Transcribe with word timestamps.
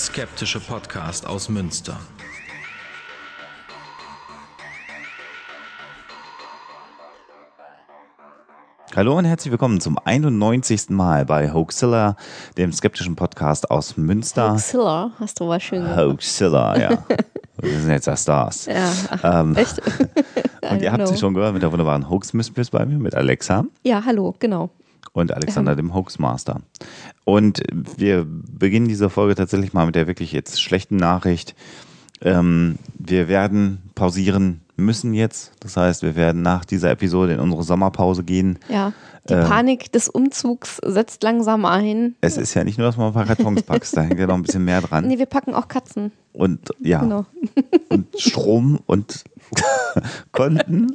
skeptische 0.00 0.60
Podcast 0.60 1.26
aus 1.26 1.50
Münster. 1.50 1.98
Hallo 8.96 9.18
und 9.18 9.26
herzlich 9.26 9.50
willkommen 9.50 9.78
zum 9.78 9.98
91. 10.02 10.88
Mal 10.88 11.26
bei 11.26 11.52
Hoaxilla, 11.52 12.16
dem 12.56 12.72
skeptischen 12.72 13.14
Podcast 13.14 13.70
aus 13.70 13.98
Münster. 13.98 14.52
Hoaxilla, 14.52 15.10
hast 15.20 15.38
du 15.38 15.48
was 15.48 15.62
schön 15.62 15.82
gesagt. 15.82 16.00
Hoaxilla, 16.00 16.78
ja. 16.78 17.04
Wir 17.58 17.78
sind 17.78 17.90
jetzt 17.90 18.06
der 18.06 18.16
Stars. 18.16 18.64
Ja, 18.66 18.90
ach, 19.10 19.40
Ähm, 19.42 19.54
echt? 19.56 19.82
und 20.70 20.80
ihr 20.80 20.92
habt 20.92 21.08
sie 21.08 21.18
schon 21.18 21.34
gehört 21.34 21.52
mit 21.52 21.62
der 21.62 21.70
wunderbaren 21.70 22.08
Hoax 22.08 22.32
Mistress 22.32 22.70
bei 22.70 22.86
mir, 22.86 22.98
mit 22.98 23.14
Alexa 23.14 23.66
Ja, 23.84 24.02
hallo, 24.02 24.34
genau. 24.38 24.70
Und 25.12 25.32
Alexander, 25.32 25.74
dem 25.76 25.94
Hoaxmaster. 25.94 26.60
Und 27.24 27.62
wir 27.72 28.26
beginnen 28.28 28.88
diese 28.88 29.10
Folge 29.10 29.34
tatsächlich 29.34 29.72
mal 29.72 29.86
mit 29.86 29.94
der 29.94 30.06
wirklich 30.06 30.32
jetzt 30.32 30.60
schlechten 30.62 30.96
Nachricht. 30.96 31.54
Ähm, 32.22 32.76
wir 32.98 33.28
werden 33.28 33.82
pausieren 33.94 34.60
müssen 34.76 35.14
jetzt. 35.14 35.52
Das 35.60 35.76
heißt, 35.76 36.02
wir 36.02 36.16
werden 36.16 36.42
nach 36.42 36.64
dieser 36.64 36.90
Episode 36.90 37.34
in 37.34 37.40
unsere 37.40 37.62
Sommerpause 37.62 38.24
gehen. 38.24 38.58
Ja, 38.68 38.92
die 39.28 39.34
Ähm. 39.34 39.46
Panik 39.46 39.92
des 39.92 40.08
Umzugs 40.08 40.78
setzt 40.84 41.22
langsam 41.22 41.64
ein. 41.64 42.14
Es 42.20 42.36
ist 42.36 42.54
ja 42.54 42.64
nicht 42.64 42.78
nur, 42.78 42.86
dass 42.86 42.96
man 42.96 43.08
ein 43.08 43.12
paar 43.12 43.26
Kartons 43.26 43.62
packst, 43.62 43.96
da 43.96 44.02
hängt 44.02 44.18
ja 44.18 44.26
noch 44.26 44.34
ein 44.36 44.42
bisschen 44.42 44.64
mehr 44.64 44.80
dran. 44.80 45.06
Nee, 45.06 45.18
wir 45.18 45.26
packen 45.26 45.54
auch 45.54 45.68
Katzen. 45.68 46.12
Und 46.32 46.70
ja, 46.80 47.00
Genau. 47.00 47.26
und 47.90 48.06
Strom 48.18 48.78
und 48.86 49.24
Konten. 50.32 50.88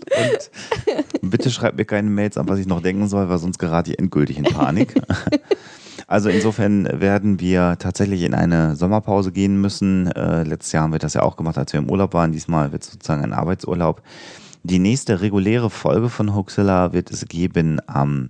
Und 1.21 1.29
bitte 1.29 1.51
schreibt 1.51 1.77
mir 1.77 1.85
keine 1.85 2.09
Mails 2.09 2.37
an, 2.37 2.47
was 2.47 2.59
ich 2.59 2.67
noch 2.67 2.81
denken 2.81 3.07
soll, 3.07 3.29
weil 3.29 3.37
sonst 3.37 3.57
gerate 3.57 3.91
ich 3.91 3.99
endgültig 3.99 4.37
in 4.37 4.43
Panik. 4.43 4.95
Also 6.07 6.29
insofern 6.29 6.87
werden 7.01 7.39
wir 7.39 7.77
tatsächlich 7.79 8.21
in 8.21 8.35
eine 8.35 8.75
Sommerpause 8.75 9.31
gehen 9.31 9.59
müssen. 9.59 10.11
Äh, 10.11 10.43
letztes 10.43 10.71
Jahr 10.71 10.83
haben 10.83 10.91
wir 10.91 10.99
das 10.99 11.15
ja 11.15 11.23
auch 11.23 11.35
gemacht, 11.35 11.57
als 11.57 11.73
wir 11.73 11.79
im 11.79 11.89
Urlaub 11.89 12.13
waren. 12.13 12.31
Diesmal 12.31 12.71
wird 12.71 12.83
es 12.83 12.91
sozusagen 12.91 13.23
ein 13.23 13.33
Arbeitsurlaub. 13.33 14.03
Die 14.63 14.77
nächste 14.77 15.21
reguläre 15.21 15.69
Folge 15.69 16.09
von 16.09 16.35
Hoaxilla 16.35 16.93
wird 16.93 17.09
es 17.09 17.25
geben 17.27 17.79
am 17.87 18.29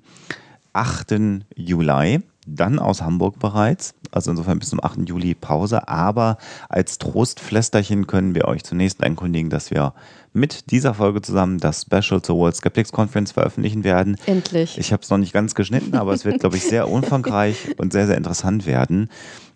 8. 0.72 1.16
Juli, 1.56 2.22
dann 2.46 2.80
aus 2.80 3.02
Hamburg 3.02 3.40
bereits. 3.40 3.94
Also 4.12 4.32
insofern 4.32 4.60
bis 4.60 4.70
zum 4.70 4.84
8. 4.84 5.08
Juli 5.08 5.36
Pause. 5.36 5.88
Aber 5.88 6.38
als 6.70 6.98
Trostflästerchen 6.98 8.08
können 8.08 8.36
wir 8.36 8.46
euch 8.46 8.64
zunächst 8.64 9.04
ankündigen, 9.04 9.50
dass 9.50 9.72
wir 9.72 9.94
mit 10.36 10.70
dieser 10.72 10.94
Folge 10.94 11.22
zusammen 11.22 11.60
das 11.60 11.84
Special 11.84 12.22
zur 12.22 12.38
World 12.38 12.56
Skeptics 12.56 12.92
Conference 12.92 13.32
veröffentlichen 13.32 13.84
werden. 13.84 14.18
Endlich. 14.26 14.78
Ich 14.78 14.92
habe 14.92 15.02
es 15.02 15.10
noch 15.10 15.18
nicht 15.18 15.34
ganz 15.34 15.56
geschnitten, 15.56 15.96
aber 15.96 16.14
es 16.14 16.26
wird, 16.26 16.42
glaube 16.42 16.58
ich, 16.58 16.64
sehr 16.64 16.90
umfangreich 16.90 17.74
und 17.78 17.94
sehr, 17.94 18.06
sehr 18.06 18.18
interessant 18.18 18.66
werden 18.66 19.10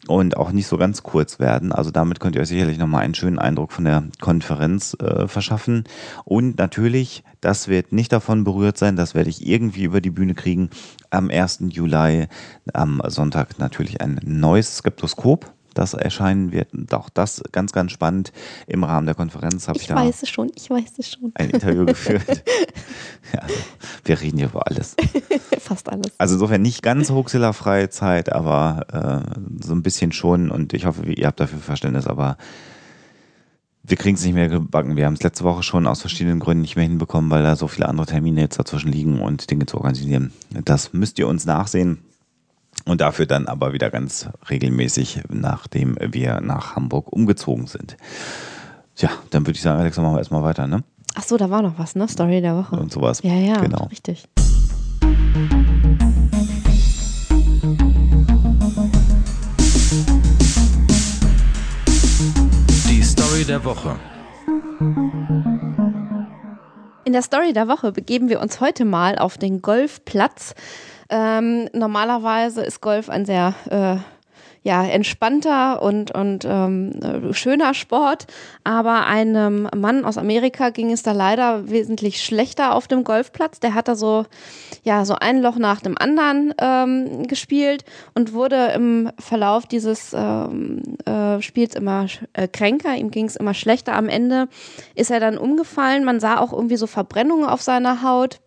und 0.08 0.38
auch 0.38 0.52
nicht 0.52 0.68
so 0.68 0.78
ganz 0.78 1.04
kurz 1.04 1.40
werden. 1.40 1.74
Also 1.74 1.92
damit 1.92 2.20
könnt 2.20 2.36
ihr 2.36 2.42
euch 2.42 2.48
sicherlich 2.48 2.78
nochmal 2.78 3.04
einen 3.04 3.14
schönen 3.14 3.40
Eindruck 3.40 3.74
von 3.74 3.84
der 3.84 4.06
Konferenz 4.22 4.96
äh, 5.00 5.28
verschaffen. 5.28 5.84
Und 6.24 6.58
natürlich, 6.58 7.24
das 7.42 7.68
wird 7.68 7.92
nicht 7.92 8.14
davon 8.14 8.46
berührt 8.46 8.78
sein, 8.78 8.96
das 8.96 9.14
werde 9.14 9.30
ich 9.30 9.46
irgendwie 9.46 9.84
über 9.84 10.00
die 10.00 10.12
Bühne 10.12 10.34
kriegen. 10.34 10.70
Am 11.12 11.30
1. 11.30 11.60
Juli, 11.70 12.28
am 12.74 13.02
Sonntag 13.08 13.58
natürlich 13.60 14.02
ein 14.02 14.20
neues 14.24 14.78
Skeptoskop. 14.78 15.52
Das 15.74 15.94
erscheinen 15.94 16.52
wird. 16.52 16.70
Auch 16.94 17.10
das 17.10 17.42
ganz, 17.52 17.72
ganz 17.72 17.92
spannend. 17.92 18.34
Im 18.68 18.84
Rahmen 18.84 19.06
der 19.06 19.16
Konferenz 19.16 19.68
habe 19.68 19.78
ich, 19.78 19.84
ich 19.84 19.88
da 19.88 19.96
weiß 19.96 20.24
es 20.24 20.30
schon, 20.30 20.52
ich 20.56 20.70
weiß 20.70 20.94
es 20.98 21.12
schon. 21.12 21.32
ein 21.36 21.52
Interview 21.52 21.86
geführt. 21.86 22.44
Ja, 23.32 23.44
wir 24.06 24.20
reden 24.22 24.40
hier 24.40 24.48
über 24.48 24.66
alles. 24.66 24.96
Fast 25.60 25.88
alles. 25.88 26.12
Also 26.18 26.34
insofern 26.34 26.64
nicht 26.64 26.82
ganz 26.82 27.12
Hoaxilla-freie 27.12 27.90
Zeit, 27.92 28.32
aber 28.32 28.88
äh, 28.92 29.64
so 29.64 29.74
ein 29.74 29.84
bisschen 29.84 30.12
schon 30.12 30.50
und 30.50 30.74
ich 30.74 30.86
hoffe, 30.86 31.06
ihr 31.06 31.28
habt 31.28 31.40
dafür 31.40 31.60
Verständnis, 31.60 32.08
aber 32.08 32.38
wir 33.84 33.98
kriegen 33.98 34.16
es 34.16 34.24
nicht 34.26 34.34
mehr 34.36 34.50
gebacken. 34.50 34.96
Wir 34.98 35.06
haben 35.06 35.14
es 35.16 35.24
letzte 35.24 35.44
Woche 35.44 35.64
schon 35.64 35.88
aus 35.88 36.02
verschiedenen 36.02 36.40
Gründen 36.40 36.62
nicht 36.62 36.76
mehr 36.76 36.86
hinbekommen, 36.86 37.32
weil 37.32 37.44
da 37.44 37.56
so 37.56 37.68
viele 37.68 37.88
andere 37.88 38.06
Termine 38.06 38.42
jetzt 38.42 38.60
dazwischen 38.60 38.92
liegen 38.92 39.20
und 39.22 39.50
Dinge 39.50 39.66
zu 39.66 39.78
organisieren. 39.78 40.32
Das 40.66 40.94
müsst 40.94 41.18
ihr 41.20 41.28
uns 41.28 41.46
nachsehen 41.46 42.00
und 42.86 43.02
dafür 43.02 43.26
dann 43.26 43.48
aber 43.48 43.74
wieder 43.74 43.90
ganz 43.90 44.30
regelmäßig, 44.50 45.22
nachdem 45.30 45.98
wir 46.00 46.42
nach 46.42 46.76
Hamburg 46.76 47.12
umgezogen 47.12 47.68
sind. 47.68 47.98
Ja, 48.98 49.10
dann 49.30 49.44
würde 49.44 49.56
ich 49.56 49.62
sagen, 49.62 49.80
Alex, 49.80 49.98
machen 49.98 50.14
wir 50.14 50.20
erstmal 50.20 50.44
weiter, 50.44 50.68
ne? 50.68 50.84
Ach 51.16 51.24
so, 51.24 51.38
da 51.38 51.50
war 51.50 51.62
noch 51.62 51.80
was, 51.80 51.96
ne? 51.96 52.08
Story 52.08 52.42
der 52.42 52.56
Woche. 52.58 52.76
Und 52.76 52.92
sowas. 52.92 53.22
Ja, 53.24 53.34
ja, 53.34 53.60
Genau. 53.62 53.86
richtig. 53.86 54.28
Die 55.02 55.79
der 63.50 63.66
Woche. 63.66 64.00
In 67.04 67.14
der 67.14 67.24
Story 67.24 67.52
der 67.52 67.68
Woche 67.68 67.92
begeben 67.92 68.30
wir 68.30 68.42
uns 68.42 68.62
heute 68.62 68.86
mal 68.86 69.18
auf 69.18 69.40
den 69.40 69.64
Golfplatz. 69.64 70.54
Ähm, 71.10 71.68
normalerweise 71.74 72.62
ist 72.62 72.80
Golf 72.80 73.10
ein 73.10 73.26
sehr 73.26 73.56
äh, 73.72 73.98
ja, 74.64 74.84
entspannter 74.84 75.82
und, 75.82 76.12
und 76.12 76.46
ähm, 76.46 76.92
äh, 77.02 77.34
schöner 77.34 77.74
Sport, 77.74 78.28
aber 78.64 79.06
einem 79.06 79.70
Mann 79.76 80.04
aus 80.04 80.18
Amerika 80.18 80.70
ging 80.70 80.92
es 80.92 81.02
da 81.04 81.14
leider 81.14 81.70
wesentlich 81.70 82.24
schlechter 82.24 82.76
auf 82.76 82.88
dem 82.88 83.04
Golfplatz. 83.04 83.60
Der 83.60 83.74
hat 83.74 83.88
da 83.88 83.96
so, 83.96 84.26
ja, 84.84 85.06
so 85.06 85.16
ein 85.16 85.42
Loch 85.42 85.58
nach 85.58 85.80
dem 85.80 85.98
anderen 85.98 86.54
ähm, 86.60 87.28
gespielt 87.28 87.86
und 88.14 88.34
wurde 88.34 88.74
im 88.76 89.12
Verlauf 89.18 89.66
dieses 89.66 90.14
ähm, 90.14 90.98
äh, 91.06 91.42
Spiels 91.42 91.76
immer 91.76 92.08
äh, 92.34 92.48
kränker. 92.48 92.96
Ihm 92.96 93.12
ging 93.12 93.26
es 93.26 93.38
immer 93.38 93.54
schlechter. 93.54 93.94
Am 93.94 94.10
Ende 94.10 94.50
ist 94.96 95.12
er 95.12 95.20
dann 95.20 95.38
umgefallen. 95.38 96.04
Man 96.04 96.20
sah 96.20 96.40
auch 96.40 96.52
irgendwie 96.52 96.78
so 96.78 96.88
Verbrennungen 96.88 97.48
auf 97.48 97.62
seiner 97.62 98.04
Haut. 98.04 98.40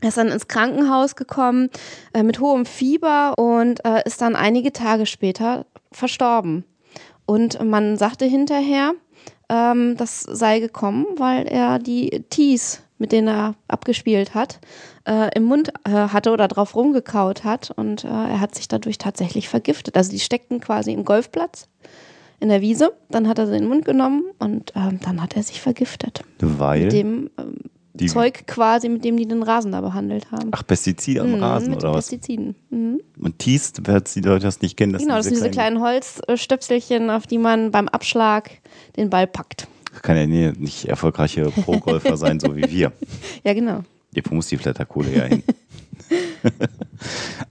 Er 0.00 0.08
ist 0.08 0.18
dann 0.18 0.28
ins 0.28 0.48
Krankenhaus 0.48 1.16
gekommen 1.16 1.68
äh, 2.12 2.22
mit 2.22 2.40
hohem 2.40 2.66
Fieber 2.66 3.38
und 3.38 3.84
äh, 3.84 4.02
ist 4.04 4.20
dann 4.20 4.36
einige 4.36 4.72
Tage 4.72 5.06
später 5.06 5.66
verstorben. 5.92 6.64
Und 7.26 7.62
man 7.62 7.96
sagte 7.96 8.24
hinterher, 8.24 8.92
ähm, 9.48 9.96
das 9.96 10.22
sei 10.22 10.60
gekommen, 10.60 11.06
weil 11.16 11.46
er 11.46 11.78
die 11.78 12.24
Tees, 12.30 12.82
mit 12.98 13.12
denen 13.12 13.28
er 13.28 13.54
abgespielt 13.68 14.34
hat, 14.34 14.60
äh, 15.06 15.30
im 15.36 15.44
Mund 15.44 15.72
äh, 15.84 15.90
hatte 15.90 16.32
oder 16.32 16.48
drauf 16.48 16.74
rumgekaut 16.74 17.44
hat. 17.44 17.70
Und 17.70 18.04
äh, 18.04 18.08
er 18.08 18.40
hat 18.40 18.54
sich 18.54 18.68
dadurch 18.68 18.98
tatsächlich 18.98 19.48
vergiftet. 19.48 19.96
Also 19.96 20.10
die 20.10 20.20
steckten 20.20 20.60
quasi 20.60 20.92
im 20.92 21.04
Golfplatz 21.04 21.68
in 22.40 22.48
der 22.48 22.62
Wiese. 22.62 22.92
Dann 23.10 23.28
hat 23.28 23.38
er 23.38 23.46
sie 23.46 23.56
in 23.56 23.62
den 23.62 23.68
Mund 23.68 23.84
genommen 23.84 24.24
und 24.38 24.72
ähm, 24.74 24.98
dann 25.02 25.22
hat 25.22 25.36
er 25.36 25.42
sich 25.42 25.60
vergiftet. 25.60 26.22
Weil 26.38 26.84
Mit 26.84 26.92
dem 26.92 27.30
ähm, 27.38 27.58
die 28.00 28.06
Zeug 28.06 28.46
quasi, 28.46 28.88
mit 28.88 29.04
dem 29.04 29.16
die 29.16 29.26
den 29.28 29.42
Rasen 29.42 29.72
da 29.72 29.80
behandelt 29.80 30.30
haben. 30.32 30.48
Ach, 30.52 30.66
Pestizide 30.66 31.20
am 31.22 31.32
Mhm, 31.32 31.42
Rasen 31.42 31.70
mit 31.70 31.78
oder 31.80 31.92
was? 31.94 32.08
Pestiziden. 32.08 32.54
Mhm. 32.70 33.00
Und 33.20 33.38
Teast, 33.38 33.80
wer 33.84 34.00
die 34.00 34.20
Leute 34.20 34.44
das 34.46 34.60
nicht 34.62 34.76
kennen, 34.76 34.92
das 34.92 35.02
Genau, 35.02 35.16
das 35.16 35.26
sind 35.26 35.36
diese 35.36 35.50
kleinen 35.50 35.80
Holzstöpselchen, 35.80 37.10
auf 37.10 37.26
die 37.26 37.38
man 37.38 37.70
beim 37.70 37.88
Abschlag 37.88 38.50
den 38.96 39.10
Ball 39.10 39.26
packt. 39.26 39.68
Kann 40.02 40.16
ja 40.16 40.26
nie- 40.26 40.52
nicht 40.58 40.86
erfolgreiche 40.86 41.44
Pro-Golfer 41.50 42.16
sein, 42.16 42.40
so 42.40 42.54
wie 42.56 42.70
wir. 42.70 42.92
Ja, 43.44 43.54
genau. 43.54 43.80
Wo 44.28 44.34
muss 44.34 44.48
die 44.48 44.56
Flatterkohle 44.56 45.14
ja 45.16 45.22
hin? 45.24 45.42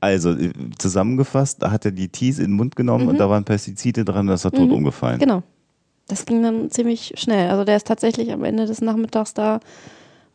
also, 0.01 0.31
äh, 0.31 0.51
zusammengefasst, 0.77 1.61
da 1.61 1.71
hat 1.71 1.85
er 1.85 1.91
die 1.91 2.09
Tees 2.09 2.39
in 2.39 2.45
den 2.45 2.53
Mund 2.53 2.75
genommen 2.75 3.07
und 3.07 3.17
da 3.17 3.29
waren 3.29 3.43
Pestizide 3.45 4.05
dran, 4.05 4.27
da 4.27 4.33
ist 4.33 4.45
er 4.45 4.51
tot 4.51 4.71
umgefallen. 4.71 5.17
Mhm. 5.17 5.19
Genau. 5.21 5.43
Das 6.07 6.25
ging 6.25 6.41
dann 6.41 6.71
ziemlich 6.71 7.13
schnell. 7.17 7.49
Also 7.51 7.63
der 7.65 7.75
ist 7.77 7.85
tatsächlich 7.87 8.31
am 8.31 8.43
Ende 8.43 8.65
des 8.65 8.81
Nachmittags 8.81 9.33
da, 9.35 9.59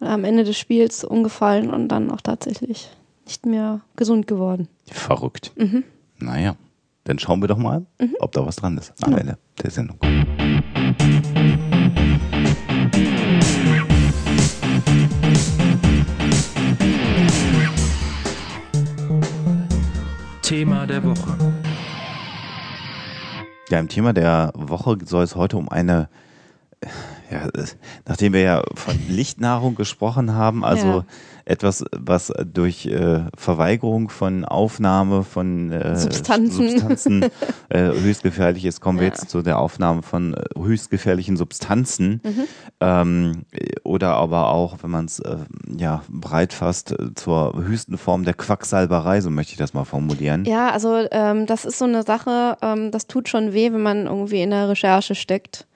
am 0.00 0.24
Ende 0.24 0.44
des 0.44 0.58
Spiels 0.58 1.04
umgefallen 1.04 1.70
und 1.70 1.88
dann 1.88 2.10
auch 2.10 2.20
tatsächlich 2.20 2.88
nicht 3.26 3.46
mehr 3.46 3.80
gesund 3.96 4.26
geworden. 4.26 4.68
Verrückt. 4.90 5.52
Mhm. 5.56 5.84
Naja, 6.18 6.56
dann 7.04 7.18
schauen 7.18 7.40
wir 7.40 7.48
doch 7.48 7.58
mal, 7.58 7.86
ob 8.20 8.32
da 8.32 8.44
was 8.46 8.56
dran 8.56 8.76
ist 8.78 8.92
am 9.02 9.10
Genau. 9.10 9.20
Ende 9.20 9.38
der 9.62 9.70
Sendung. 9.70 9.98
Thema 20.42 20.86
der 20.86 21.02
Woche. 21.02 21.36
Ja, 23.70 23.78
im 23.80 23.88
Thema 23.88 24.12
der 24.12 24.52
Woche 24.54 24.98
soll 25.04 25.24
es 25.24 25.34
heute 25.36 25.56
um 25.56 25.68
eine, 25.68 26.08
ja, 27.30 27.48
nachdem 28.06 28.32
wir 28.34 28.40
ja 28.40 28.62
von 28.74 28.94
Lichtnahrung 29.08 29.74
gesprochen 29.74 30.34
haben, 30.34 30.64
also 30.64 30.86
Ja. 30.86 31.04
etwas, 31.46 31.84
was 31.96 32.32
durch 32.52 32.86
äh, 32.86 33.20
Verweigerung 33.36 34.08
von 34.10 34.44
Aufnahme 34.44 35.22
von 35.24 35.72
äh, 35.72 35.96
Substanzen. 35.96 36.68
Substanzen 36.70 37.22
äh, 37.70 37.78
höchst 37.92 38.22
gefährlich 38.22 38.64
ist, 38.64 38.80
kommen 38.80 38.98
wir 38.98 39.06
Ja. 39.06 39.12
jetzt 39.14 39.30
zu 39.30 39.42
der 39.42 39.58
Aufnahme 39.58 40.02
von 40.02 40.34
äh, 40.34 40.44
höchst 40.58 40.90
gefährlichen 40.90 41.36
Substanzen. 41.36 42.20
Mhm. 42.24 42.44
Ähm, 42.80 43.42
oder 43.84 44.14
aber 44.14 44.50
auch, 44.50 44.78
wenn 44.82 44.90
man 44.90 45.06
es 45.06 45.18
äh, 45.20 45.36
ja, 45.76 46.02
breit 46.08 46.52
fasst, 46.52 46.92
äh, 46.92 47.14
zur 47.14 47.54
höchsten 47.56 47.96
Form 47.98 48.24
der 48.24 48.34
Quacksalberei, 48.34 49.20
so 49.20 49.30
möchte 49.30 49.52
ich 49.52 49.58
das 49.58 49.72
mal 49.74 49.84
formulieren. 49.84 50.44
Ja, 50.44 50.70
also 50.70 51.06
ähm, 51.10 51.46
das 51.46 51.64
ist 51.64 51.78
so 51.78 51.84
eine 51.86 52.02
Sache, 52.02 52.56
ähm, 52.62 52.90
das 52.90 53.06
tut 53.06 53.28
schon 53.28 53.52
weh, 53.54 53.72
wenn 53.72 53.82
man 53.82 54.06
irgendwie 54.06 54.42
in 54.42 54.50
der 54.50 54.68
Recherche 54.68 55.14
steckt. 55.14 55.66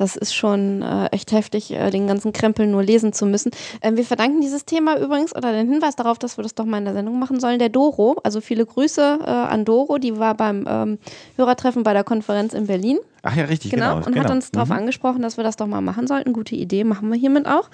Das 0.00 0.16
ist 0.16 0.34
schon 0.34 0.80
äh, 0.80 1.06
echt 1.12 1.30
heftig, 1.30 1.70
äh, 1.72 1.90
den 1.90 2.06
ganzen 2.06 2.32
Krempel 2.32 2.66
nur 2.66 2.82
lesen 2.82 3.12
zu 3.12 3.26
müssen. 3.26 3.50
Ähm, 3.82 3.98
wir 3.98 4.04
verdanken 4.04 4.40
dieses 4.40 4.64
Thema 4.64 4.98
übrigens 4.98 5.36
oder 5.36 5.52
den 5.52 5.68
Hinweis 5.70 5.94
darauf, 5.94 6.18
dass 6.18 6.38
wir 6.38 6.42
das 6.42 6.54
doch 6.54 6.64
mal 6.64 6.78
in 6.78 6.86
der 6.86 6.94
Sendung 6.94 7.18
machen 7.18 7.38
sollen, 7.38 7.58
der 7.58 7.68
Doro. 7.68 8.16
Also 8.24 8.40
viele 8.40 8.64
Grüße 8.64 9.18
äh, 9.22 9.28
an 9.30 9.66
Doro, 9.66 9.98
die 9.98 10.18
war 10.18 10.34
beim 10.34 10.64
ähm, 10.66 10.98
Hörertreffen 11.36 11.82
bei 11.82 11.92
der 11.92 12.02
Konferenz 12.02 12.54
in 12.54 12.66
Berlin. 12.66 12.98
Ach 13.22 13.36
ja, 13.36 13.44
richtig, 13.44 13.70
Genau, 13.72 13.96
genau. 13.96 14.06
und 14.06 14.12
genau. 14.14 14.24
hat 14.24 14.30
uns 14.32 14.50
darauf 14.50 14.70
Mhm. 14.70 14.76
angesprochen, 14.76 15.20
dass 15.20 15.36
wir 15.36 15.44
das 15.44 15.56
doch 15.56 15.66
mal 15.66 15.82
machen 15.82 16.06
sollten. 16.06 16.32
Gute 16.32 16.54
Idee, 16.56 16.82
machen 16.84 17.10
wir 17.10 17.18
hiermit 17.18 17.46
auch. 17.46 17.68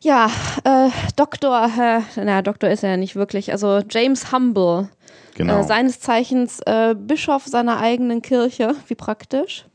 Ja, 0.00 0.30
äh, 0.64 0.88
Doktor, 1.16 1.70
äh, 1.78 2.00
na, 2.24 2.40
Doktor 2.40 2.70
ist 2.70 2.82
er 2.82 2.90
ja 2.92 2.96
nicht 2.96 3.16
wirklich, 3.16 3.52
also 3.52 3.80
James 3.90 4.32
Humble, 4.32 4.88
Genau. 5.34 5.60
äh, 5.60 5.62
seines 5.64 6.00
Zeichens 6.00 6.60
äh, 6.64 6.94
Bischof 6.96 7.44
seiner 7.44 7.78
eigenen 7.78 8.22
Kirche, 8.22 8.74
wie 8.88 8.94
praktisch. 8.94 9.66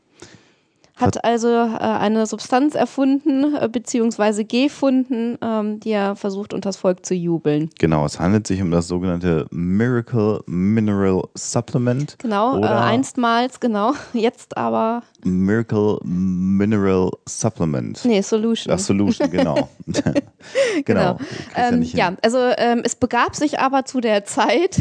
Hat 0.96 1.24
also 1.24 1.48
äh, 1.48 1.78
eine 1.78 2.26
Substanz 2.26 2.74
erfunden, 2.74 3.54
äh, 3.54 3.68
beziehungsweise 3.68 4.44
gefunden, 4.44 5.38
ähm, 5.40 5.80
die 5.80 5.90
er 5.90 6.16
versucht, 6.16 6.52
unters 6.52 6.76
Volk 6.76 7.04
zu 7.06 7.14
jubeln. 7.14 7.70
Genau, 7.78 8.04
es 8.04 8.20
handelt 8.20 8.46
sich 8.46 8.60
um 8.60 8.70
das 8.70 8.88
sogenannte 8.88 9.46
Miracle 9.50 10.40
Mineral 10.46 11.22
Supplement. 11.34 12.18
Genau, 12.18 12.54
äh, 12.56 12.58
Oder 12.58 12.82
einstmals, 12.82 13.58
genau. 13.58 13.94
Jetzt 14.12 14.56
aber, 14.56 15.02
Miracle 15.24 15.98
Mineral 16.04 17.10
Supplement. 17.26 18.04
nee, 18.04 18.20
Solution. 18.20 18.74
Ach, 18.74 18.78
Solution, 18.78 19.30
genau. 19.30 19.68
genau. 20.84 21.00
Ja, 21.00 21.18
Ähm, 21.56 21.82
ja, 21.82 22.08
hin. 22.08 22.16
also 22.22 22.38
ähm, 22.58 22.82
es 22.84 22.94
begab 22.96 23.34
sich 23.34 23.58
aber 23.58 23.84
zu 23.84 24.00
der 24.00 24.24
Zeit, 24.24 24.78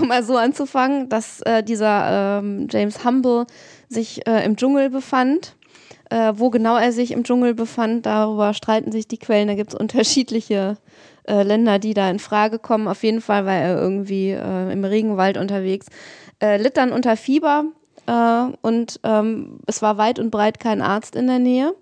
um 0.00 0.08
mal 0.08 0.22
so 0.24 0.36
anzufangen, 0.36 1.08
dass 1.08 1.40
äh, 1.42 1.62
dieser 1.62 2.38
ähm, 2.40 2.66
James 2.70 3.04
Humble 3.04 3.46
sich 3.88 4.26
äh, 4.26 4.44
im 4.44 4.56
Dschungel 4.56 4.90
befand. 4.90 5.56
Äh, 6.08 6.34
wo 6.36 6.50
genau 6.50 6.76
er 6.76 6.92
sich 6.92 7.10
im 7.10 7.24
Dschungel 7.24 7.52
befand, 7.54 8.06
darüber 8.06 8.54
streiten 8.54 8.92
sich 8.92 9.08
die 9.08 9.18
Quellen. 9.18 9.48
Da 9.48 9.54
gibt 9.54 9.74
es 9.74 9.74
unterschiedliche 9.80 10.76
äh, 11.26 11.42
Länder, 11.42 11.78
die 11.78 11.94
da 11.94 12.08
in 12.08 12.20
Frage 12.20 12.58
kommen. 12.58 12.86
Auf 12.86 13.02
jeden 13.02 13.20
Fall 13.20 13.44
war 13.44 13.54
er 13.54 13.76
irgendwie 13.76 14.30
äh, 14.30 14.72
im 14.72 14.84
Regenwald 14.84 15.36
unterwegs, 15.36 15.86
äh, 16.40 16.58
litt 16.58 16.76
dann 16.76 16.92
unter 16.92 17.16
Fieber 17.16 17.64
äh, 18.06 18.46
und 18.62 19.00
ähm, 19.02 19.58
es 19.66 19.82
war 19.82 19.98
weit 19.98 20.18
und 20.18 20.30
breit 20.30 20.60
kein 20.60 20.80
Arzt 20.80 21.16
in 21.16 21.26
der 21.26 21.38
Nähe. 21.38 21.74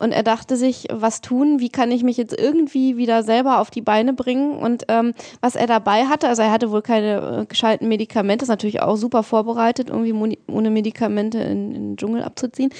Und 0.00 0.10
er 0.12 0.22
dachte 0.22 0.56
sich, 0.56 0.86
was 0.90 1.20
tun? 1.20 1.60
Wie 1.60 1.68
kann 1.68 1.92
ich 1.92 2.02
mich 2.02 2.16
jetzt 2.16 2.38
irgendwie 2.38 2.96
wieder 2.96 3.22
selber 3.22 3.60
auf 3.60 3.70
die 3.70 3.82
Beine 3.82 4.14
bringen? 4.14 4.58
Und 4.58 4.84
ähm, 4.88 5.12
was 5.42 5.56
er 5.56 5.66
dabei 5.66 6.06
hatte, 6.06 6.26
also 6.26 6.40
er 6.40 6.50
hatte 6.50 6.70
wohl 6.70 6.80
keine 6.80 7.42
äh, 7.42 7.46
gescheiten 7.46 7.86
Medikamente, 7.86 8.44
ist 8.44 8.48
natürlich 8.48 8.80
auch 8.80 8.96
super 8.96 9.22
vorbereitet, 9.22 9.90
irgendwie 9.90 10.38
ohne 10.48 10.70
Medikamente 10.70 11.40
in, 11.40 11.74
in 11.74 11.90
den 11.90 11.98
Dschungel 11.98 12.22
abzuziehen. 12.22 12.72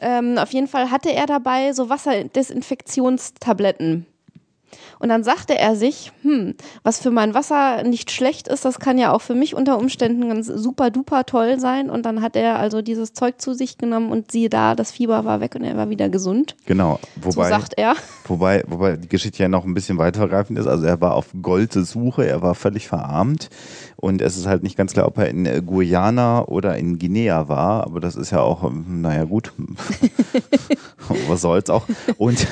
Ähm, 0.00 0.36
auf 0.36 0.52
jeden 0.52 0.68
Fall 0.68 0.90
hatte 0.90 1.10
er 1.10 1.24
dabei 1.24 1.72
so 1.72 1.88
Wasserdesinfektionstabletten. 1.88 4.04
Und 4.98 5.08
dann 5.08 5.24
sagte 5.24 5.58
er 5.58 5.76
sich, 5.76 6.12
hm, 6.22 6.54
was 6.82 7.00
für 7.00 7.10
mein 7.10 7.34
Wasser 7.34 7.82
nicht 7.82 8.10
schlecht 8.10 8.48
ist, 8.48 8.64
das 8.64 8.78
kann 8.78 8.98
ja 8.98 9.12
auch 9.12 9.20
für 9.20 9.34
mich 9.34 9.54
unter 9.54 9.78
Umständen 9.78 10.28
ganz 10.28 10.46
super 10.46 10.90
duper 10.90 11.24
toll 11.24 11.58
sein. 11.60 11.90
Und 11.90 12.06
dann 12.06 12.22
hat 12.22 12.36
er 12.36 12.58
also 12.58 12.82
dieses 12.82 13.12
Zeug 13.12 13.40
zu 13.40 13.54
sich 13.54 13.78
genommen 13.78 14.10
und 14.10 14.32
siehe 14.32 14.48
da, 14.48 14.74
das 14.74 14.90
Fieber 14.90 15.24
war 15.24 15.40
weg 15.40 15.54
und 15.54 15.64
er 15.64 15.76
war 15.76 15.90
wieder 15.90 16.08
gesund. 16.08 16.56
Genau. 16.66 16.98
So 17.22 17.36
Wobei, 17.36 17.48
sagt 17.50 17.74
er. 17.76 17.94
wobei, 18.24 18.64
wobei 18.66 18.96
die 18.96 19.08
Geschichte 19.08 19.42
ja 19.42 19.48
noch 19.48 19.64
ein 19.64 19.74
bisschen 19.74 19.98
weitergreifend 19.98 20.58
ist. 20.58 20.66
Also 20.66 20.86
er 20.86 21.00
war 21.00 21.14
auf 21.14 21.28
Goldsuche, 21.40 22.26
er 22.26 22.42
war 22.42 22.54
völlig 22.54 22.88
verarmt. 22.88 23.50
Und 23.96 24.20
es 24.20 24.36
ist 24.36 24.46
halt 24.46 24.62
nicht 24.62 24.76
ganz 24.76 24.92
klar, 24.92 25.06
ob 25.06 25.18
er 25.18 25.28
in 25.28 25.46
äh, 25.46 25.62
Guyana 25.64 26.44
oder 26.44 26.76
in 26.76 26.98
Guinea 26.98 27.48
war. 27.48 27.84
Aber 27.84 28.00
das 28.00 28.14
ist 28.14 28.30
ja 28.30 28.40
auch, 28.40 28.64
ähm, 28.64 29.00
naja 29.00 29.24
gut, 29.24 29.52
was 31.28 31.40
soll's 31.40 31.70
auch. 31.70 31.86
Und 32.18 32.46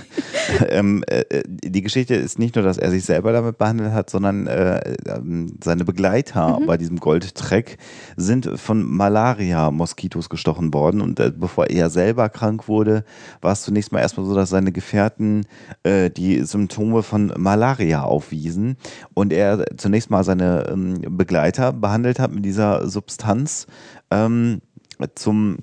ähm, 0.68 1.04
äh, 1.06 1.42
die 1.46 1.82
Geschichte 1.82 2.14
ist 2.14 2.38
nicht 2.38 2.54
nur, 2.54 2.64
dass 2.64 2.78
er 2.78 2.90
sich 2.90 3.04
selber 3.04 3.32
damit 3.32 3.58
behandelt 3.58 3.92
hat, 3.92 4.10
sondern 4.10 4.46
äh, 4.46 4.94
ähm, 5.06 5.58
seine 5.62 5.84
Begleiter 5.84 6.60
bei 6.66 6.76
diesem 6.76 6.98
Goldtreck 6.98 7.78
sind 8.16 8.48
von 8.58 8.84
Malaria-Moskitos 8.84 10.28
gestochen 10.28 10.72
worden. 10.74 11.00
Und 11.00 11.20
äh, 11.20 11.32
bevor 11.34 11.68
er 11.68 11.90
selber 11.90 12.28
krank 12.28 12.68
wurde, 12.68 13.04
war 13.40 13.52
es 13.52 13.62
zunächst 13.62 13.92
mal 13.92 14.00
erstmal 14.00 14.26
so, 14.26 14.34
dass 14.34 14.50
seine 14.50 14.72
Gefährten 14.72 15.46
äh, 15.82 16.10
die 16.10 16.44
Symptome 16.44 17.02
von 17.02 17.32
Malaria 17.36 18.02
aufwiesen 18.02 18.76
und 19.14 19.32
er 19.32 19.64
zunächst 19.76 20.10
mal 20.10 20.24
seine 20.24 20.66
ähm, 20.70 21.00
Begleiter 21.16 21.72
behandelt 21.72 22.18
hat 22.18 22.32
mit 22.32 22.44
dieser 22.44 22.88
Substanz 22.88 23.66
ähm, 24.10 24.60
zum 25.14 25.58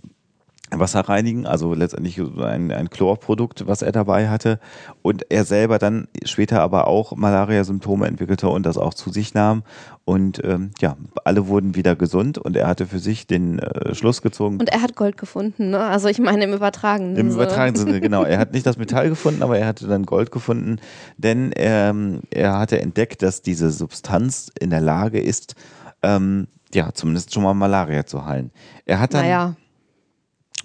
Wasser 0.71 1.01
reinigen, 1.01 1.45
also 1.45 1.73
letztendlich 1.73 2.19
ein, 2.19 2.71
ein 2.71 2.89
Chlorprodukt, 2.89 3.67
was 3.67 3.81
er 3.81 3.91
dabei 3.91 4.29
hatte. 4.29 4.59
Und 5.01 5.25
er 5.29 5.45
selber 5.45 5.79
dann 5.79 6.07
später 6.25 6.61
aber 6.61 6.87
auch 6.87 7.15
Malaria-Symptome 7.15 8.07
entwickelte 8.07 8.49
und 8.49 8.65
das 8.65 8.77
auch 8.77 8.93
zu 8.93 9.09
sich 9.09 9.33
nahm. 9.33 9.63
Und 10.05 10.43
ähm, 10.43 10.71
ja, 10.79 10.97
alle 11.23 11.47
wurden 11.47 11.75
wieder 11.75 11.95
gesund 11.95 12.37
und 12.37 12.55
er 12.57 12.67
hatte 12.67 12.87
für 12.87 12.99
sich 12.99 13.27
den 13.27 13.59
äh, 13.59 13.93
Schluss 13.93 14.21
gezogen. 14.21 14.59
Und 14.59 14.69
er 14.69 14.81
hat 14.81 14.95
Gold 14.95 15.17
gefunden, 15.17 15.69
ne? 15.71 15.79
Also 15.79 16.07
ich 16.07 16.19
meine 16.19 16.43
im 16.43 16.53
übertragenen 16.53 17.15
Im 17.15 17.29
übertragenen 17.29 17.75
Sinne, 17.75 18.01
genau. 18.01 18.23
Er 18.23 18.39
hat 18.39 18.53
nicht 18.53 18.65
das 18.65 18.77
Metall 18.77 19.09
gefunden, 19.09 19.43
aber 19.43 19.57
er 19.57 19.67
hatte 19.67 19.87
dann 19.87 20.05
Gold 20.05 20.31
gefunden, 20.31 20.77
denn 21.17 21.51
ähm, 21.55 22.21
er 22.31 22.57
hatte 22.57 22.81
entdeckt, 22.81 23.21
dass 23.21 23.41
diese 23.41 23.71
Substanz 23.71 24.51
in 24.59 24.69
der 24.69 24.81
Lage 24.81 25.19
ist, 25.19 25.55
ähm, 26.01 26.47
ja, 26.73 26.91
zumindest 26.93 27.33
schon 27.33 27.43
mal 27.43 27.53
Malaria 27.53 28.05
zu 28.05 28.25
heilen. 28.25 28.51
Er 28.85 28.99
hat 28.99 29.13
dann, 29.13 29.23
Naja, 29.23 29.55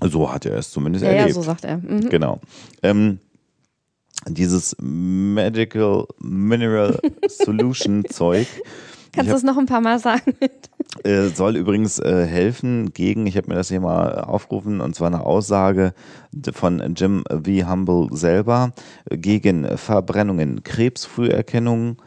so 0.01 0.33
hat 0.33 0.47
er 0.47 0.59
es 0.59 0.71
zumindest 0.71 1.05
ja, 1.05 1.11
ja, 1.11 1.17
erlebt. 1.19 1.35
so 1.35 1.43
sagt 1.43 1.65
er. 1.65 1.79
Mhm. 1.79 2.09
Genau. 2.09 2.41
Ähm, 2.83 3.19
dieses 4.29 4.77
Magical 4.81 6.07
Mineral 6.19 6.99
Solution 7.29 8.05
Zeug 8.09 8.47
Kannst 9.15 9.31
du 9.31 9.37
es 9.37 9.43
noch 9.45 9.57
ein 9.57 9.67
paar 9.67 9.81
Mal 9.81 9.99
sagen? 9.99 10.35
äh, 11.05 11.29
soll 11.29 11.57
übrigens 11.57 11.99
äh, 11.99 12.27
helfen 12.27 12.93
gegen, 12.93 13.27
ich 13.27 13.37
habe 13.37 13.49
mir 13.49 13.55
das 13.55 13.69
hier 13.69 13.81
mal 13.81 14.21
aufgerufen, 14.23 14.81
und 14.81 14.95
zwar 14.95 15.09
eine 15.09 15.25
Aussage 15.25 15.95
von 16.53 16.95
Jim 16.97 17.23
V. 17.29 17.71
Humble 17.71 18.09
selber, 18.11 18.73
äh, 19.09 19.17
gegen 19.17 19.79
Verbrennungen, 19.79 20.65
Krebsfrüherkennung, 20.65 22.03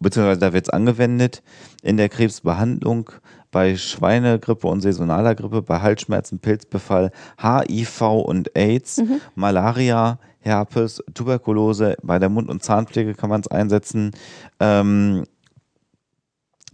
beziehungsweise 0.00 0.40
da 0.40 0.52
wird 0.52 0.66
es 0.66 0.70
angewendet 0.70 1.42
in 1.82 1.96
der 1.96 2.08
Krebsbehandlung 2.08 3.10
bei 3.50 3.76
Schweinegrippe 3.76 4.66
und 4.66 4.80
saisonaler 4.80 5.34
Grippe, 5.34 5.62
bei 5.62 5.80
Halsschmerzen, 5.80 6.38
Pilzbefall, 6.38 7.10
HIV 7.40 8.02
und 8.24 8.56
AIDS, 8.56 9.02
Malaria, 9.34 10.18
Herpes, 10.40 11.02
Tuberkulose, 11.14 11.96
bei 12.02 12.18
der 12.18 12.28
Mund- 12.28 12.48
und 12.48 12.62
Zahnpflege 12.62 13.14
kann 13.14 13.30
man 13.30 13.40
es 13.40 13.48
einsetzen. 13.48 14.12
Ähm, 14.58 15.24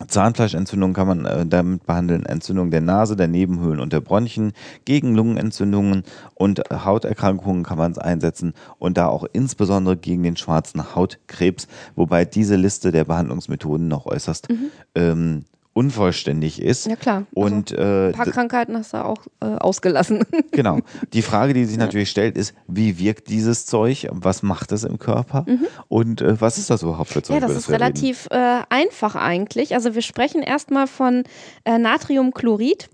Zahnfleischentzündung 0.06 0.92
kann 0.92 1.06
man 1.06 1.24
äh, 1.24 1.46
damit 1.46 1.86
behandeln, 1.86 2.26
Entzündung 2.26 2.70
der 2.70 2.82
Nase, 2.82 3.16
der 3.16 3.28
Nebenhöhlen 3.28 3.80
und 3.80 3.94
der 3.94 4.00
Bronchien, 4.00 4.52
gegen 4.84 5.14
Lungenentzündungen 5.14 6.02
und 6.34 6.62
Hauterkrankungen 6.70 7.62
kann 7.62 7.78
man 7.78 7.92
es 7.92 7.98
einsetzen 7.98 8.52
und 8.78 8.98
da 8.98 9.06
auch 9.06 9.24
insbesondere 9.32 9.96
gegen 9.96 10.22
den 10.22 10.36
schwarzen 10.36 10.94
Hautkrebs, 10.94 11.66
wobei 11.94 12.26
diese 12.26 12.56
Liste 12.56 12.92
der 12.92 13.04
Behandlungsmethoden 13.04 13.88
noch 13.88 14.04
äußerst 14.04 14.48
ähm, 14.94 15.44
unvollständig 15.76 16.60
ist. 16.62 16.86
Ja, 16.86 16.96
klar. 16.96 17.26
Also, 17.36 17.46
Und 17.46 17.72
äh, 17.72 18.06
Ein 18.08 18.12
paar 18.12 18.24
d- 18.24 18.30
Krankheiten 18.30 18.76
hast 18.76 18.94
du 18.94 19.04
auch 19.04 19.18
äh, 19.40 19.46
ausgelassen. 19.46 20.24
Genau. 20.52 20.78
Die 21.12 21.20
Frage, 21.20 21.52
die 21.52 21.66
sich 21.66 21.76
natürlich 21.76 22.08
stellt, 22.08 22.34
ist, 22.36 22.54
wie 22.66 22.98
wirkt 22.98 23.28
dieses 23.28 23.66
Zeug? 23.66 24.08
Was 24.10 24.42
macht 24.42 24.72
es 24.72 24.84
im 24.84 24.98
Körper? 24.98 25.44
Und 25.88 26.22
äh, 26.22 26.40
was 26.40 26.56
ist 26.56 26.70
das 26.70 26.82
überhaupt 26.82 27.10
für 27.10 27.22
Zeug? 27.22 27.36
Mhm. 27.36 27.42
Ja, 27.42 27.48
das 27.48 27.56
ist 27.58 27.68
reden? 27.68 27.82
relativ 27.82 28.26
äh, 28.30 28.60
einfach 28.70 29.16
eigentlich. 29.16 29.74
Also 29.74 29.94
wir 29.94 30.00
sprechen 30.02 30.40
erstmal 30.42 30.86
von 30.86 31.24
äh, 31.64 31.76
Natriumchlorid. 31.76 32.88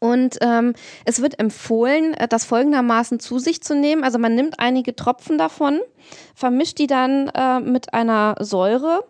Und 0.00 0.38
ähm, 0.40 0.74
es 1.04 1.20
wird 1.22 1.38
empfohlen, 1.38 2.14
äh, 2.14 2.28
das 2.28 2.44
folgendermaßen 2.44 3.20
zu 3.20 3.38
sich 3.38 3.62
zu 3.62 3.74
nehmen. 3.74 4.02
Also 4.04 4.18
man 4.18 4.34
nimmt 4.34 4.58
einige 4.58 4.94
Tropfen 4.96 5.38
davon, 5.38 5.80
vermischt 6.34 6.78
die 6.78 6.86
dann 6.86 7.28
äh, 7.28 7.60
mit 7.60 7.92
einer 7.94 8.34
Säure. 8.40 9.04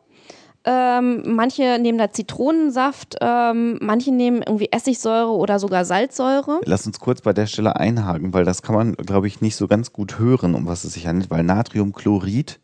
Ähm, 0.64 1.22
manche 1.34 1.78
nehmen 1.80 1.96
da 1.96 2.10
Zitronensaft, 2.10 3.16
ähm, 3.20 3.78
manche 3.80 4.12
nehmen 4.12 4.42
irgendwie 4.42 4.68
Essigsäure 4.70 5.30
oder 5.30 5.58
sogar 5.58 5.86
Salzsäure. 5.86 6.60
Lass 6.64 6.86
uns 6.86 7.00
kurz 7.00 7.22
bei 7.22 7.32
der 7.32 7.46
Stelle 7.46 7.76
einhaken, 7.76 8.34
weil 8.34 8.44
das 8.44 8.60
kann 8.62 8.74
man, 8.74 8.94
glaube 8.94 9.26
ich, 9.26 9.40
nicht 9.40 9.56
so 9.56 9.68
ganz 9.68 9.92
gut 9.92 10.18
hören, 10.18 10.54
um 10.54 10.66
was 10.66 10.84
es 10.84 10.92
sich 10.92 11.06
handelt, 11.06 11.30
weil 11.30 11.44
Natriumchlorid 11.44 12.60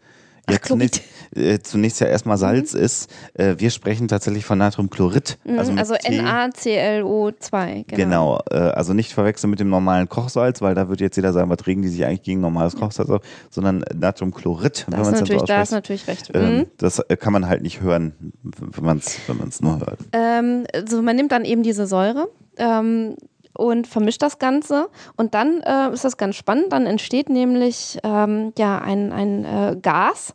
ja, 0.49 0.63
zunächst, 0.63 1.03
äh, 1.35 1.59
zunächst 1.59 2.01
ja 2.01 2.07
erstmal 2.07 2.39
Salz 2.39 2.75
ist. 2.75 3.11
Äh, 3.35 3.57
wir 3.59 3.71
sprechen 3.71 4.09
tatsächlich 4.09 4.45
von 4.45 4.59
Natriumchlorid. 4.59 5.39
Also, 5.57 5.73
mit 5.73 5.81
also 5.81 5.95
T. 5.95 6.21
NaClO2. 6.21 7.85
Genau. 7.87 7.97
Genau, 7.97 8.41
äh, 8.51 8.57
also 8.57 8.95
nicht 8.95 9.13
verwechseln 9.13 9.51
mit 9.51 9.61
dem 9.61 9.69
normalen 9.69 10.09
Kochsalz, 10.09 10.63
weil 10.63 10.75
da 10.75 10.89
wird 10.89 11.01
jetzt 11.01 11.17
jeder 11.17 11.33
sagen, 11.33 11.51
was 11.51 11.67
regen 11.67 11.83
die 11.83 11.89
sich 11.89 12.05
eigentlich 12.05 12.23
gegen 12.23 12.41
normales 12.41 12.77
Kochsalz 12.77 13.11
auf, 13.11 13.23
sondern 13.51 13.85
Natriumchlorid, 13.95 14.87
Da 14.89 14.93
wenn 14.93 15.01
ist 15.01 15.07
dann 15.07 15.15
so 15.17 15.21
natürlich, 15.23 15.43
da 15.43 15.63
ist 15.63 15.73
natürlich 15.73 16.07
recht. 16.09 16.31
Ähm, 16.35 16.57
Mhm. 16.57 16.67
Das 16.79 17.01
äh, 17.01 17.17
kann 17.17 17.33
man 17.33 17.49
halt 17.49 17.63
nicht 17.63 17.81
hören, 17.81 18.33
wenn 18.43 18.85
man 18.85 18.99
es 18.99 19.19
wenn 19.27 19.39
man's 19.39 19.61
nur 19.61 19.81
hört. 19.81 19.99
Ähm, 20.13 20.65
also 20.73 21.03
man 21.03 21.17
nimmt 21.17 21.33
dann 21.33 21.45
eben 21.45 21.63
diese 21.63 21.87
Säure 21.87 22.29
ähm, 22.57 23.17
und 23.57 23.87
vermischt 23.87 24.23
das 24.23 24.39
Ganze. 24.39 24.89
Und 25.17 25.35
dann 25.35 25.61
äh, 25.63 25.93
ist 25.93 26.05
das 26.05 26.17
ganz 26.17 26.37
spannend. 26.37 26.73
Dann 26.73 26.87
entsteht 26.87 27.29
nämlich 27.29 27.99
ähm, 28.05 28.53
ja, 28.59 28.79
ein, 28.79 29.13
ein 29.13 29.45
äh, 29.45 29.77
Gas. 29.81 30.35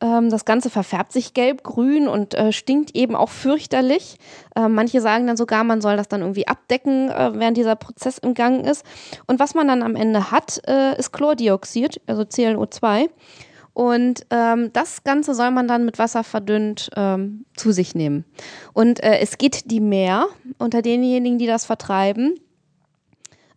Ähm, 0.00 0.30
das 0.30 0.44
Ganze 0.44 0.70
verfärbt 0.70 1.12
sich 1.12 1.34
gelb-grün 1.34 2.08
und 2.08 2.34
äh, 2.34 2.52
stinkt 2.52 2.94
eben 2.94 3.16
auch 3.16 3.30
fürchterlich. 3.30 4.16
Äh, 4.54 4.68
manche 4.68 5.00
sagen 5.00 5.26
dann 5.26 5.36
sogar, 5.36 5.64
man 5.64 5.80
soll 5.80 5.96
das 5.96 6.08
dann 6.08 6.20
irgendwie 6.20 6.46
abdecken, 6.46 7.10
äh, 7.10 7.32
während 7.34 7.56
dieser 7.56 7.76
Prozess 7.76 8.18
im 8.18 8.34
Gang 8.34 8.64
ist. 8.64 8.84
Und 9.26 9.40
was 9.40 9.54
man 9.54 9.66
dann 9.66 9.82
am 9.82 9.96
Ende 9.96 10.30
hat, 10.30 10.60
äh, 10.68 10.96
ist 10.98 11.12
Chlordioxid, 11.12 12.00
also 12.06 12.22
ClO2. 12.22 13.08
Und 13.72 14.26
ähm, 14.30 14.72
das 14.72 15.04
Ganze 15.04 15.34
soll 15.34 15.52
man 15.52 15.68
dann 15.68 15.84
mit 15.84 16.00
Wasser 16.00 16.24
verdünnt 16.24 16.90
ähm, 16.96 17.44
zu 17.56 17.70
sich 17.70 17.94
nehmen. 17.94 18.24
Und 18.72 19.00
äh, 19.02 19.18
es 19.20 19.38
geht 19.38 19.70
die 19.70 19.80
mehr 19.80 20.26
unter 20.58 20.82
denjenigen, 20.82 21.38
die 21.38 21.46
das 21.46 21.64
vertreiben, 21.64 22.34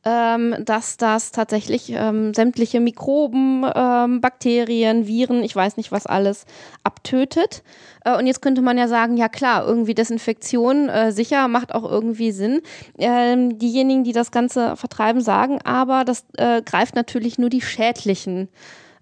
ähm, 0.03 0.55
dass 0.59 0.97
das 0.97 1.31
tatsächlich 1.31 1.91
ähm, 1.91 2.33
sämtliche 2.33 2.79
Mikroben, 2.79 3.65
ähm, 3.75 4.21
Bakterien, 4.21 5.07
Viren, 5.07 5.43
ich 5.43 5.55
weiß 5.55 5.77
nicht 5.77 5.91
was 5.91 6.07
alles, 6.07 6.45
abtötet. 6.83 7.63
Äh, 8.03 8.17
und 8.17 8.25
jetzt 8.25 8.41
könnte 8.41 8.61
man 8.61 8.77
ja 8.77 8.87
sagen, 8.87 9.17
ja 9.17 9.29
klar, 9.29 9.65
irgendwie 9.65 9.93
Desinfektion 9.93 10.89
äh, 10.89 11.11
sicher 11.11 11.47
macht 11.47 11.75
auch 11.75 11.89
irgendwie 11.89 12.31
Sinn. 12.31 12.61
Ähm, 12.97 13.59
diejenigen, 13.59 14.03
die 14.03 14.13
das 14.13 14.31
Ganze 14.31 14.75
vertreiben, 14.75 15.21
sagen 15.21 15.59
aber, 15.63 16.03
das 16.03 16.25
äh, 16.37 16.61
greift 16.63 16.95
natürlich 16.95 17.37
nur 17.37 17.49
die 17.49 17.61
schädlichen 17.61 18.49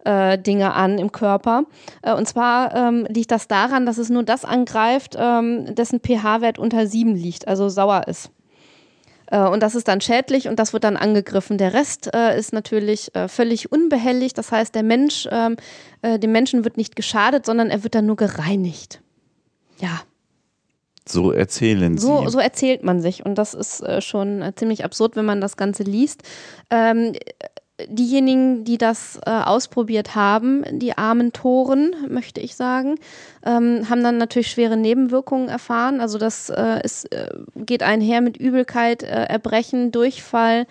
äh, 0.03 0.38
Dinge 0.38 0.74
an 0.74 0.98
im 0.98 1.12
Körper. 1.12 1.63
Äh, 2.01 2.13
und 2.13 2.27
zwar 2.27 2.75
ähm, 2.75 3.06
liegt 3.10 3.32
das 3.32 3.48
daran, 3.48 3.86
dass 3.86 3.98
es 3.98 4.10
nur 4.10 4.24
das 4.24 4.44
angreift, 4.44 5.15
ähm, 5.18 5.75
dessen 5.75 6.00
pH-Wert 6.00 6.60
unter 6.60 6.88
7 6.88 7.15
liegt, 7.15 7.48
also 7.48 7.70
sauer 7.70 8.08
ist. 8.08 8.32
Äh, 9.32 9.40
Und 9.40 9.62
das 9.64 9.76
ist 9.76 9.88
dann 9.88 10.02
schädlich 10.02 10.48
und 10.48 10.58
das 10.60 10.74
wird 10.74 10.84
dann 10.84 10.98
angegriffen. 10.98 11.58
Der 11.58 11.74
Rest 11.74 12.10
äh, 12.14 12.38
ist 12.38 12.54
natürlich 12.54 13.14
äh, 13.16 13.28
völlig 13.28 13.72
unbehelligt. 13.72 14.38
Das 14.38 14.52
heißt, 14.52 14.74
der 14.76 14.84
Mensch, 14.84 15.28
ähm, 15.32 15.56
äh, 16.02 16.20
dem 16.20 16.32
Menschen 16.32 16.64
wird 16.64 16.78
nicht 16.78 16.96
geschadet, 16.96 17.46
sondern 17.46 17.70
er 17.70 17.84
wird 17.84 17.96
dann 17.96 18.06
nur 18.06 18.16
gereinigt. 18.16 19.02
Ja, 19.80 20.02
So 21.08 21.32
erzählen 21.32 21.98
so, 21.98 22.26
sie. 22.26 22.32
so 22.32 22.40
erzählt 22.40 22.84
man 22.84 23.02
sich. 23.02 23.26
Und 23.26 23.36
das 23.36 23.54
ist 23.54 23.82
äh, 23.82 24.02
schon 24.02 24.42
äh, 24.42 24.54
ziemlich 24.56 24.84
absurd, 24.84 25.16
wenn 25.16 25.26
man 25.26 25.42
das 25.42 25.58
Ganze 25.58 25.84
liest. 25.84 26.22
Ähm, 26.70 27.14
diejenigen, 27.88 28.64
die 28.64 28.78
das 28.78 29.20
äh, 29.26 29.30
ausprobiert 29.30 30.16
haben, 30.16 30.64
die 30.72 30.98
armen 30.98 31.34
Toren, 31.34 31.96
möchte 32.08 32.42
ich 32.42 32.56
sagen, 32.56 32.96
ähm, 33.46 33.90
haben 33.90 34.04
dann 34.04 34.18
natürlich 34.18 34.52
schwere 34.52 34.78
Nebenwirkungen 34.78 35.50
erfahren. 35.50 36.02
Also 36.02 36.18
das 36.18 36.50
äh, 36.50 36.82
ist, 36.84 37.12
äh, 37.14 37.30
geht 37.56 37.84
einher 37.84 38.22
mit 38.22 38.38
Übelkeit, 38.38 39.04
äh, 39.04 39.26
Erbrechen, 39.26 39.92
Durchfall 39.92 40.66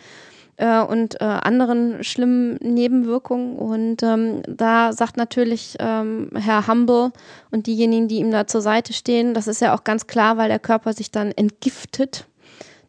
äh, 0.59 0.81
und 0.81 1.21
äh, 1.21 1.25
anderen 1.25 2.05
schlimmen 2.05 2.57
Nebenwirkungen. 2.61 3.57
Und 3.57 4.03
ähm, 4.03 4.43
da 4.47 4.93
sagt 4.93 5.17
natürlich 5.17 5.77
ähm, 5.79 6.31
Herr 6.35 6.67
Humble 6.67 7.13
und 7.51 7.67
diejenigen, 7.67 8.09
die 8.09 8.19
ihm 8.19 8.31
da 8.31 8.47
zur 8.47 8.61
Seite 8.61 8.93
stehen, 8.93 9.35
das 9.35 9.47
ist 9.47 9.61
ja 9.61 9.75
auch 9.75 9.85
ganz 9.85 10.07
klar, 10.07 10.37
weil 10.37 10.49
der 10.49 10.59
Körper 10.59 10.93
sich 10.93 11.11
dann 11.11 11.33
entgiftet. 11.33 12.27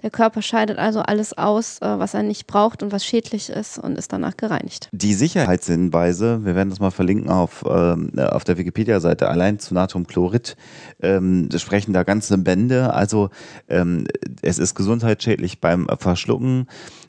Der 0.01 0.10
Körper 0.10 0.41
scheidet 0.41 0.77
also 0.77 1.01
alles 1.01 1.38
aus, 1.38 1.79
äh, 1.82 2.00
was 2.00 2.13
er 2.13 2.24
nicht 2.24 2.48
braucht 2.48 2.84
und 2.84 2.91
was 2.91 3.06
schädlich 3.06 3.50
ist 3.50 3.77
und 3.77 3.98
ist 3.98 4.13
danach 4.13 4.38
gereinigt. 4.38 4.89
Die 4.94 5.13
Sicherheitshinweise, 5.13 6.46
wir 6.46 6.56
werden 6.56 6.70
das 6.70 6.79
mal 6.79 6.91
verlinken 6.91 7.29
auf, 7.29 7.65
ähm, 7.70 8.12
auf 8.18 8.46
der 8.46 8.58
Wikipedia-Seite, 8.58 9.27
allein 9.27 9.60
zu 9.60 9.74
Natriumchlorid 9.74 10.56
ähm, 11.01 11.50
sprechen 11.58 11.94
da 11.94 12.03
ganze 12.03 12.38
Bände. 12.38 12.94
Also 12.94 13.29
ähm, 13.68 14.06
es 14.41 14.58
ist 14.58 14.75
gesundheitsschädlich 14.75 15.60
beim 15.60 15.88
Verschlucken. 15.98 16.68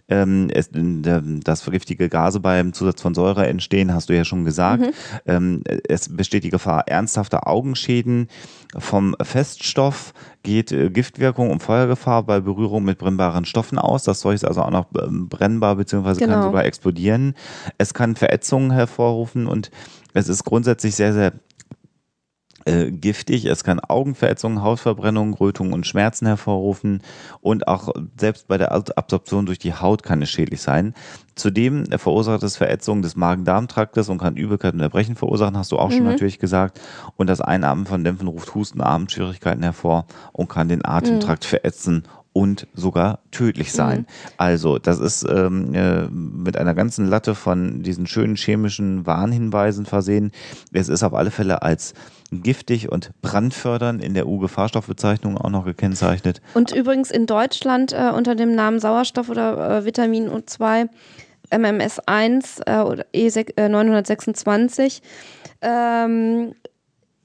Ähm, 0.09 0.49
es, 0.53 0.71
dass 0.73 1.65
giftige 1.65 2.09
Gase 2.09 2.41
beim 2.41 2.73
Zusatz 2.73 3.01
von 3.01 3.15
Säure 3.15 3.47
entstehen, 3.47 3.95
hast 3.95 4.09
du 4.09 4.17
ja 4.17 4.25
schon 4.25 4.45
gesagt. 4.45 4.85
Ähm, 5.25 5.63
es 5.89 6.15
besteht 6.15 6.43
die 6.43 6.51
Gefahr 6.51 6.89
ernsthafter 6.89 7.47
Augenschäden. 7.47 8.27
Vom 8.79 9.17
Feststoff 9.21 10.13
geht 10.43 10.71
äh, 10.73 10.91
Giftwirkung 10.91 11.51
und 11.51 11.63
Feuergefahr 11.63 12.23
bei 12.23 12.41
Berührung 12.41 12.85
mit 12.85 12.99
brennbaren 12.99 13.45
Stoffen 13.45 13.79
aus. 13.79 14.05
Das 14.05 14.21
Zeug 14.21 14.35
ist 14.35 14.45
also 14.45 14.63
auch 14.63 14.71
noch 14.71 14.87
ähm, 15.01 15.29
brennbar 15.29 15.77
bzw. 15.77 16.21
kann 16.21 16.31
Genau. 16.31 16.43
sogar 16.43 16.65
explodieren. 16.65 17.35
Es 17.79 17.95
kann 17.95 18.15
Verätzungen 18.17 18.71
hervorrufen 18.71 19.47
und 19.47 19.71
es 20.15 20.29
ist 20.29 20.45
grundsätzlich 20.45 20.95
sehr, 20.95 21.13
sehr 21.13 21.33
äh, 22.71 22.91
giftig. 22.93 23.47
Es 23.47 23.65
kann 23.65 23.81
Augenverätzungen, 23.81 24.63
Hautverbrennungen, 24.63 25.35
Rötungen 25.35 25.73
und 25.73 25.87
Schmerzen 25.87 26.27
hervorrufen 26.27 27.03
und 27.41 27.67
auch 27.67 27.93
selbst 28.17 28.47
bei 28.47 28.59
der 28.59 28.73
Absorption 28.73 29.47
durch 29.47 29.59
die 29.59 29.75
Haut 29.75 30.03
kann 30.05 30.23
es 30.23 30.31
schädlich 30.31 30.63
sein. 30.63 30.95
Zudem 31.35 31.87
verursacht 31.87 32.43
es 32.43 32.57
Verätzungen 32.57 33.03
des 33.03 33.17
Magen-Darm-Traktes 33.17 34.09
und 34.09 34.19
kann 34.19 34.37
Übelkeit 34.37 34.75
und 34.75 34.81
Erbrechen 34.81 35.17
verursachen, 35.17 35.57
hast 35.57 35.73
du 35.73 35.79
auch 35.79 35.91
schon 35.91 36.05
natürlich 36.05 36.39
gesagt. 36.39 36.81
Und 37.17 37.29
das 37.29 37.41
Einatmen 37.41 37.87
von 37.87 38.05
Dämpfen 38.05 38.29
ruft 38.29 38.55
Husten, 38.55 38.81
Atemschwierigkeiten 38.81 39.63
hervor 39.63 40.07
und 40.33 40.49
kann 40.49 40.69
den 40.69 40.85
Atemtrakt 40.85 41.45
verätzen 41.45 42.05
und 42.33 42.69
sogar 42.75 43.21
tödlich 43.31 43.73
sein. 43.73 44.07
Also, 44.37 44.79
das 44.79 45.01
ist 45.01 45.27
ähm, 45.29 45.75
äh, 45.75 46.07
mit 46.09 46.57
einer 46.57 46.75
ganzen 46.75 47.09
Latte 47.09 47.35
von 47.35 47.83
diesen 47.83 48.07
schönen 48.07 48.37
chemischen 48.37 49.07
Warnhinweisen 49.07 49.85
versehen. 49.85 50.31
Es 50.73 50.89
ist 50.89 51.03
auf 51.03 51.15
alle 51.15 51.31
Fälle 51.31 51.63
als 51.63 51.95
giftig 52.31 52.91
und 52.91 53.11
brandfördernd 53.23 54.03
in 54.03 54.15
der 54.15 54.27
U-Gefahrstoffbezeichnung 54.27 55.37
auch 55.37 55.51
noch 55.51 55.65
gekennzeichnet. 55.65 56.41
Und 56.55 56.73
übrigens 56.73 57.11
in 57.11 57.27
Deutschland 57.27 57.93
äh, 57.93 58.11
unter 58.15 58.35
dem 58.35 58.55
Namen 58.55 58.79
Sauerstoff 58.79 59.29
oder 59.29 59.79
äh, 59.79 59.85
Vitamin 59.85 60.29
O2 60.31 60.89
MMS1 61.51 62.63
äh, 62.67 62.83
oder 62.83 63.05
E926 63.13 65.03
ähm, 65.63 66.55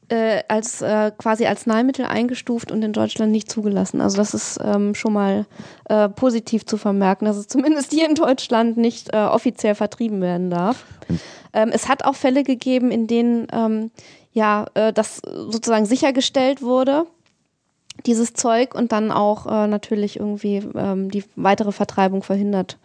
äh, 0.09 0.43
als 0.47 0.81
äh, 0.81 1.11
quasi 1.17 1.45
Arzneimittel 1.45 2.05
eingestuft 2.05 2.71
und 2.71 2.83
in 2.83 2.93
Deutschland 2.93 3.31
nicht 3.31 3.49
zugelassen. 3.49 4.01
Also 4.01 4.17
das 4.17 4.33
ist 4.33 4.59
ähm, 4.63 4.93
schon 4.93 5.13
mal 5.13 5.45
äh, 5.89 6.09
positiv 6.09 6.65
zu 6.65 6.77
vermerken, 6.77 7.25
dass 7.25 7.37
es 7.37 7.47
zumindest 7.47 7.91
hier 7.91 8.07
in 8.07 8.15
Deutschland 8.15 8.77
nicht 8.77 9.13
äh, 9.13 9.17
offiziell 9.17 9.75
vertrieben 9.75 10.21
werden 10.21 10.49
darf. 10.49 10.85
Ähm, 11.53 11.69
es 11.71 11.87
hat 11.87 12.03
auch 12.05 12.15
Fälle 12.15 12.43
gegeben, 12.43 12.91
in 12.91 13.07
denen 13.07 13.47
ähm, 13.51 13.91
ja 14.35 14.67
äh, 14.75 14.93
das 14.93 15.21
sozusagen 15.23 15.85
sichergestellt 15.85 16.61
wurde, 16.61 17.07
dieses 18.05 18.33
Zeug 18.33 18.75
und 18.75 18.91
dann 18.91 19.11
auch 19.11 19.47
äh, 19.47 19.67
natürlich 19.67 20.19
irgendwie 20.19 20.57
ähm, 20.75 21.09
die 21.09 21.23
weitere 21.35 21.71
Vertreibung 21.71 22.21
verhindert 22.21 22.77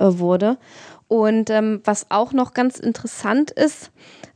äh, 0.00 0.06
wurde. 0.06 0.56
Und 1.06 1.50
ähm, 1.50 1.80
was 1.84 2.10
auch 2.10 2.32
noch 2.32 2.54
ganz 2.54 2.78
interessant 2.78 3.50
ist, 3.50 3.90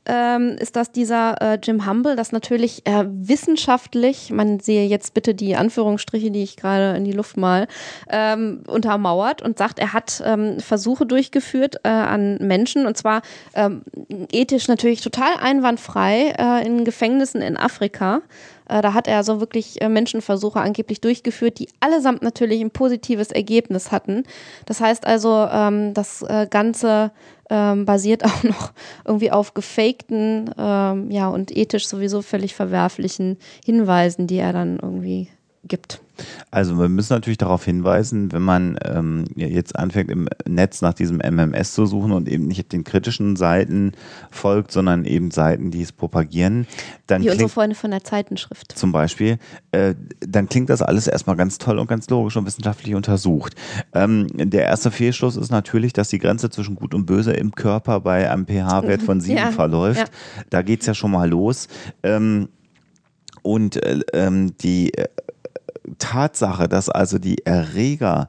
ähm, 0.06 0.56
ist, 0.58 0.76
dass 0.76 0.92
dieser 0.92 1.40
äh, 1.40 1.58
Jim 1.62 1.86
Humble 1.86 2.16
das 2.16 2.32
natürlich 2.32 2.86
äh, 2.86 3.04
wissenschaftlich, 3.06 4.30
man 4.30 4.60
sehe 4.60 4.86
jetzt 4.86 5.14
bitte 5.14 5.34
die 5.34 5.56
Anführungsstriche, 5.56 6.30
die 6.30 6.42
ich 6.42 6.56
gerade 6.56 6.96
in 6.96 7.04
die 7.04 7.12
Luft 7.12 7.36
mal, 7.36 7.68
ähm, 8.10 8.62
untermauert 8.66 9.42
und 9.42 9.58
sagt, 9.58 9.78
er 9.78 9.92
hat 9.92 10.22
ähm, 10.24 10.60
Versuche 10.60 11.06
durchgeführt 11.06 11.76
äh, 11.84 11.88
an 11.88 12.38
Menschen 12.38 12.86
und 12.86 12.96
zwar 12.96 13.22
ähm, 13.54 13.82
ethisch 14.32 14.68
natürlich 14.68 15.00
total 15.00 15.36
einwandfrei 15.40 16.34
äh, 16.38 16.66
in 16.66 16.84
Gefängnissen 16.84 17.42
in 17.42 17.56
Afrika. 17.56 18.22
Äh, 18.72 18.82
Da 18.82 18.94
hat 18.94 19.06
er 19.06 19.22
so 19.24 19.40
wirklich 19.40 19.80
äh, 19.82 19.88
Menschenversuche 19.88 20.60
angeblich 20.60 21.00
durchgeführt, 21.00 21.58
die 21.58 21.68
allesamt 21.80 22.22
natürlich 22.22 22.60
ein 22.60 22.70
positives 22.70 23.30
Ergebnis 23.30 23.92
hatten. 23.92 24.24
Das 24.66 24.80
heißt 24.80 25.06
also, 25.06 25.46
ähm, 25.50 25.94
das 25.94 26.22
äh, 26.22 26.46
Ganze 26.48 27.12
ähm, 27.50 27.84
basiert 27.84 28.24
auch 28.24 28.42
noch 28.42 28.72
irgendwie 29.04 29.30
auf 29.30 29.54
gefakten, 29.54 30.50
ähm, 30.58 31.10
ja, 31.10 31.28
und 31.28 31.54
ethisch 31.56 31.86
sowieso 31.86 32.22
völlig 32.22 32.54
verwerflichen 32.54 33.36
Hinweisen, 33.64 34.26
die 34.26 34.38
er 34.38 34.52
dann 34.52 34.78
irgendwie 34.80 35.28
gibt. 35.64 36.00
Also 36.50 36.78
wir 36.78 36.88
müssen 36.88 37.14
natürlich 37.14 37.38
darauf 37.38 37.64
hinweisen, 37.64 38.32
wenn 38.32 38.42
man 38.42 38.78
ähm, 38.84 39.24
jetzt 39.34 39.76
anfängt 39.78 40.10
im 40.10 40.28
Netz 40.46 40.82
nach 40.82 40.92
diesem 40.92 41.18
MMS 41.18 41.72
zu 41.72 41.86
suchen 41.86 42.12
und 42.12 42.28
eben 42.28 42.46
nicht 42.46 42.72
den 42.72 42.84
kritischen 42.84 43.36
Seiten 43.36 43.92
folgt, 44.30 44.72
sondern 44.72 45.04
eben 45.04 45.30
Seiten, 45.30 45.70
die 45.70 45.80
es 45.82 45.92
propagieren, 45.92 46.66
dann 47.06 47.22
Wie 47.22 47.30
unsere 47.30 47.48
Freunde 47.48 47.74
von 47.74 47.90
der 47.90 48.04
Zeitenschrift. 48.04 48.72
zum 48.76 48.92
Beispiel, 48.92 49.38
äh, 49.70 49.94
dann 50.20 50.48
klingt 50.48 50.68
das 50.68 50.82
alles 50.82 51.06
erstmal 51.06 51.36
ganz 51.36 51.58
toll 51.58 51.78
und 51.78 51.86
ganz 51.88 52.08
logisch 52.10 52.36
und 52.36 52.44
wissenschaftlich 52.46 52.94
untersucht. 52.94 53.54
Ähm, 53.94 54.26
der 54.34 54.64
erste 54.64 54.90
Fehlschluss 54.90 55.36
ist 55.36 55.50
natürlich, 55.50 55.92
dass 55.92 56.08
die 56.10 56.18
Grenze 56.18 56.50
zwischen 56.50 56.74
Gut 56.76 56.92
und 56.94 57.06
Böse 57.06 57.32
im 57.32 57.52
Körper 57.52 58.00
bei 58.00 58.30
einem 58.30 58.46
pH-Wert 58.46 59.02
von 59.02 59.20
7 59.22 59.38
Ja, 59.38 59.50
verläuft. 59.52 59.98
ja. 60.00 60.04
Da 60.50 60.62
geht's 60.62 60.86
ja 60.86 60.94
schon 60.94 61.12
mal 61.12 61.28
los. 61.28 61.68
Ähm, 62.02 62.48
und 63.42 63.82
äh, 63.82 64.00
ähm, 64.12 64.56
die 64.58 64.94
äh, 64.94 65.08
Tatsache, 65.98 66.68
dass 66.68 66.88
also 66.88 67.18
die 67.18 67.44
Erreger 67.46 68.28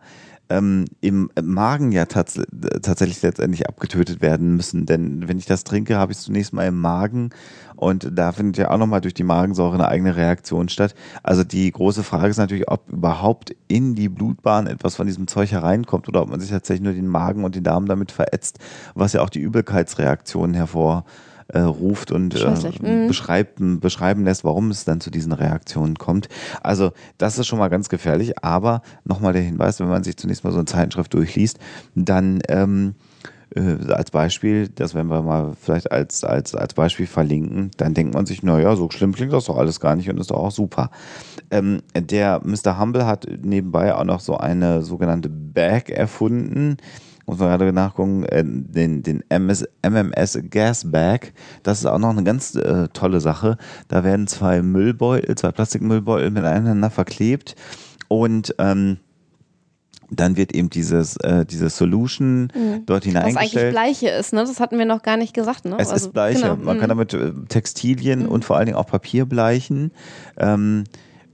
ähm, 0.49 0.85
im 1.01 1.31
Magen 1.41 1.91
ja 1.91 2.05
tats 2.05 2.39
tatsächlich 2.81 3.21
letztendlich 3.21 3.67
abgetötet 3.67 4.21
werden 4.21 4.55
müssen. 4.55 4.85
Denn 4.85 5.27
wenn 5.27 5.37
ich 5.37 5.45
das 5.45 5.63
trinke, 5.63 5.97
habe 5.97 6.11
ich 6.11 6.19
es 6.19 6.25
zunächst 6.25 6.53
mal 6.53 6.67
im 6.67 6.79
Magen 6.79 7.29
und 7.75 8.09
da 8.11 8.31
findet 8.31 8.57
ja 8.57 8.71
auch 8.71 8.77
nochmal 8.77 9.01
durch 9.01 9.13
die 9.13 9.23
Magensäure 9.23 9.75
eine 9.75 9.87
eigene 9.87 10.15
Reaktion 10.15 10.69
statt. 10.69 10.95
Also 11.23 11.43
die 11.43 11.71
große 11.71 12.03
Frage 12.03 12.27
ist 12.27 12.37
natürlich, 12.37 12.69
ob 12.69 12.89
überhaupt 12.89 13.55
in 13.67 13.95
die 13.95 14.09
Blutbahn 14.09 14.67
etwas 14.67 14.95
von 14.95 15.07
diesem 15.07 15.27
Zeug 15.27 15.51
hereinkommt 15.51 16.07
oder 16.07 16.21
ob 16.21 16.29
man 16.29 16.39
sich 16.39 16.49
tatsächlich 16.49 16.83
nur 16.83 16.93
den 16.93 17.07
Magen 17.07 17.43
und 17.43 17.55
den 17.55 17.63
Darm 17.63 17.87
damit 17.87 18.11
verätzt, 18.11 18.59
was 18.95 19.13
ja 19.13 19.21
auch 19.21 19.29
die 19.29 19.41
Übelkeitsreaktionen 19.41 20.55
hervor 20.55 21.05
äh, 21.47 21.59
ruft 21.59 22.11
und 22.11 22.35
äh, 22.35 23.07
beschreibt, 23.07 23.59
beschreiben 23.79 24.23
lässt, 24.23 24.43
warum 24.43 24.71
es 24.71 24.85
dann 24.85 25.01
zu 25.01 25.11
diesen 25.11 25.31
Reaktionen 25.31 25.95
kommt. 25.95 26.29
Also 26.61 26.91
das 27.17 27.37
ist 27.37 27.47
schon 27.47 27.59
mal 27.59 27.69
ganz 27.69 27.89
gefährlich, 27.89 28.43
aber 28.43 28.81
nochmal 29.05 29.33
der 29.33 29.41
Hinweis, 29.41 29.79
wenn 29.79 29.89
man 29.89 30.03
sich 30.03 30.17
zunächst 30.17 30.43
mal 30.43 30.51
so 30.51 30.57
eine 30.57 30.65
Zeitschrift 30.65 31.13
durchliest, 31.13 31.59
dann 31.95 32.41
ähm, 32.47 32.95
äh, 33.55 33.91
als 33.91 34.11
Beispiel, 34.11 34.67
das 34.69 34.95
werden 34.95 35.09
wir 35.09 35.21
mal 35.21 35.53
vielleicht 35.59 35.91
als, 35.91 36.23
als, 36.23 36.55
als 36.55 36.73
Beispiel 36.73 37.07
verlinken, 37.07 37.71
dann 37.77 37.93
denkt 37.93 38.13
man 38.13 38.25
sich, 38.25 38.43
naja, 38.43 38.75
so 38.75 38.89
schlimm 38.89 39.13
klingt 39.13 39.33
das 39.33 39.45
doch 39.45 39.57
alles 39.57 39.79
gar 39.79 39.95
nicht 39.95 40.09
und 40.09 40.19
ist 40.19 40.31
doch 40.31 40.37
auch 40.37 40.51
super. 40.51 40.89
Ähm, 41.51 41.81
der 41.95 42.41
Mr. 42.43 42.79
Humble 42.79 43.05
hat 43.05 43.27
nebenbei 43.43 43.93
auch 43.93 44.05
noch 44.05 44.19
so 44.19 44.37
eine 44.37 44.81
sogenannte 44.81 45.29
Bag 45.29 45.89
erfunden, 45.89 46.77
muss 47.25 47.39
man 47.39 47.49
gerade 47.49 47.71
nachgucken, 47.71 48.23
äh, 48.25 48.43
den, 48.45 49.03
den 49.03 49.23
MS, 49.29 49.65
MMS 49.81 50.39
Gas 50.49 50.91
Bag. 50.91 51.33
Das 51.63 51.79
ist 51.79 51.85
auch 51.85 51.99
noch 51.99 52.09
eine 52.09 52.23
ganz 52.23 52.55
äh, 52.55 52.87
tolle 52.89 53.21
Sache. 53.21 53.57
Da 53.87 54.03
werden 54.03 54.27
zwei 54.27 54.61
Müllbeutel, 54.61 55.35
zwei 55.35 55.51
Plastikmüllbeutel 55.51 56.31
miteinander 56.31 56.89
verklebt 56.89 57.55
und 58.07 58.53
ähm, 58.59 58.97
dann 60.15 60.37
wird 60.37 60.53
eben 60.53 60.69
dieses, 60.69 61.17
äh, 61.17 61.45
diese 61.45 61.69
Solution 61.69 62.49
dort 62.85 63.05
Mhm. 63.05 63.13
Was 63.15 63.23
eigentlich 63.23 63.51
hineingestellt. 63.51 63.71
Bleiche 63.71 64.09
ist, 64.09 64.33
ne? 64.33 64.41
Das 64.41 64.59
hatten 64.59 64.77
wir 64.77 64.85
noch 64.85 65.01
gar 65.01 65.17
nicht 65.17 65.33
gesagt, 65.33 65.65
ne? 65.65 65.75
Es 65.79 65.89
Also, 65.89 66.07
ist 66.07 66.13
Bleiche. 66.13 66.41
genau, 66.41 66.55
Man 66.57 66.77
mhm. 66.77 66.79
kann 66.81 66.89
damit 66.89 67.13
äh, 67.13 67.31
Textilien 67.49 68.27
und 68.27 68.45
vor 68.45 68.57
allen 68.57 68.67
Dingen 68.67 68.77
auch 68.77 68.85
Papier 68.85 69.25
bleichen. 69.25 69.91
Ähm, 70.37 70.83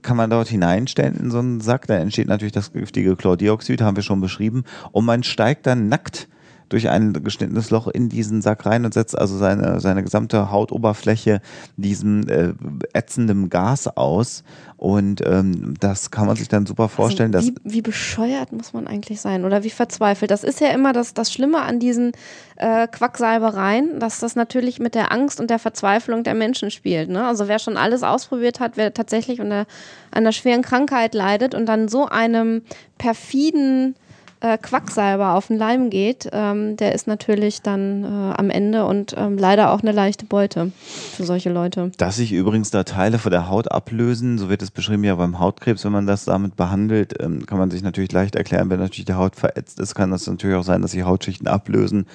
kann 0.02 0.16
man 0.16 0.30
dort 0.30 0.48
hineinstellen 0.48 1.16
in 1.16 1.30
so 1.30 1.38
einen 1.38 1.60
Sack. 1.60 1.86
Da 1.86 1.96
entsteht 1.96 2.28
natürlich 2.28 2.52
das 2.52 2.72
giftige 2.72 3.16
Chlordioxid, 3.16 3.80
haben 3.80 3.96
wir 3.96 4.02
schon 4.02 4.20
beschrieben. 4.20 4.64
Und 4.92 5.04
man 5.04 5.22
steigt 5.22 5.66
dann 5.66 5.88
nackt 5.88 6.28
durch 6.70 6.88
ein 6.88 7.12
geschnittenes 7.12 7.70
Loch 7.70 7.88
in 7.88 8.08
diesen 8.08 8.40
Sack 8.40 8.64
rein 8.64 8.84
und 8.84 8.94
setzt 8.94 9.18
also 9.18 9.36
seine, 9.36 9.80
seine 9.80 10.02
gesamte 10.02 10.50
Hautoberfläche 10.50 11.42
diesem 11.76 12.26
äh, 12.28 12.52
ätzendem 12.94 13.50
Gas 13.50 13.88
aus. 13.88 14.44
Und 14.76 15.20
ähm, 15.26 15.74
das 15.78 16.10
kann 16.10 16.26
man 16.26 16.36
sich 16.36 16.48
dann 16.48 16.64
super 16.64 16.88
vorstellen, 16.88 17.32
dass 17.32 17.44
also 17.44 17.54
wie, 17.64 17.74
wie 17.74 17.82
bescheuert 17.82 18.52
muss 18.52 18.72
man 18.72 18.86
eigentlich 18.86 19.20
sein 19.20 19.44
oder 19.44 19.62
wie 19.64 19.70
verzweifelt? 19.70 20.30
Das 20.30 20.44
ist 20.44 20.60
ja 20.60 20.68
immer 20.68 20.92
das, 20.92 21.12
das 21.12 21.32
Schlimme 21.32 21.60
an 21.60 21.80
diesen 21.80 22.12
äh, 22.56 22.86
Quacksalbereien, 22.86 23.98
dass 23.98 24.20
das 24.20 24.36
natürlich 24.36 24.78
mit 24.78 24.94
der 24.94 25.12
Angst 25.12 25.40
und 25.40 25.50
der 25.50 25.58
Verzweiflung 25.58 26.22
der 26.22 26.34
Menschen 26.34 26.70
spielt. 26.70 27.10
Ne? 27.10 27.26
Also 27.26 27.48
wer 27.48 27.58
schon 27.58 27.76
alles 27.76 28.02
ausprobiert 28.02 28.60
hat, 28.60 28.76
wer 28.76 28.94
tatsächlich 28.94 29.40
unter 29.40 29.66
einer 30.12 30.32
schweren 30.32 30.62
Krankheit 30.62 31.14
leidet 31.14 31.54
und 31.54 31.66
dann 31.66 31.88
so 31.88 32.06
einem 32.06 32.62
perfiden 32.96 33.96
äh, 34.40 34.58
Quacksalber 34.58 35.34
auf 35.34 35.48
den 35.48 35.58
Leim 35.58 35.90
geht, 35.90 36.28
ähm, 36.32 36.76
der 36.76 36.94
ist 36.94 37.06
natürlich 37.06 37.62
dann 37.62 38.04
äh, 38.04 38.34
am 38.36 38.50
Ende 38.50 38.86
und 38.86 39.14
ähm, 39.16 39.36
leider 39.38 39.72
auch 39.72 39.82
eine 39.82 39.92
leichte 39.92 40.24
Beute 40.24 40.72
für 41.12 41.24
solche 41.24 41.50
Leute. 41.50 41.92
Dass 41.98 42.16
sich 42.16 42.32
übrigens 42.32 42.70
da 42.70 42.84
Teile 42.84 43.18
von 43.18 43.30
der 43.30 43.48
Haut 43.48 43.70
ablösen, 43.70 44.38
so 44.38 44.48
wird 44.48 44.62
es 44.62 44.70
beschrieben 44.70 45.04
ja 45.04 45.14
beim 45.14 45.38
Hautkrebs, 45.38 45.84
wenn 45.84 45.92
man 45.92 46.06
das 46.06 46.24
damit 46.24 46.56
behandelt, 46.56 47.14
ähm, 47.20 47.44
kann 47.46 47.58
man 47.58 47.70
sich 47.70 47.82
natürlich 47.82 48.12
leicht 48.12 48.34
erklären, 48.34 48.70
wenn 48.70 48.80
natürlich 48.80 49.04
die 49.04 49.14
Haut 49.14 49.36
verätzt 49.36 49.78
ist, 49.78 49.94
kann 49.94 50.10
das 50.10 50.26
natürlich 50.26 50.56
auch 50.56 50.64
sein, 50.64 50.82
dass 50.82 50.92
sich 50.92 51.04
Hautschichten 51.04 51.46
ablösen. 51.46 52.06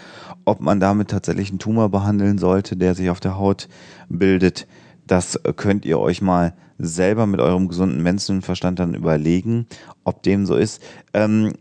Ob 0.46 0.62
man 0.62 0.80
damit 0.80 1.10
tatsächlich 1.10 1.50
einen 1.50 1.60
Tumor 1.60 1.90
behandeln 1.90 2.38
sollte, 2.38 2.76
der 2.76 2.96
sich 2.96 3.10
auf 3.10 3.20
der 3.20 3.38
Haut 3.38 3.68
bildet, 4.10 4.68
das 5.08 5.40
könnt 5.56 5.86
ihr 5.86 6.00
euch 6.00 6.22
mal 6.22 6.54
selber 6.78 7.26
mit 7.26 7.40
eurem 7.40 7.68
gesunden 7.68 8.02
Menschenverstand 8.02 8.80
dann 8.80 8.96
überlegen, 8.96 9.68
ob 10.04 10.24
dem 10.24 10.46
so 10.46 10.56
ist. 10.56 10.82
Ähm, 11.14 11.54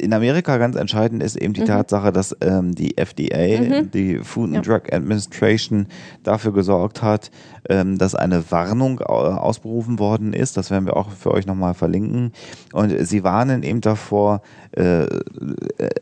in 0.00 0.12
Amerika 0.12 0.56
ganz 0.58 0.76
entscheidend 0.76 1.22
ist 1.22 1.36
eben 1.36 1.54
die 1.54 1.64
Tatsache, 1.64 2.12
dass 2.12 2.36
ähm, 2.40 2.74
die 2.74 2.96
FDA, 2.98 3.82
die 3.82 4.18
Food 4.18 4.54
and. 4.54 4.66
Drug 4.66 4.92
Administration, 4.92 5.86
dafür 6.22 6.52
gesorgt 6.52 7.02
hat, 7.02 7.30
ähm, 7.68 7.98
dass 7.98 8.14
eine 8.14 8.50
Warnung 8.50 9.00
au- 9.00 9.14
ausberufen 9.34 9.98
worden 9.98 10.32
ist. 10.32 10.56
Das 10.56 10.70
werden 10.70 10.86
wir 10.86 10.96
auch 10.96 11.10
für 11.10 11.32
euch 11.32 11.46
nochmal 11.46 11.74
verlinken. 11.74 12.32
Und 12.72 12.94
sie 13.06 13.24
warnen 13.24 13.62
eben 13.62 13.80
davor, 13.80 14.42
äh, 14.76 15.02
äh, 15.04 15.08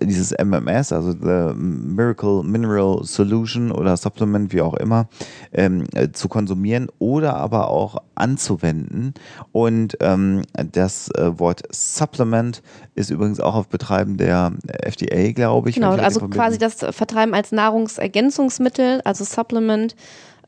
dieses 0.03 0.33
MMS, 0.33 0.93
also 0.93 1.13
the 1.13 1.55
Miracle 1.57 2.43
Mineral 2.43 3.01
Solution 3.05 3.71
oder 3.73 3.97
Supplement, 3.97 4.53
wie 4.53 4.61
auch 4.63 4.75
immer, 4.75 5.09
ähm, 5.53 5.85
äh, 5.95 6.11
zu 6.13 6.29
konsumieren 6.29 6.89
oder 6.99 7.37
aber 7.37 7.69
auch 7.71 7.99
anzuwenden. 8.15 9.15
Und 9.53 9.97
ähm, 10.01 10.43
das 10.73 11.09
äh, 11.11 11.39
Wort 11.39 11.63
Supplement 11.71 12.63
ist 12.95 13.11
übrigens 13.11 13.41
auch 13.41 13.55
auf 13.55 13.69
Betreiben 13.77 14.17
der 14.17 14.53
FDA, 14.67 15.33
glaube 15.33 15.69
ich. 15.69 15.75
Genau, 15.75 15.95
ich 15.97 16.03
also 16.03 16.29
quasi 16.29 16.57
das 16.57 16.77
Vertreiben 16.77 17.35
als 17.35 17.53
Nahrungsergänzungsmittel, 17.53 19.03
also 19.05 19.23
Supplement, 19.25 19.95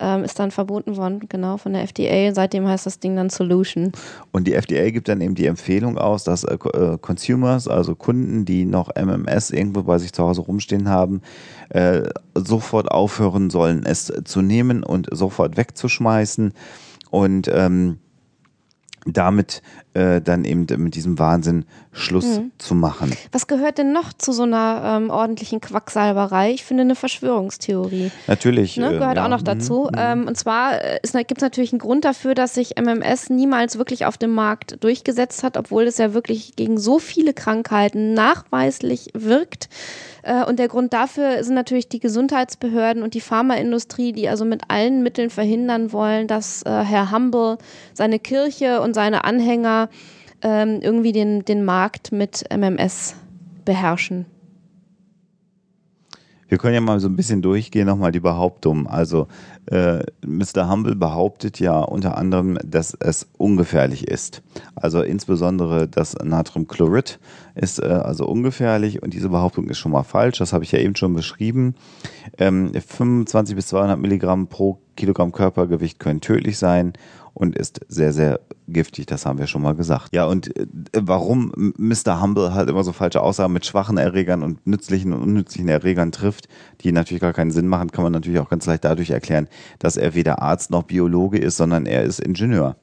ähm, 0.00 0.24
ist 0.24 0.38
dann 0.38 0.50
verboten 0.50 0.96
worden, 0.96 1.20
genau, 1.28 1.58
von 1.58 1.74
der 1.74 1.82
FDA. 1.82 2.32
Seitdem 2.32 2.66
heißt 2.66 2.86
das 2.86 3.00
Ding 3.00 3.16
dann 3.16 3.28
Solution. 3.28 3.92
Und 4.32 4.46
die 4.46 4.54
FDA 4.54 4.90
gibt 4.90 5.08
dann 5.08 5.20
eben 5.20 5.34
die 5.34 5.46
Empfehlung 5.46 5.98
aus, 5.98 6.24
dass 6.24 6.44
äh, 6.44 6.54
äh, 6.54 6.96
Consumers, 6.98 7.68
also 7.68 7.94
Kunden, 7.94 8.46
die 8.46 8.64
noch 8.64 8.94
MMS 8.94 9.50
irgendwo 9.50 9.82
bei 9.82 9.98
sich 9.98 10.14
zu 10.14 10.24
Hause 10.24 10.40
rumstehen 10.40 10.88
haben, 10.88 11.20
äh, 11.68 12.02
sofort 12.34 12.90
aufhören 12.90 13.50
sollen, 13.50 13.84
es 13.84 14.10
zu 14.24 14.40
nehmen 14.40 14.82
und 14.82 15.08
sofort 15.12 15.58
wegzuschmeißen 15.58 16.54
und 17.10 17.50
ähm, 17.52 17.98
damit 19.04 19.62
äh, 19.98 20.20
dann 20.20 20.44
eben 20.44 20.66
mit 20.76 20.94
diesem 20.94 21.18
Wahnsinn 21.18 21.64
Schluss 21.92 22.40
zu 22.58 22.74
machen. 22.76 23.12
Was 23.32 23.48
gehört 23.48 23.78
denn 23.78 23.92
noch 23.92 24.12
zu 24.12 24.32
so 24.32 24.44
einer 24.44 24.82
ähm, 24.84 25.10
ordentlichen 25.10 25.60
Quacksalberei? 25.60 26.52
Ich 26.52 26.64
finde 26.64 26.82
eine 26.82 26.94
Verschwörungstheorie. 26.94 28.12
Natürlich. 28.28 28.76
Ne, 28.76 28.90
äh, 28.90 28.98
gehört 28.98 29.16
ja, 29.16 29.24
auch 29.24 29.28
noch 29.28 29.40
mhm, 29.40 29.46
dazu. 29.46 29.90
Ähm, 29.96 30.28
und 30.28 30.36
zwar 30.36 30.78
gibt 31.02 31.38
es 31.38 31.42
natürlich 31.42 31.72
einen 31.72 31.80
Grund 31.80 32.04
dafür, 32.04 32.34
dass 32.34 32.54
sich 32.54 32.76
MMS 32.80 33.30
niemals 33.30 33.78
wirklich 33.78 34.06
auf 34.06 34.16
dem 34.16 34.32
Markt 34.34 34.82
durchgesetzt 34.84 35.42
hat, 35.42 35.56
obwohl 35.56 35.84
es 35.84 35.98
ja 35.98 36.14
wirklich 36.14 36.54
gegen 36.54 36.78
so 36.78 37.00
viele 37.00 37.34
Krankheiten 37.34 38.14
nachweislich 38.14 39.08
wirkt. 39.14 39.68
Äh, 40.22 40.44
und 40.44 40.58
der 40.58 40.68
Grund 40.68 40.92
dafür 40.92 41.42
sind 41.42 41.54
natürlich 41.54 41.88
die 41.88 42.00
Gesundheitsbehörden 42.00 43.02
und 43.02 43.14
die 43.14 43.20
Pharmaindustrie, 43.20 44.12
die 44.12 44.28
also 44.28 44.44
mit 44.44 44.62
allen 44.68 45.02
Mitteln 45.02 45.30
verhindern 45.30 45.92
wollen, 45.92 46.26
dass 46.28 46.62
äh, 46.62 46.70
Herr 46.70 47.10
Humble 47.10 47.58
seine 47.94 48.18
Kirche 48.18 48.80
und 48.80 48.94
seine 48.94 49.24
Anhänger 49.24 49.87
ähm, 50.42 50.80
irgendwie 50.80 51.12
den, 51.12 51.44
den 51.44 51.64
Markt 51.64 52.12
mit 52.12 52.44
MMS 52.50 53.14
beherrschen. 53.64 54.26
Wir 56.48 56.56
können 56.56 56.74
ja 56.74 56.80
mal 56.80 56.98
so 56.98 57.08
ein 57.08 57.16
bisschen 57.16 57.42
durchgehen, 57.42 57.86
nochmal 57.86 58.10
die 58.10 58.20
Behauptung. 58.20 58.86
Also, 58.86 59.28
äh, 59.66 59.98
Mr. 60.26 60.70
Humble 60.70 60.94
behauptet 60.94 61.60
ja 61.60 61.78
unter 61.80 62.16
anderem, 62.16 62.58
dass 62.64 62.96
es 62.98 63.28
ungefährlich 63.36 64.08
ist. 64.08 64.42
Also 64.74 65.02
insbesondere 65.02 65.86
das 65.88 66.14
Natriumchlorid 66.14 67.18
ist 67.54 67.80
äh, 67.80 67.86
also 67.86 68.26
ungefährlich 68.26 69.02
und 69.02 69.12
diese 69.12 69.28
Behauptung 69.28 69.68
ist 69.68 69.76
schon 69.76 69.92
mal 69.92 70.04
falsch. 70.04 70.38
Das 70.38 70.54
habe 70.54 70.64
ich 70.64 70.72
ja 70.72 70.78
eben 70.78 70.96
schon 70.96 71.12
beschrieben. 71.12 71.74
Ähm, 72.38 72.72
25 72.72 73.54
bis 73.54 73.66
200 73.66 73.98
Milligramm 73.98 74.46
pro 74.46 74.78
Kilogramm 74.96 75.32
Körpergewicht 75.32 75.98
können 75.98 76.22
tödlich 76.22 76.56
sein 76.56 76.94
und 77.38 77.56
ist 77.56 77.80
sehr, 77.88 78.12
sehr 78.12 78.40
giftig. 78.66 79.06
Das 79.06 79.24
haben 79.24 79.38
wir 79.38 79.46
schon 79.46 79.62
mal 79.62 79.76
gesagt. 79.76 80.08
Ja, 80.12 80.26
und 80.26 80.56
äh, 80.56 80.66
warum 80.92 81.72
Mr. 81.78 82.20
Humble 82.20 82.52
halt 82.52 82.68
immer 82.68 82.82
so 82.82 82.92
falsche 82.92 83.22
Aussagen 83.22 83.52
mit 83.52 83.64
schwachen 83.64 83.96
Erregern 83.96 84.42
und 84.42 84.66
nützlichen 84.66 85.12
und 85.12 85.22
unnützlichen 85.22 85.68
Erregern 85.68 86.10
trifft, 86.10 86.48
die 86.80 86.90
natürlich 86.90 87.20
gar 87.20 87.32
keinen 87.32 87.52
Sinn 87.52 87.68
machen, 87.68 87.92
kann 87.92 88.02
man 88.02 88.12
natürlich 88.12 88.40
auch 88.40 88.50
ganz 88.50 88.66
leicht 88.66 88.84
dadurch 88.84 89.10
erklären, 89.10 89.46
dass 89.78 89.96
er 89.96 90.14
weder 90.14 90.42
Arzt 90.42 90.72
noch 90.72 90.82
Biologe 90.82 91.38
ist, 91.38 91.56
sondern 91.56 91.86
er 91.86 92.02
ist 92.02 92.18
Ingenieur. 92.18 92.76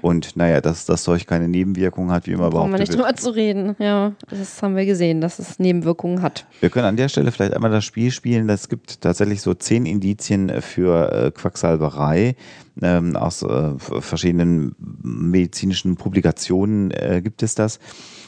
Und 0.00 0.36
naja, 0.36 0.60
dass 0.60 0.86
das 0.86 1.02
Zeug 1.02 1.26
keine 1.26 1.48
Nebenwirkungen 1.48 2.10
hat, 2.10 2.26
wie 2.26 2.32
immer 2.32 2.50
Brauchen 2.50 2.72
wir 2.72 2.78
nicht 2.78 2.94
drüber 2.94 3.14
zu 3.14 3.30
reden. 3.30 3.76
Ja, 3.78 4.12
das 4.28 4.62
haben 4.62 4.76
wir 4.76 4.86
gesehen, 4.86 5.20
dass 5.20 5.38
es 5.38 5.58
Nebenwirkungen 5.58 6.22
hat. 6.22 6.46
Wir 6.60 6.70
können 6.70 6.86
an 6.86 6.96
der 6.96 7.08
Stelle 7.08 7.30
vielleicht 7.30 7.54
einmal 7.54 7.70
das 7.70 7.84
Spiel 7.84 8.10
spielen. 8.10 8.48
Es 8.48 8.68
gibt 8.68 9.00
tatsächlich 9.00 9.42
so 9.42 9.54
zehn 9.54 9.86
Indizien 9.86 10.50
für 10.60 11.12
äh, 11.12 11.30
Quacksalberei. 11.30 12.36
Ähm, 12.82 13.14
aus 13.14 13.42
äh, 13.42 13.78
verschiedenen 13.78 14.74
medizinischen 15.02 15.96
Publikationen 15.96 16.90
äh, 16.92 17.20
gibt 17.22 17.42
es 17.42 17.54
das. 17.54 17.78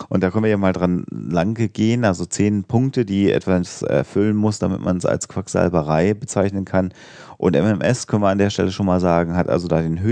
Und 0.09 0.23
da 0.23 0.31
können 0.31 0.45
wir 0.45 0.51
ja 0.51 0.59
mal 0.59 0.75
dran 0.75 1.07
lang 1.11 1.55
gehen. 1.73 2.05
Also 2.05 2.27
zehn 2.27 2.65
Punkte, 2.65 3.07
die 3.07 3.33
etwas 3.33 3.83
erfüllen 3.83 4.37
muss, 4.37 4.59
damit 4.59 4.81
man 4.81 4.99
es 4.99 5.07
als 5.07 5.29
Quacksalberei 5.29 6.13
bezeichnen 6.13 6.67
kann. 6.67 6.93
Und 7.39 7.57
MMS 7.57 8.07
können 8.07 8.23
wir 8.23 8.29
an 8.29 8.39
der 8.39 8.51
Stelle 8.51 8.73
schon 8.73 8.87
mal 8.87 9.01
sagen, 9.01 9.35
hat 9.35 9.49
also 9.49 9.69
da 9.69 9.81
den 9.81 10.03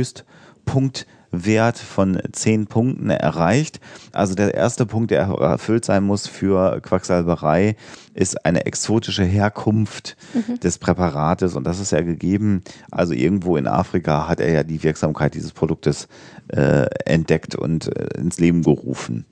Höchstpunktwert 0.70 1.78
von 1.78 2.20
10 2.32 2.66
Punkten 2.66 3.10
erreicht. 3.10 3.80
Also 4.12 4.34
der 4.34 4.54
erste 4.54 4.86
Punkt, 4.86 5.10
der 5.10 5.22
erfüllt 5.22 5.84
sein 5.84 6.04
muss 6.04 6.26
für 6.26 6.80
Quacksalberei, 6.80 7.76
ist 8.14 8.44
eine 8.44 8.66
exotische 8.66 9.24
Herkunft 9.24 10.16
des 10.62 10.78
Präparates. 10.78 11.56
Und 11.56 11.64
das 11.64 11.80
ist 11.80 11.92
ja 11.92 12.00
gegeben. 12.02 12.62
Also 12.90 13.12
irgendwo 13.12 13.56
in 13.56 13.66
Afrika 13.66 14.28
hat 14.28 14.40
er 14.40 14.52
ja 14.52 14.62
die 14.62 14.82
Wirksamkeit 14.82 15.34
dieses 15.34 15.52
Produktes 15.52 16.08
äh, 16.48 16.86
entdeckt 17.04 17.54
und 17.54 17.86
äh, 17.86 18.18
ins 18.18 18.38
Leben 18.38 18.62
gerufen. 18.62 19.26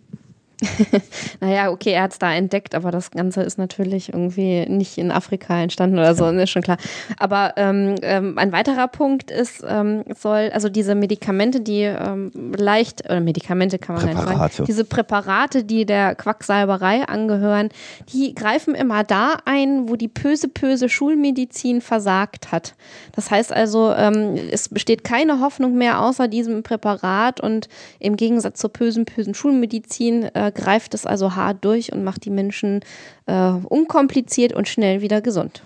Naja, 1.41 1.71
okay, 1.71 1.93
er 1.93 2.03
hat 2.03 2.13
es 2.13 2.19
da 2.19 2.33
entdeckt, 2.33 2.75
aber 2.75 2.91
das 2.91 3.11
Ganze 3.11 3.43
ist 3.43 3.59
natürlich 3.59 4.13
irgendwie 4.13 4.67
nicht 4.69 4.99
in 4.99 5.11
Afrika 5.11 5.61
entstanden 5.61 5.99
oder 5.99 6.15
so, 6.15 6.27
ist 6.29 6.51
schon 6.51 6.63
klar. 6.63 6.79
Aber 7.19 7.55
ähm, 7.57 7.95
ähm, 8.03 8.39
ein 8.39 8.53
weiterer 8.53 8.89
Punkt 8.89 9.31
ist, 9.31 9.65
ähm, 9.69 10.05
soll, 10.19 10.51
also 10.53 10.69
diese 10.69 10.95
Medikamente, 10.95 11.61
die 11.61 11.83
ähm, 11.83 12.33
leicht, 12.57 13.05
oder 13.05 13.21
Medikamente 13.21 13.79
kann 13.79 13.97
man 13.97 14.07
nicht 14.07 14.17
Präparate. 14.17 14.55
sagen, 14.57 14.67
diese 14.67 14.85
Präparate, 14.85 15.65
die 15.65 15.87
der 15.87 16.15
Quacksalberei 16.15 17.05
angehören, 17.05 17.69
die 18.13 18.35
greifen 18.35 18.75
immer 18.75 19.05
da 19.05 19.37
ein, 19.45 19.89
wo 19.89 19.97
die 19.97 20.09
böse, 20.09 20.49
böse 20.49 20.89
Schulmedizin 20.89 21.81
versagt 21.81 22.51
hat. 22.51 22.75
Das 23.13 23.31
heißt 23.31 23.53
also, 23.53 23.93
ähm, 23.93 24.37
es 24.51 24.69
besteht 24.69 25.05
keine 25.05 25.41
Hoffnung 25.41 25.77
mehr 25.77 26.03
außer 26.03 26.29
diesem 26.29 26.63
Präparat 26.63 27.41
und 27.41 27.69
im 28.01 28.17
Gegensatz 28.17 28.61
zur 28.61 28.71
bösen, 28.71 29.05
bösen 29.05 29.35
Schulmedizin 29.35 30.25
äh, 30.35 30.48
greift 30.51 30.95
es 30.95 31.07
also 31.07 31.35
hart 31.35 31.65
durch 31.65 31.93
und 31.93 32.05
macht 32.05 32.25
die 32.25 32.31
Menschen 32.31 32.81
äh, 33.27 33.51
unkompliziert 33.51 34.53
und 34.53 34.69
schnell 34.69 35.01
wieder 35.01 35.21
gesund. 35.21 35.63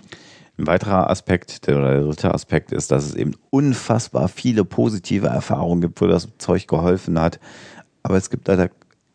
Ein 0.57 0.67
weiterer 0.67 1.09
Aspekt, 1.09 1.67
der, 1.67 1.77
oder 1.77 1.93
der 1.93 2.03
dritte 2.03 2.33
Aspekt 2.33 2.71
ist, 2.71 2.91
dass 2.91 3.05
es 3.05 3.15
eben 3.15 3.33
unfassbar 3.49 4.27
viele 4.27 4.63
positive 4.63 5.27
Erfahrungen 5.27 5.81
gibt, 5.81 5.99
wo 5.99 6.05
das 6.05 6.27
Zeug 6.37 6.67
geholfen 6.67 7.19
hat. 7.19 7.39
Aber 8.03 8.17
es 8.17 8.29
gibt 8.29 8.47
leider 8.47 8.69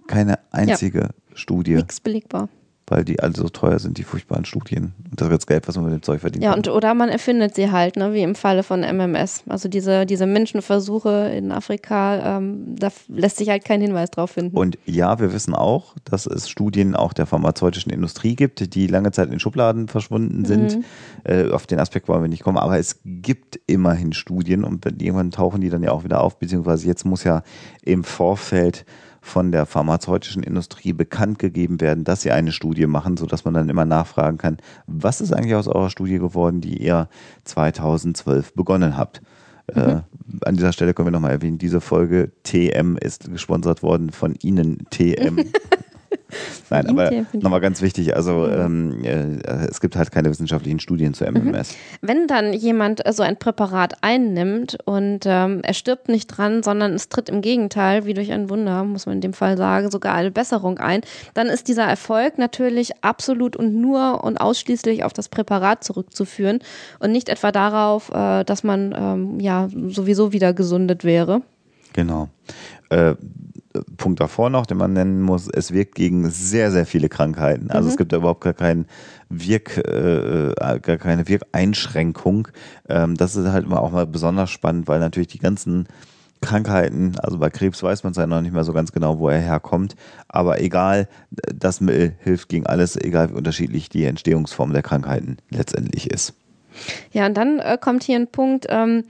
keine 0.09 0.39
einzige 0.51 1.11
Studie, 1.35 1.77
Nichts 1.77 2.01
belegbar. 2.01 2.49
Weil 2.91 3.05
die 3.05 3.21
alle 3.21 3.35
so 3.35 3.49
teuer 3.49 3.79
sind, 3.79 3.99
die 3.99 4.03
furchtbaren 4.03 4.45
Studien. 4.45 4.95
Und 5.11 5.21
das 5.21 5.31
wird 5.31 5.41
das 5.41 5.47
Geld, 5.47 5.69
was 5.69 5.77
man 5.77 5.87
mit 5.87 5.95
dem 5.95 6.03
Zeug 6.03 6.21
verdient. 6.21 6.45
Ja, 6.45 6.55
und 6.55 6.69
oder 6.69 6.95
man 6.95 7.09
erfindet 7.09 7.55
sie 7.55 7.71
halt, 7.71 7.97
ne, 7.97 8.13
wie 8.13 8.23
im 8.23 8.35
Falle 8.35 8.63
von 8.63 8.81
MMS. 8.81 9.45
Also 9.49 9.69
diese, 9.69 10.07
diese 10.07 10.27
Menschenversuche 10.27 11.33
in 11.37 11.53
Afrika, 11.53 12.39
ähm, 12.39 12.77
da 12.77 12.89
lässt 13.09 13.39
sich 13.39 13.49
halt 13.49 13.65
kein 13.65 13.81
Hinweis 13.81 14.11
drauf 14.11 14.31
finden. 14.31 14.57
Und 14.57 14.79
ja, 14.87 15.19
wir 15.19 15.33
wissen 15.33 15.55
auch, 15.55 15.95
dass 16.05 16.27
es 16.27 16.49
Studien 16.49 16.95
auch 16.95 17.13
der 17.13 17.27
pharmazeutischen 17.27 17.93
Industrie 17.93 18.35
gibt, 18.35 18.75
die 18.75 18.87
lange 18.87 19.13
Zeit 19.13 19.31
in 19.31 19.41
Schubladen 19.41 19.89
verschwunden 19.89 20.45
sind. 20.45 20.79
Äh, 21.25 21.51
auf 21.51 21.67
den 21.67 21.79
Aspekt 21.79 22.09
wollen 22.09 22.23
wir 22.23 22.29
nicht 22.29 22.43
kommen, 22.43 22.59
aber 22.59 22.79
es 22.79 23.01
gibt 23.05 23.59
immerhin 23.67 24.13
Studien 24.13 24.65
und 24.65 24.87
irgendwann 24.87 25.31
tauchen 25.31 25.61
die 25.61 25.71
dann 25.71 25.83
ja 25.83 25.91
auch 25.91 26.05
wieder 26.05 26.21
auf, 26.21 26.39
beziehungsweise 26.39 26.87
jetzt 26.87 27.05
muss 27.05 27.25
ja 27.25 27.43
im 27.83 28.05
Vorfeld 28.05 28.85
von 29.29 29.53
der 29.53 29.67
pharmazeutischen 29.67 30.43
Industrie 30.43 30.93
bekannt 30.93 31.39
gegeben 31.39 31.81
werden, 31.81 32.05
dass 32.05 32.23
sie 32.23 32.33
eine 32.33 32.53
Studie 32.53 32.87
machen, 32.87 33.17
sodass 33.17 33.45
man 33.45 33.55
dann 33.55 33.69
immer 33.69 33.85
nachfragen 33.85 34.39
kann, 34.39 34.59
was 34.87 35.21
ist 35.21 35.33
eigentlich 35.33 35.55
aus 35.55 35.69
eurer 35.69 35.91
Studie 35.91 36.19
geworden, 36.19 36.61
die 36.61 36.83
ihr 36.83 37.09
2012 37.45 38.55
begonnen 38.55 38.97
habt. 38.97 39.23
Äh, 39.69 40.01
an 40.45 40.57
dieser 40.57 40.73
Stelle 40.73 40.95
können 40.95 41.09
wir 41.09 41.13
nochmal 41.13 41.33
erwähnen, 41.33 41.59
diese 41.59 41.81
Folge 41.81 42.33
TM 42.43 42.97
ist 42.97 43.31
gesponsert 43.31 43.83
worden 43.83 44.11
von 44.11 44.35
Ihnen 44.41 44.87
TM. 44.91 45.39
Nein, 46.71 46.87
aber 46.89 47.11
nochmal 47.33 47.61
ganz 47.61 47.81
wichtig, 47.83 48.15
also 48.15 48.47
ähm, 48.47 49.03
äh, 49.05 49.67
es 49.69 49.81
gibt 49.81 49.97
halt 49.97 50.11
keine 50.11 50.31
wissenschaftlichen 50.31 50.81
Studien 50.81 51.15
zu 51.15 51.25
MMS. 51.25 51.75
Wenn 52.01 52.27
dann 52.27 52.53
jemand 52.53 53.05
äh, 53.07 53.13
so 53.13 53.23
ein 53.23 53.39
Präparat 53.39 53.95
einnimmt 54.03 54.79
und 54.85 55.21
ähm, 55.27 55.61
er 55.63 55.75
stirbt 55.75 56.09
nicht 56.09 56.27
dran, 56.27 56.63
sondern 56.63 56.93
es 56.93 57.09
tritt 57.09 57.29
im 57.29 57.41
Gegenteil, 57.41 58.05
wie 58.05 58.15
durch 58.15 58.33
ein 58.33 58.51
Wunder, 58.51 58.85
muss 58.85 59.07
man 59.07 59.17
in 59.17 59.21
dem 59.21 59.33
Fall 59.33 59.57
sagen, 59.57 59.91
sogar 59.91 60.15
eine 60.15 60.31
Besserung 60.31 60.79
ein, 60.79 61.01
dann 61.35 61.47
ist 61.47 61.69
dieser 61.69 61.85
Erfolg 61.85 62.39
natürlich 62.39 63.03
absolut 63.03 63.57
und 63.57 63.75
nur 63.75 64.23
und 64.25 64.39
ausschließlich 64.39 65.05
auf 65.05 65.13
das 65.13 65.29
Präparat 65.29 65.85
zurückzuführen 65.85 66.61
und 67.01 67.13
nicht 67.13 67.29
etwa 67.29 67.53
darauf, 67.53 68.11
äh, 68.11 68.45
dass 68.45 68.65
man 68.65 68.95
ähm, 68.97 69.41
ja 69.41 69.69
sowieso 69.89 70.33
wieder 70.33 70.53
gesundet 70.53 71.05
wäre. 71.05 71.43
Genau. 71.93 72.29
Äh, 72.91 73.15
Punkt 73.97 74.21
davor 74.21 74.51
noch, 74.51 74.67
den 74.67 74.79
man 74.79 74.93
nennen 74.93 75.23
muss, 75.23 75.49
es 75.49 75.73
wirkt 75.73 75.95
gegen 75.95 76.31
sehr, 76.31 76.71
sehr 76.71 76.87
viele 76.87 77.09
Krankheiten. 77.09 77.71
Also 77.71 77.89
es 77.89 77.97
gibt 77.97 78.13
da 78.13 78.17
überhaupt 78.17 78.41
gar, 78.41 78.55
keinen 78.55 78.87
Wirk, 79.29 79.77
äh, 79.77 80.51
äh, 80.51 80.81
gar 80.81 80.97
keine 80.97 81.29
Wirkeinschränkung. 81.29 82.49
Ähm, 82.89 83.17
das 83.17 83.37
ist 83.37 83.49
halt 83.49 83.67
immer 83.67 83.83
auch 83.83 83.93
mal 83.93 84.07
besonders 84.07 84.51
spannend, 84.51 84.89
weil 84.89 85.01
natürlich 85.01 85.29
die 85.29 85.39
ganzen 85.39 85.87
Krankheiten, 86.41 87.19
also 87.19 87.39
bei 87.39 87.51
Krebs 87.51 87.83
weiß 87.83 88.05
man 88.05 88.13
es 88.13 88.17
ja 88.17 88.27
noch 88.27 88.41
nicht 88.41 88.55
mehr 88.55 88.65
so 88.65 88.73
ganz 88.73 88.93
genau, 88.93 89.19
wo 89.19 89.29
er 89.29 89.41
herkommt, 89.41 89.97
aber 90.29 90.61
egal, 90.61 91.09
das 91.31 91.81
Mittel 91.81 92.15
hilft 92.21 92.49
gegen 92.49 92.67
alles, 92.67 92.97
egal 92.97 93.31
wie 93.31 93.35
unterschiedlich 93.35 93.89
die 93.89 94.05
Entstehungsform 94.05 94.73
der 94.73 94.83
Krankheiten 94.83 95.39
letztendlich 95.51 96.11
ist. 96.11 96.35
Ja, 97.11 97.27
und 97.27 97.35
dann 97.35 97.59
äh, 97.59 97.77
kommt 97.81 98.05
hier 98.05 98.17
ein 98.17 98.29
Punkt. 98.29 98.67
Ähm, 98.69 99.05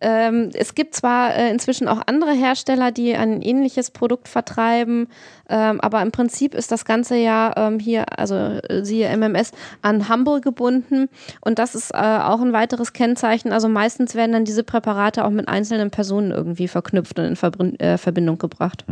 ähm, 0.00 0.50
es 0.54 0.74
gibt 0.74 0.94
zwar 0.94 1.34
äh, 1.34 1.50
inzwischen 1.50 1.88
auch 1.88 2.02
andere 2.06 2.32
Hersteller, 2.32 2.92
die 2.92 3.14
ein 3.14 3.42
ähnliches 3.42 3.90
Produkt 3.90 4.28
vertreiben, 4.28 5.08
ähm, 5.48 5.80
aber 5.80 6.02
im 6.02 6.12
Prinzip 6.12 6.54
ist 6.54 6.70
das 6.70 6.84
Ganze 6.84 7.16
ja 7.16 7.52
ähm, 7.56 7.78
hier, 7.78 8.18
also 8.18 8.34
äh, 8.34 8.84
siehe 8.84 9.08
MMS, 9.16 9.52
an 9.82 10.08
Humble 10.08 10.40
gebunden. 10.40 11.08
Und 11.40 11.58
das 11.58 11.74
ist 11.74 11.92
äh, 11.92 11.96
auch 11.96 12.40
ein 12.40 12.52
weiteres 12.52 12.92
Kennzeichen. 12.92 13.52
Also 13.52 13.68
meistens 13.68 14.14
werden 14.14 14.32
dann 14.32 14.44
diese 14.44 14.62
Präparate 14.62 15.24
auch 15.24 15.30
mit 15.30 15.48
einzelnen 15.48 15.90
Personen 15.90 16.30
irgendwie 16.30 16.68
verknüpft 16.68 17.18
und 17.18 17.24
in 17.24 17.36
Verbrin 17.36 17.78
äh, 17.80 17.98
Verbindung 17.98 18.38
gebracht. 18.38 18.84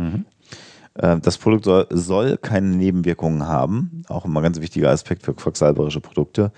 Äh, 0.95 1.19
Das 1.19 1.37
Produkt 1.37 1.65
soll, 1.65 1.87
soll 1.89 2.37
keine 2.37 2.67
Nebenwirkungen 2.67 3.47
haben. 3.47 4.03
Auch 4.09 4.25
immer 4.25 4.41
ganz 4.41 4.59
wichtiger 4.59 4.89
Aspekt 4.89 5.23
für 5.23 5.33
quacksalberische 5.33 6.01
Produkte. 6.01 6.51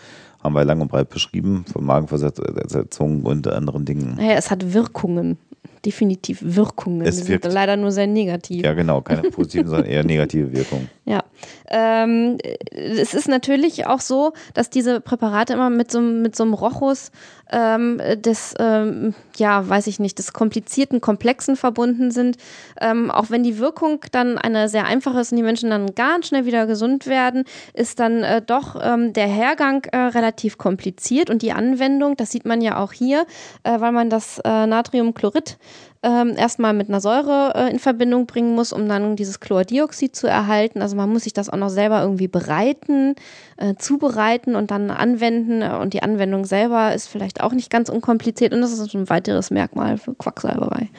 Haben 0.44 0.54
wir 0.56 0.64
lang 0.64 0.80
und 0.82 0.88
breit 0.90 1.10
beschrieben, 1.10 1.66
von 1.72 1.86
Magenversetzungen 1.86 3.24
und 3.24 3.48
anderen 3.48 3.86
Dingen. 3.86 4.16
Naja, 4.18 4.34
es 4.36 4.50
hat 4.52 4.74
Wirkungen. 4.74 5.38
Definitiv 5.86 6.40
Wirkungen. 6.42 7.02
Es 7.06 7.16
Die 7.18 7.24
sind 7.24 7.30
wirkt- 7.44 7.54
leider 7.54 7.78
nur 7.78 7.92
sehr 7.92 8.08
negativ. 8.08 8.64
Ja, 8.66 8.74
genau, 8.74 9.00
keine 9.02 9.30
positiven, 9.32 9.68
sondern 9.70 9.88
eher 9.90 10.04
negative 10.04 10.52
Wirkungen. 10.54 10.90
Ja, 11.10 11.24
ähm, 11.70 12.38
es 12.70 13.16
ist 13.16 13.28
natürlich 13.28 13.88
auch 13.88 14.00
so, 14.00 14.34
dass 14.54 14.70
diese 14.70 15.02
Präparate 15.02 15.54
immer 15.54 15.72
mit 15.72 15.90
so, 15.90 16.00
mit 16.02 16.36
so 16.36 16.44
einem 16.44 16.54
Rochus 16.54 17.12
ähm, 17.52 18.02
des, 18.18 18.54
ähm, 18.60 19.14
ja, 19.38 19.68
weiß 19.68 19.88
ich 19.88 20.00
nicht, 20.00 20.20
des 20.20 20.34
komplizierten 20.34 21.02
Komplexen 21.02 21.56
verbunden 21.56 22.12
sind. 22.12 22.38
Ähm, 22.80 23.12
auch 23.12 23.30
wenn 23.30 23.44
die 23.44 23.60
Wirkung 23.60 24.06
dann 24.12 24.38
eine 24.38 24.70
sehr 24.70 24.86
einfache 24.86 25.20
ist 25.20 25.32
und 25.32 25.38
die 25.38 25.44
Menschen 25.44 25.70
dann 25.70 25.96
ganz 25.96 26.28
schnell 26.28 26.46
wieder 26.46 26.68
gesund 26.68 27.08
werden, 27.08 27.44
ist 27.74 28.00
dann 28.00 28.24
äh, 28.24 28.42
doch 28.42 28.76
ähm, 28.82 29.14
der 29.14 29.28
Hergang 29.28 29.84
äh, 29.86 29.98
relativ 29.98 30.58
kompliziert 30.58 31.30
und 31.30 31.42
die 31.42 31.52
Anwendung, 31.52 32.18
das 32.18 32.32
sieht 32.32 32.46
man 32.46 32.62
ja 32.62 32.78
auch 32.78 32.94
hier, 32.94 33.26
äh, 33.64 33.80
weil 33.80 33.92
man 33.92 34.10
das 34.10 34.40
äh, 34.40 34.66
Natriumchlorid 34.66 35.58
ähm, 36.02 36.34
erstmal 36.38 36.74
mit 36.74 36.88
einer 36.88 37.02
Säure 37.02 37.54
äh, 37.56 37.72
in 37.72 37.80
Verbindung 37.80 38.26
bringen 38.26 38.56
muss, 38.56 38.72
um 38.72 38.88
dann 38.88 39.18
dieses 39.18 39.40
Chlordioxid 39.40 40.16
zu 40.16 40.28
erhalten. 40.28 40.82
Also 40.82 40.96
man 40.96 41.10
muss 41.10 41.24
sich 41.24 41.34
das 41.34 41.50
auch 41.50 41.58
noch 41.58 41.70
selber 41.70 42.02
irgendwie 42.02 42.30
bereiten, 42.30 43.16
äh, 43.58 43.76
zubereiten 43.76 44.56
und 44.56 44.72
dann 44.72 44.92
anwenden. 44.92 45.62
Und 45.62 45.94
die 45.94 46.02
Anwendung 46.02 46.46
selber 46.46 46.94
ist 46.94 47.08
vielleicht 47.08 47.42
auch 47.42 47.52
nicht 47.52 47.70
ganz 47.70 47.90
unkompliziert 47.90 48.54
und 48.54 48.62
das 48.62 48.72
ist 48.72 48.94
ein 48.94 49.10
weiteres 49.10 49.52
Merkmal 49.52 49.98
für 49.98 50.16
Quacksalberei. 50.16 50.90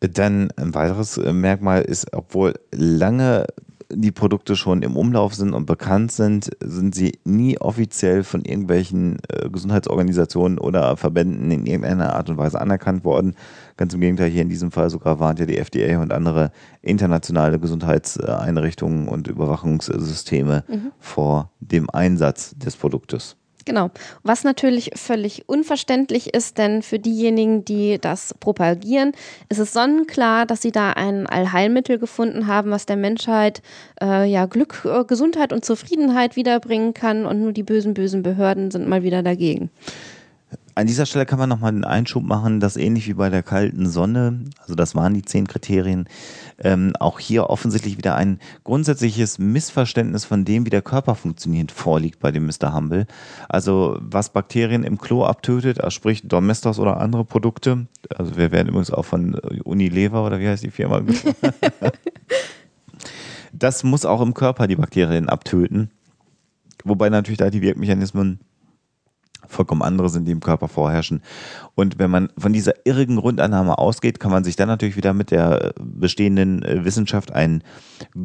Dann 0.00 0.50
ein 0.56 0.74
weiteres 0.74 1.16
äh, 1.16 1.32
Merkmal 1.32 1.82
ist, 1.82 2.12
obwohl 2.12 2.54
lange 2.72 3.46
die 3.92 4.12
Produkte 4.12 4.56
schon 4.56 4.82
im 4.82 4.96
Umlauf 4.96 5.34
sind 5.34 5.52
und 5.52 5.66
bekannt 5.66 6.12
sind, 6.12 6.50
sind 6.60 6.94
sie 6.94 7.18
nie 7.24 7.58
offiziell 7.58 8.24
von 8.24 8.44
irgendwelchen 8.44 9.18
äh, 9.28 9.48
Gesundheitsorganisationen 9.48 10.58
oder 10.58 10.96
Verbänden 10.96 11.50
in 11.50 11.66
irgendeiner 11.66 12.14
Art 12.14 12.30
und 12.30 12.38
Weise 12.38 12.60
anerkannt 12.60 13.04
worden. 13.04 13.34
Ganz 13.76 13.94
im 13.94 14.00
Gegenteil, 14.00 14.30
hier 14.30 14.42
in 14.42 14.48
diesem 14.48 14.70
Fall 14.70 14.90
sogar 14.90 15.20
warnt 15.20 15.38
ja 15.38 15.46
die 15.46 15.58
FDA 15.58 16.00
und 16.00 16.12
andere 16.12 16.52
internationale 16.82 17.58
Gesundheitseinrichtungen 17.58 19.08
und 19.08 19.28
Überwachungssysteme 19.28 20.64
vor 20.98 21.50
dem 21.60 21.90
Einsatz 21.90 22.54
des 22.56 22.76
Produktes. 22.76 23.36
Genau. 23.64 23.90
Was 24.22 24.44
natürlich 24.44 24.90
völlig 24.94 25.48
unverständlich 25.48 26.34
ist, 26.34 26.58
denn 26.58 26.82
für 26.82 26.98
diejenigen, 26.98 27.64
die 27.64 27.98
das 28.00 28.34
propagieren, 28.40 29.12
ist 29.48 29.58
es 29.58 29.72
sonnenklar, 29.72 30.46
dass 30.46 30.62
sie 30.62 30.72
da 30.72 30.92
ein 30.92 31.26
Allheilmittel 31.26 31.98
gefunden 31.98 32.46
haben, 32.46 32.70
was 32.70 32.86
der 32.86 32.96
Menschheit 32.96 33.62
äh, 34.00 34.24
ja 34.30 34.46
Glück, 34.46 34.84
äh, 34.84 35.04
Gesundheit 35.04 35.52
und 35.52 35.64
Zufriedenheit 35.64 36.36
wiederbringen 36.36 36.94
kann 36.94 37.26
und 37.26 37.40
nur 37.40 37.52
die 37.52 37.62
bösen, 37.62 37.94
bösen 37.94 38.22
Behörden 38.22 38.70
sind 38.70 38.88
mal 38.88 39.02
wieder 39.02 39.22
dagegen. 39.22 39.70
An 40.80 40.86
dieser 40.86 41.04
Stelle 41.04 41.26
kann 41.26 41.38
man 41.38 41.50
nochmal 41.50 41.72
einen 41.72 41.84
Einschub 41.84 42.24
machen, 42.24 42.58
dass 42.58 42.78
ähnlich 42.78 43.06
wie 43.06 43.12
bei 43.12 43.28
der 43.28 43.42
kalten 43.42 43.86
Sonne, 43.86 44.46
also 44.62 44.74
das 44.74 44.94
waren 44.94 45.12
die 45.12 45.20
zehn 45.20 45.46
Kriterien, 45.46 46.08
ähm, 46.56 46.94
auch 46.98 47.18
hier 47.18 47.50
offensichtlich 47.50 47.98
wieder 47.98 48.14
ein 48.14 48.38
grundsätzliches 48.64 49.38
Missverständnis 49.38 50.24
von 50.24 50.46
dem, 50.46 50.64
wie 50.64 50.70
der 50.70 50.80
Körper 50.80 51.16
funktioniert, 51.16 51.70
vorliegt 51.70 52.18
bei 52.18 52.32
dem 52.32 52.46
Mr. 52.46 52.72
Humble. 52.72 53.06
Also 53.46 53.98
was 54.00 54.32
Bakterien 54.32 54.82
im 54.82 54.96
Klo 54.96 55.22
abtötet, 55.22 55.82
also 55.82 55.90
sprich 55.90 56.26
Domestos 56.26 56.78
oder 56.78 56.98
andere 56.98 57.26
Produkte, 57.26 57.86
also 58.16 58.38
wir 58.38 58.50
werden 58.50 58.68
übrigens 58.68 58.90
auch 58.90 59.04
von 59.04 59.34
Unilever 59.34 60.24
oder 60.24 60.40
wie 60.40 60.48
heißt 60.48 60.64
die 60.64 60.70
Firma 60.70 61.02
Das 63.52 63.84
muss 63.84 64.06
auch 64.06 64.22
im 64.22 64.32
Körper 64.32 64.66
die 64.66 64.76
Bakterien 64.76 65.28
abtöten. 65.28 65.90
Wobei 66.84 67.10
natürlich 67.10 67.36
da 67.36 67.50
die 67.50 67.60
Wirkmechanismen 67.60 68.40
vollkommen 69.50 69.82
andere 69.82 70.08
sind, 70.08 70.26
die 70.26 70.32
im 70.32 70.40
Körper 70.40 70.68
vorherrschen. 70.68 71.22
Und 71.74 71.98
wenn 71.98 72.10
man 72.10 72.30
von 72.38 72.52
dieser 72.52 72.74
irrigen 72.84 73.16
Grundannahme 73.16 73.78
ausgeht, 73.78 74.20
kann 74.20 74.30
man 74.30 74.44
sich 74.44 74.56
dann 74.56 74.68
natürlich 74.68 74.96
wieder 74.96 75.12
mit 75.12 75.30
der 75.30 75.74
bestehenden 75.80 76.62
äh, 76.62 76.84
Wissenschaft 76.84 77.32
ein 77.32 77.62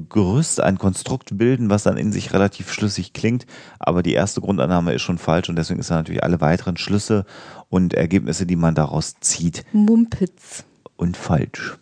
Gerüst, 0.10 0.62
ein 0.62 0.78
Konstrukt 0.78 1.38
bilden, 1.38 1.70
was 1.70 1.84
dann 1.84 1.98
in 1.98 2.12
sich 2.12 2.34
relativ 2.34 2.72
schlüssig 2.72 3.14
klingt. 3.14 3.46
Aber 3.80 4.04
die 4.04 4.14
erste 4.14 4.42
Grundannahme 4.42 4.94
ist 4.94 5.02
schon 5.02 5.18
falsch 5.18 5.50
und 5.50 5.56
deswegen 5.58 5.80
ist 5.80 5.90
dann 5.90 5.98
natürlich 5.98 6.24
alle 6.24 6.42
weiteren 6.42 6.78
Schlüsse 6.78 7.26
und 7.70 7.94
Ergebnisse, 7.94 8.46
die 8.46 8.56
man 8.56 8.76
daraus 8.76 9.16
zieht, 9.20 9.66
Mumpitz. 9.74 10.64
und 10.96 11.18
falsch. 11.18 11.78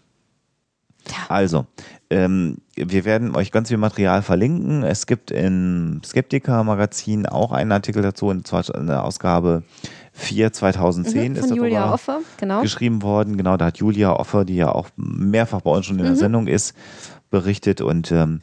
Also, 1.30 1.66
ähm, 2.10 2.58
wir 2.76 3.06
werden 3.06 3.36
euch 3.36 3.52
ganz 3.52 3.70
viel 3.70 3.78
Material 3.78 4.22
verlinken. 4.22 4.84
Es 4.84 5.06
gibt 5.06 5.32
im 5.32 6.02
Skeptiker-Magazin 6.06 7.26
auch 7.26 7.52
einen 7.52 7.72
Artikel 7.72 8.02
dazu, 8.02 8.30
in 8.30 8.44
der 8.88 9.04
Ausgabe 9.04 9.64
4 10.14 10.54
2010 10.54 11.34
Mhm, 11.34 11.38
ist 11.38 11.50
Julia 11.56 11.92
Offer, 11.92 12.20
genau. 12.38 12.62
geschrieben 12.62 13.02
worden. 13.02 13.36
Genau, 13.36 13.58
da 13.58 13.66
hat 13.66 13.78
Julia 13.78 14.14
Offer, 14.14 14.46
die 14.46 14.56
ja 14.56 14.72
auch 14.72 14.90
mehrfach 14.96 15.62
bei 15.62 15.72
uns 15.72 15.86
schon 15.88 15.98
in 16.00 16.06
der 16.06 16.16
Sendung 16.16 16.48
ist, 16.48 16.76
berichtet. 17.32 17.82
Und 17.82 18.12
ähm, 18.12 18.42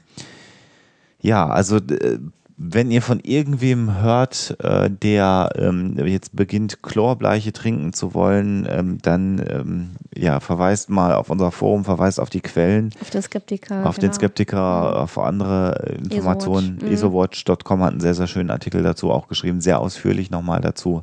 ja, 1.20 1.46
also 1.46 1.76
äh, 1.76 2.18
wenn 2.62 2.90
ihr 2.90 3.00
von 3.00 3.20
irgendwem 3.20 4.02
hört, 4.02 4.54
äh, 4.62 4.90
der 4.90 5.48
ähm, 5.56 5.96
jetzt 6.06 6.36
beginnt, 6.36 6.82
Chlorbleiche 6.82 7.54
trinken 7.54 7.94
zu 7.94 8.12
wollen, 8.12 8.68
ähm, 8.70 8.98
dann 9.00 9.42
ähm, 9.48 9.90
ja, 10.14 10.40
verweist 10.40 10.90
mal 10.90 11.14
auf 11.14 11.30
unser 11.30 11.52
Forum, 11.52 11.86
verweist 11.86 12.20
auf 12.20 12.28
die 12.28 12.42
Quellen, 12.42 12.90
Auf 13.00 13.08
den 13.08 13.22
Skeptiker. 13.22 13.86
auf 13.86 13.96
den 13.96 14.10
genau. 14.10 14.14
Skeptiker, 14.14 15.00
auf 15.00 15.16
andere 15.16 15.86
äh, 15.86 15.94
Informationen. 15.94 16.80
Mhm. 16.82 16.92
Esowatch.com 16.92 17.82
hat 17.82 17.92
einen 17.92 18.00
sehr, 18.00 18.14
sehr 18.14 18.26
schönen 18.26 18.50
Artikel 18.50 18.82
dazu 18.82 19.10
auch 19.10 19.28
geschrieben, 19.28 19.62
sehr 19.62 19.80
ausführlich 19.80 20.30
nochmal 20.30 20.60
dazu. 20.60 21.02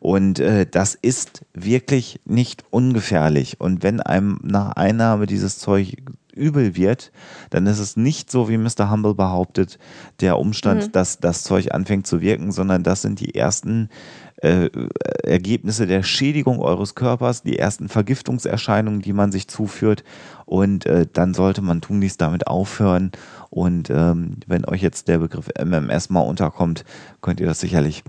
Und 0.00 0.40
äh, 0.40 0.64
das 0.64 0.94
ist 0.94 1.44
wirklich 1.52 2.20
nicht 2.24 2.64
ungefährlich. 2.70 3.60
Und 3.60 3.82
wenn 3.82 4.00
einem 4.00 4.40
nach 4.42 4.72
Einnahme 4.76 5.26
dieses 5.26 5.58
Zeug 5.58 5.96
übel 6.34 6.76
wird, 6.76 7.12
dann 7.50 7.66
ist 7.66 7.78
es 7.78 7.96
nicht 7.96 8.30
so, 8.30 8.48
wie 8.48 8.58
Mr. 8.58 8.90
Humble 8.90 9.14
behauptet, 9.14 9.78
der 10.20 10.38
Umstand, 10.38 10.94
dass 10.94 11.18
das 11.18 11.42
Zeug 11.42 11.72
anfängt 11.72 12.06
zu 12.06 12.20
wirken, 12.20 12.52
sondern 12.52 12.82
das 12.82 13.02
sind 13.02 13.20
die 13.20 13.34
ersten 13.34 13.88
äh, 14.36 14.68
Ergebnisse 15.22 15.86
der 15.86 16.02
Schädigung 16.02 16.60
eures 16.60 16.94
Körpers, 16.94 17.42
die 17.42 17.58
ersten 17.58 17.88
Vergiftungserscheinungen, 17.88 19.00
die 19.00 19.12
man 19.12 19.32
sich 19.32 19.48
zuführt. 19.48 20.04
Und 20.44 20.86
äh, 20.86 21.06
dann 21.10 21.34
sollte 21.34 21.62
man 21.62 21.80
tunlichst 21.80 22.20
damit 22.20 22.46
aufhören. 22.46 23.12
Und 23.50 23.88
ähm, 23.90 24.36
wenn 24.46 24.64
euch 24.64 24.82
jetzt 24.82 25.08
der 25.08 25.18
Begriff 25.18 25.48
MMS 25.58 26.10
mal 26.10 26.20
unterkommt, 26.20 26.84
könnt 27.22 27.40
ihr 27.40 27.46
das 27.46 27.60
sicherlich 27.60 28.04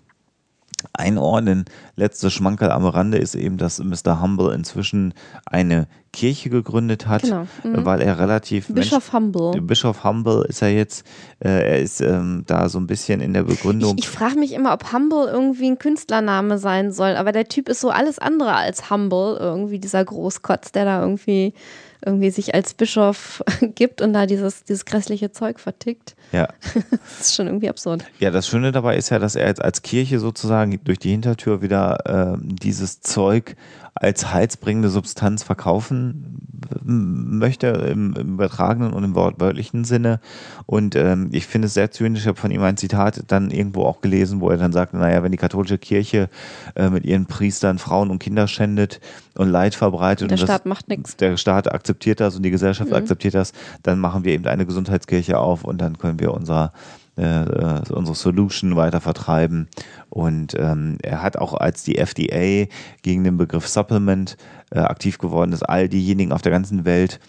einordnen. 0.93 1.65
Letzte 1.95 2.30
Schmankerl 2.30 2.71
am 2.71 2.86
Rande 2.86 3.17
ist 3.17 3.36
eben, 3.36 3.58
dass 3.58 3.80
Mr. 3.80 4.21
Humble 4.21 4.54
inzwischen 4.54 5.13
eine 5.45 5.88
Kirche 6.15 6.50
gegründet 6.50 7.08
hat, 7.08 7.24
Genau, 7.24 7.45
mhm. 7.63 7.86
weil 7.86 8.02
er 8.02 8.17
relativ 8.17 8.67
Bischof 8.69 9.12
Humble. 9.12 9.62
Bischof 9.62 10.04
Humble 10.04 10.45
ist 10.48 10.62
er 10.62 10.69
jetzt. 10.69 11.06
Äh, 11.39 11.50
er 11.50 11.80
ist 11.80 12.00
ähm, 12.00 12.43
da 12.48 12.69
so 12.69 12.80
ein 12.80 12.88
bisschen 12.88 13.19
in 13.19 13.34
der 13.34 13.43
Begründung. 13.43 13.98
Ich, 13.98 14.06
ich 14.06 14.10
frage 14.10 14.39
mich 14.39 14.54
immer, 14.54 14.74
ob 14.74 14.93
Humble 14.93 15.28
irgendwie 15.28 15.67
ein 15.67 15.78
Künstlername 15.78 16.58
sein 16.58 16.91
soll, 16.93 17.17
aber 17.17 17.34
der 17.34 17.50
Typ 17.50 17.67
ist 17.67 17.82
so 17.82 17.89
alles 17.89 18.17
andere 18.17 18.54
als 18.54 18.89
Humble, 18.89 19.38
irgendwie 19.39 19.80
dieser 19.80 20.06
Großkotz, 20.06 20.71
der 20.71 20.86
da 20.86 21.02
irgendwie, 21.02 21.54
irgendwie 22.03 22.29
sich 22.29 22.53
als 22.55 22.73
Bischof 22.73 23.43
gibt 23.75 24.01
und 24.01 24.13
da 24.13 24.25
dieses, 24.25 24.63
dieses 24.63 24.86
grässliche 24.86 25.31
Zeug 25.31 25.60
vertickt. 25.60 26.15
ja. 26.31 26.47
Das 26.91 27.27
ist 27.27 27.36
schon 27.36 27.47
irgendwie 27.47 27.69
absurd. 27.69 28.03
Ja, 28.19 28.31
das 28.31 28.47
Schöne 28.47 28.71
dabei 28.71 28.97
ist 28.97 29.10
ja, 29.10 29.19
dass 29.19 29.36
er 29.36 29.47
jetzt 29.47 29.62
als 29.62 29.81
Kirche 29.81 30.19
sozusagen 30.19 30.79
durch 30.84 30.99
die 30.99 31.12
Hintertür 31.12 31.62
wieder 31.62 31.97
ähm, 32.05 32.55
dieses 32.55 33.01
Zeug 33.01 33.55
als 33.93 34.34
heilsbringende 34.34 34.89
Substanz 34.89 35.43
verkaufen 35.43 36.35
möchte 36.84 37.68
im, 37.68 38.13
im 38.13 38.34
übertragenen 38.34 38.94
und 38.94 39.04
im 39.04 39.15
wortwörtlichen 39.15 39.84
Sinne. 39.84 40.20
Und 40.65 40.96
ähm, 40.96 41.30
ich 41.32 41.48
finde 41.48 41.68
es 41.68 41.74
sehr 41.74 41.91
zynisch. 41.91 42.22
Ich 42.22 42.28
habe 42.28 42.39
von 42.39 42.52
ihm 42.52 42.62
ein 42.63 42.78
Zitat 42.78 43.24
dann 43.28 43.52
irgendwo 43.52 43.84
auch 43.84 44.02
gelesen, 44.02 44.41
wo 44.41 44.50
er 44.50 44.58
dann 44.58 44.72
sagte, 44.72 44.98
naja, 44.98 45.24
wenn 45.24 45.32
die 45.32 45.38
katholische 45.38 45.78
Kirche 45.78 46.30
äh, 46.76 46.89
mit 46.89 47.06
ihren 47.06 47.26
Priestern 47.26 47.78
Frauen 47.80 48.10
und 48.10 48.20
Kinder 48.20 48.48
schändet 48.48 49.00
und 49.36 49.50
Leid 49.50 49.76
verbreitet 49.76 50.30
Der 50.30 50.36
und 50.36 50.41
das, 50.41 50.50
Staat 50.50 50.65
macht 50.65 50.89
nichts. 50.89 51.15
der 51.18 51.38
Staat 51.38 51.72
akzeptiert 51.72 52.20
das 52.20 52.36
und 52.36 52.44
die 52.44 52.52
Gesellschaft 52.52 52.94
akzeptiert 52.94 53.34
das, 53.36 53.54
dann 53.84 54.00
machen 54.00 54.24
wir 54.24 54.34
eben 54.34 54.46
eine 54.48 54.65
Gesundheitskirche 54.65 55.38
auf 55.38 55.63
und 55.63 55.80
dann 55.80 55.98
können 55.98 56.20
wir 56.20 56.34
unser, 56.34 56.72
äh, 57.17 57.43
äh, 57.43 57.82
unsere 57.91 58.15
Solution 58.15 58.75
weiter 58.75 59.01
vertreiben. 59.01 59.67
Und 60.10 60.56
ähm, 60.58 60.97
er 61.01 61.21
hat 61.21 61.38
auch 61.38 61.54
als 61.54 61.84
die 61.84 61.97
FDA 61.97 62.69
gegen 63.04 63.23
den 63.23 63.38
Begriff 63.38 63.67
Supplement 63.67 64.38
äh, 64.71 64.80
aktiv 64.80 65.17
geworden 65.17 65.54
ist, 65.54 65.63
all 65.63 65.88
diejenigen 65.88 66.32
auf 66.32 66.41
der 66.41 66.51
ganzen 66.51 66.86
Welt 66.86 67.19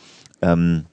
ähm, 0.43 0.87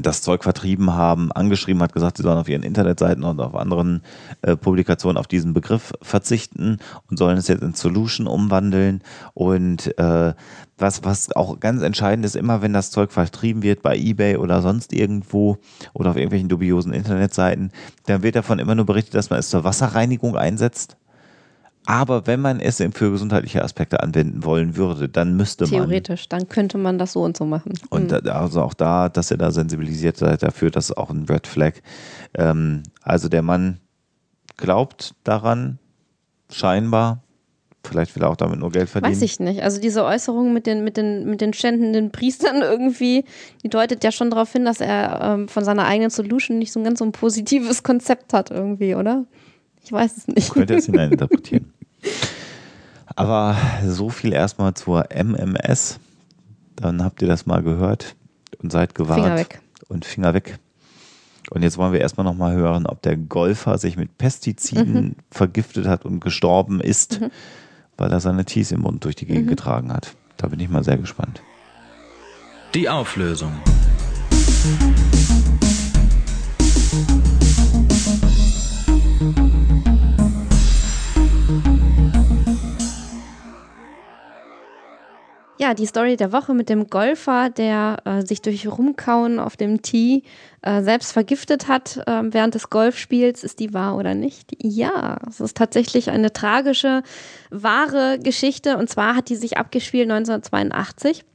das 0.00 0.22
Zeug 0.22 0.42
vertrieben 0.42 0.94
haben, 0.94 1.32
angeschrieben 1.32 1.82
hat, 1.82 1.92
gesagt, 1.92 2.16
sie 2.16 2.22
sollen 2.22 2.38
auf 2.38 2.48
ihren 2.48 2.62
Internetseiten 2.62 3.24
und 3.24 3.40
auf 3.40 3.54
anderen 3.54 4.02
äh, 4.42 4.56
Publikationen 4.56 5.16
auf 5.16 5.26
diesen 5.26 5.52
Begriff 5.52 5.92
verzichten 6.02 6.78
und 7.10 7.18
sollen 7.18 7.38
es 7.38 7.48
jetzt 7.48 7.62
in 7.62 7.74
Solution 7.74 8.26
umwandeln. 8.26 9.02
Und 9.34 9.96
äh, 9.98 10.34
was, 10.78 11.04
was 11.04 11.34
auch 11.36 11.60
ganz 11.60 11.82
entscheidend 11.82 12.24
ist, 12.24 12.36
immer 12.36 12.62
wenn 12.62 12.72
das 12.72 12.90
Zeug 12.90 13.12
vertrieben 13.12 13.62
wird 13.62 13.82
bei 13.82 13.96
eBay 13.96 14.36
oder 14.36 14.62
sonst 14.62 14.92
irgendwo 14.92 15.58
oder 15.92 16.10
auf 16.10 16.16
irgendwelchen 16.16 16.48
dubiosen 16.48 16.92
Internetseiten, 16.92 17.70
dann 18.06 18.22
wird 18.22 18.36
davon 18.36 18.58
immer 18.58 18.74
nur 18.74 18.86
berichtet, 18.86 19.14
dass 19.14 19.30
man 19.30 19.38
es 19.38 19.50
zur 19.50 19.64
Wasserreinigung 19.64 20.36
einsetzt. 20.36 20.96
Aber 21.86 22.26
wenn 22.26 22.40
man 22.40 22.60
es 22.60 22.76
für 22.76 23.10
gesundheitliche 23.10 23.64
Aspekte 23.64 24.00
anwenden 24.02 24.44
wollen 24.44 24.76
würde, 24.76 25.08
dann 25.08 25.36
müsste 25.36 25.64
man 25.64 25.70
Theoretisch, 25.72 26.28
dann 26.28 26.48
könnte 26.48 26.78
man 26.78 26.98
das 26.98 27.12
so 27.12 27.22
und 27.22 27.36
so 27.36 27.44
machen. 27.46 27.72
und 27.88 28.12
da- 28.12 28.18
also 28.18 28.62
auch 28.62 28.74
da, 28.74 29.08
dass 29.08 29.30
ihr 29.30 29.38
da 29.38 29.50
sensibilisiert 29.50 30.16
seid 30.18 30.42
dafür, 30.42 30.70
das 30.70 30.90
ist 30.90 30.96
auch 30.96 31.10
ein 31.10 31.24
Red 31.24 31.46
Flag. 31.46 31.74
Ähm, 32.34 32.82
also 33.02 33.28
der 33.28 33.42
Mann 33.42 33.80
glaubt 34.56 35.14
daran, 35.24 35.78
scheinbar. 36.50 37.22
Vielleicht 37.82 38.14
will 38.14 38.22
er 38.24 38.28
auch 38.28 38.36
damit 38.36 38.58
nur 38.58 38.70
Geld 38.70 38.90
verdienen. 38.90 39.10
Weiß 39.14 39.22
ich 39.22 39.40
nicht. 39.40 39.62
Also 39.62 39.80
diese 39.80 40.04
Äußerung 40.04 40.52
mit 40.52 40.66
den, 40.66 40.84
mit 40.84 40.98
den, 40.98 41.24
mit 41.30 41.40
den 41.40 41.54
schändenden 41.54 42.10
Priestern 42.12 42.56
irgendwie, 42.60 43.24
die 43.64 43.70
deutet 43.70 44.04
ja 44.04 44.12
schon 44.12 44.28
darauf 44.30 44.52
hin, 44.52 44.66
dass 44.66 44.82
er 44.82 45.20
ähm, 45.22 45.48
von 45.48 45.64
seiner 45.64 45.86
eigenen 45.86 46.10
Solution 46.10 46.58
nicht 46.58 46.72
so 46.72 46.80
ein 46.80 46.84
ganz 46.84 46.98
so 46.98 47.06
ein 47.06 47.12
positives 47.12 47.82
Konzept 47.82 48.34
hat 48.34 48.50
irgendwie, 48.50 48.94
oder? 48.94 49.24
Ich 49.82 49.92
weiß 49.92 50.16
es 50.16 50.28
nicht. 50.28 50.50
Könnte 50.52 50.74
es 50.74 50.86
hineininterpretieren. 50.86 51.72
Aber 53.16 53.56
so 53.86 54.08
viel 54.08 54.32
erstmal 54.32 54.74
zur 54.74 55.06
MMS. 55.12 55.98
Dann 56.76 57.02
habt 57.02 57.20
ihr 57.22 57.28
das 57.28 57.44
mal 57.46 57.62
gehört 57.62 58.14
und 58.62 58.70
seid 58.72 58.94
gewahrt. 58.94 59.20
Finger 59.22 59.36
weg. 59.36 59.60
Und 59.88 60.04
Finger 60.04 60.32
weg. 60.34 60.58
Und 61.50 61.62
jetzt 61.62 61.76
wollen 61.78 61.92
wir 61.92 62.00
erstmal 62.00 62.24
nochmal 62.24 62.54
hören, 62.54 62.86
ob 62.86 63.02
der 63.02 63.16
Golfer 63.16 63.76
sich 63.78 63.96
mit 63.96 64.16
Pestiziden 64.18 64.94
Mhm. 65.04 65.14
vergiftet 65.30 65.86
hat 65.86 66.04
und 66.04 66.20
gestorben 66.20 66.80
ist, 66.80 67.20
weil 67.96 68.12
er 68.12 68.20
seine 68.20 68.44
Tees 68.44 68.70
im 68.72 68.80
Mund 68.82 69.04
durch 69.04 69.16
die 69.16 69.24
Mhm. 69.24 69.28
Gegend 69.28 69.48
getragen 69.48 69.92
hat. 69.92 70.14
Da 70.36 70.46
bin 70.46 70.60
ich 70.60 70.68
mal 70.68 70.84
sehr 70.84 70.96
gespannt. 70.96 71.42
Die 72.74 72.88
Auflösung. 72.88 73.52
Ja, 76.92 77.49
ja, 85.60 85.74
die 85.74 85.84
Story 85.84 86.16
der 86.16 86.32
Woche 86.32 86.54
mit 86.54 86.70
dem 86.70 86.86
Golfer, 86.86 87.50
der 87.50 87.98
äh, 88.06 88.22
sich 88.22 88.40
durch 88.40 88.66
Rumkauen 88.66 89.38
auf 89.38 89.58
dem 89.58 89.82
Tee 89.82 90.22
äh, 90.62 90.80
selbst 90.82 91.12
vergiftet 91.12 91.68
hat 91.68 91.98
äh, 92.06 92.22
während 92.24 92.54
des 92.54 92.70
Golfspiels, 92.70 93.44
ist 93.44 93.60
die 93.60 93.74
wahr 93.74 93.98
oder 93.98 94.14
nicht? 94.14 94.56
Ja, 94.62 95.18
es 95.28 95.38
ist 95.38 95.58
tatsächlich 95.58 96.08
eine 96.08 96.32
tragische, 96.32 97.02
wahre 97.50 98.18
Geschichte. 98.18 98.78
Und 98.78 98.88
zwar 98.88 99.14
hat 99.14 99.28
die 99.28 99.36
sich 99.36 99.58
abgespielt 99.58 100.10
1982. 100.10 101.26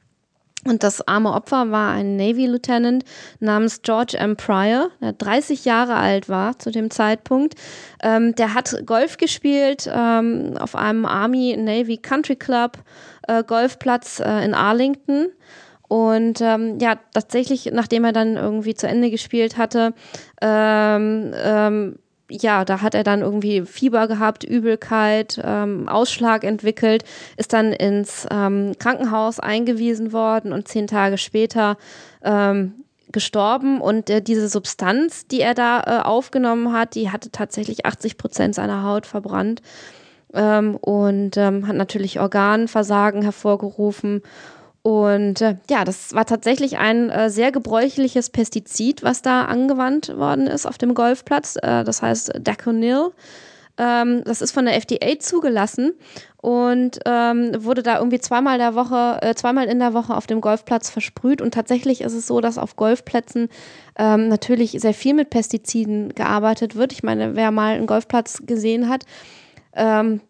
Und 0.67 0.81
das 0.81 1.07
arme 1.07 1.31
Opfer 1.31 1.69
war 1.69 1.91
ein 1.91 2.15
Navy 2.15 2.47
Lieutenant 2.47 3.05
namens 3.39 3.83
George 3.83 4.17
M. 4.17 4.35
Pryor, 4.35 4.89
der 4.99 5.13
30 5.13 5.63
Jahre 5.63 5.95
alt 5.95 6.27
war 6.27 6.57
zu 6.57 6.71
dem 6.71 6.89
Zeitpunkt. 6.89 7.53
Ähm, 8.01 8.33
der 8.33 8.55
hat 8.55 8.75
Golf 8.87 9.17
gespielt 9.17 9.87
ähm, 9.93 10.55
auf 10.59 10.75
einem 10.75 11.05
Army 11.05 11.55
Navy 11.55 11.97
Country 11.97 12.35
Club 12.35 12.79
äh, 13.27 13.43
Golfplatz 13.43 14.19
äh, 14.19 14.43
in 14.45 14.53
Arlington. 14.53 15.27
Und 15.87 16.41
ähm, 16.41 16.79
ja, 16.79 16.95
tatsächlich, 17.13 17.69
nachdem 17.71 18.05
er 18.05 18.11
dann 18.11 18.37
irgendwie 18.37 18.73
zu 18.73 18.87
Ende 18.87 19.11
gespielt 19.11 19.57
hatte, 19.57 19.93
ähm, 20.41 21.33
ähm, 21.35 21.99
ja, 22.29 22.65
da 22.65 22.81
hat 22.81 22.95
er 22.95 23.03
dann 23.03 23.21
irgendwie 23.21 23.61
Fieber 23.65 24.07
gehabt, 24.07 24.43
Übelkeit, 24.43 25.39
ähm, 25.43 25.87
Ausschlag 25.87 26.43
entwickelt, 26.43 27.03
ist 27.37 27.53
dann 27.53 27.71
ins 27.71 28.25
ähm, 28.31 28.73
Krankenhaus 28.79 29.39
eingewiesen 29.39 30.11
worden 30.11 30.51
und 30.51 30.67
zehn 30.67 30.87
Tage 30.87 31.19
später 31.19 31.77
ähm, 32.23 32.73
gestorben. 33.11 33.79
Und 33.79 34.09
äh, 34.09 34.21
diese 34.21 34.47
Substanz, 34.47 35.27
die 35.27 35.41
er 35.41 35.53
da 35.53 35.81
äh, 35.81 36.03
aufgenommen 36.03 36.73
hat, 36.73 36.95
die 36.95 37.11
hatte 37.11 37.29
tatsächlich 37.29 37.85
80 37.85 38.17
Prozent 38.17 38.55
seiner 38.55 38.83
Haut 38.83 39.05
verbrannt 39.05 39.61
ähm, 40.35 40.75
und 40.75 41.37
ähm, 41.37 41.67
hat 41.67 41.75
natürlich 41.75 42.19
Organversagen 42.19 43.21
hervorgerufen. 43.21 44.21
Und 44.81 45.41
äh, 45.41 45.55
ja, 45.67 45.83
das 45.83 46.13
war 46.13 46.25
tatsächlich 46.25 46.77
ein 46.77 47.09
äh, 47.09 47.31
sehr 47.31 47.51
gebräuchliches 47.51 48.29
Pestizid, 48.29 49.01
was 49.01 49.23
da 49.23 49.45
angewandt 49.45 50.15
worden 50.15 50.45
ist 50.45 50.67
auf 50.67 50.77
dem 50.77 50.93
Golfplatz. 50.93 51.55
Äh, 51.55 51.83
das 51.83 52.03
heißt 52.03 52.33
Daconil. 52.39 53.11
Ähm, 53.77 54.23
das 54.23 54.41
ist 54.41 54.51
von 54.51 54.65
der 54.65 54.75
FDA 54.75 55.19
zugelassen 55.19 55.93
und 56.37 56.99
ähm, 57.05 57.51
wurde 57.57 57.81
da 57.81 57.97
irgendwie 57.97 58.19
zweimal 58.19 58.57
der 58.57 58.75
Woche, 58.75 59.17
äh, 59.21 59.33
zweimal 59.33 59.65
in 59.65 59.79
der 59.79 59.93
Woche 59.93 60.15
auf 60.15 60.27
dem 60.27 60.39
Golfplatz 60.39 60.89
versprüht. 60.89 61.41
Und 61.41 61.53
tatsächlich 61.53 62.01
ist 62.01 62.13
es 62.13 62.27
so, 62.27 62.39
dass 62.39 62.57
auf 62.57 62.75
Golfplätzen 62.75 63.49
ähm, 63.97 64.27
natürlich 64.27 64.71
sehr 64.79 64.93
viel 64.93 65.13
mit 65.15 65.29
Pestiziden 65.29 66.13
gearbeitet 66.13 66.75
wird. 66.75 66.93
Ich 66.93 67.03
meine, 67.03 67.35
wer 67.35 67.51
mal 67.51 67.75
einen 67.75 67.87
Golfplatz 67.87 68.43
gesehen 68.45 68.87
hat, 68.87 69.03
ähm, 69.75 70.21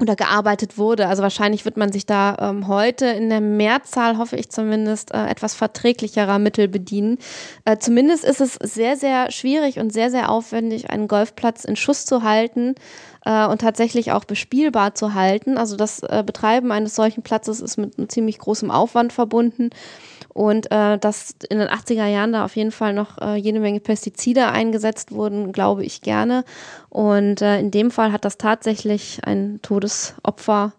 oder 0.00 0.14
gearbeitet 0.14 0.78
wurde. 0.78 1.08
Also 1.08 1.22
wahrscheinlich 1.22 1.64
wird 1.64 1.76
man 1.76 1.90
sich 1.90 2.06
da 2.06 2.36
ähm, 2.40 2.68
heute 2.68 3.06
in 3.06 3.28
der 3.30 3.40
Mehrzahl, 3.40 4.16
hoffe 4.16 4.36
ich 4.36 4.48
zumindest, 4.48 5.12
äh, 5.12 5.26
etwas 5.26 5.54
verträglicherer 5.54 6.38
Mittel 6.38 6.68
bedienen. 6.68 7.18
Äh, 7.64 7.78
zumindest 7.78 8.24
ist 8.24 8.40
es 8.40 8.54
sehr, 8.54 8.96
sehr 8.96 9.32
schwierig 9.32 9.80
und 9.80 9.92
sehr, 9.92 10.10
sehr 10.10 10.30
aufwendig, 10.30 10.90
einen 10.90 11.08
Golfplatz 11.08 11.64
in 11.64 11.74
Schuss 11.74 12.06
zu 12.06 12.22
halten 12.22 12.76
äh, 13.24 13.46
und 13.46 13.60
tatsächlich 13.60 14.12
auch 14.12 14.24
bespielbar 14.24 14.94
zu 14.94 15.14
halten. 15.14 15.58
Also 15.58 15.74
das 15.76 16.00
äh, 16.04 16.22
Betreiben 16.24 16.70
eines 16.70 16.94
solchen 16.94 17.22
Platzes 17.22 17.60
ist 17.60 17.76
mit 17.76 17.98
einem 17.98 18.08
ziemlich 18.08 18.38
großem 18.38 18.70
Aufwand 18.70 19.12
verbunden. 19.12 19.70
Und 20.38 20.70
äh, 20.70 20.98
dass 20.98 21.34
in 21.50 21.58
den 21.58 21.66
80er 21.66 22.06
Jahren 22.06 22.32
da 22.32 22.44
auf 22.44 22.54
jeden 22.54 22.70
Fall 22.70 22.92
noch 22.92 23.18
äh, 23.18 23.34
jede 23.34 23.58
Menge 23.58 23.80
Pestizide 23.80 24.46
eingesetzt 24.46 25.10
wurden, 25.10 25.50
glaube 25.50 25.84
ich 25.84 26.00
gerne. 26.00 26.44
Und 26.90 27.42
äh, 27.42 27.58
in 27.58 27.72
dem 27.72 27.90
Fall 27.90 28.12
hat 28.12 28.24
das 28.24 28.38
tatsächlich 28.38 29.18
ein 29.24 29.58
Todesopfer 29.62 30.74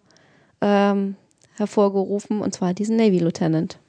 ähm, 0.62 1.17
hervorgerufen, 1.58 2.39
und 2.39 2.54
zwar 2.54 2.74
diesen 2.74 2.95
Navy 2.95 3.19
Lieutenant. 3.19 3.80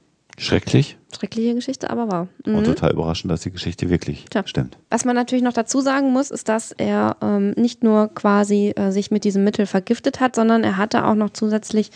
Schrecklich. 0.41 0.97
Schreckliche 1.15 1.55
Geschichte, 1.55 1.91
aber 1.91 2.11
wahr. 2.11 2.29
Mhm. 2.47 2.55
Und 2.55 2.65
total 2.65 2.93
überraschend, 2.93 3.31
dass 3.31 3.43
die 3.43 3.51
Geschichte 3.51 3.91
wirklich 3.91 4.25
Tja. 4.31 4.43
stimmt. 4.47 4.79
Was 4.89 5.05
man 5.05 5.15
natürlich 5.15 5.45
noch 5.45 5.53
dazu 5.53 5.83
sagen 5.83 6.15
muss, 6.15 6.31
ist, 6.31 6.49
dass 6.49 6.73
er 6.73 7.19
ähm, 7.21 7.51
nicht 7.57 7.85
nur 7.85 8.09
quasi 8.15 8.73
äh, 8.75 8.91
sich 8.91 9.11
mit 9.11 9.25
diesem 9.25 9.45
Mittel 9.45 9.67
vergiftet 9.67 10.19
hat, 10.19 10.35
sondern 10.35 10.65
er 10.65 10.79
hatte 10.79 11.05
auch 11.05 11.15
noch 11.15 11.29
zusätzlich 11.29 11.91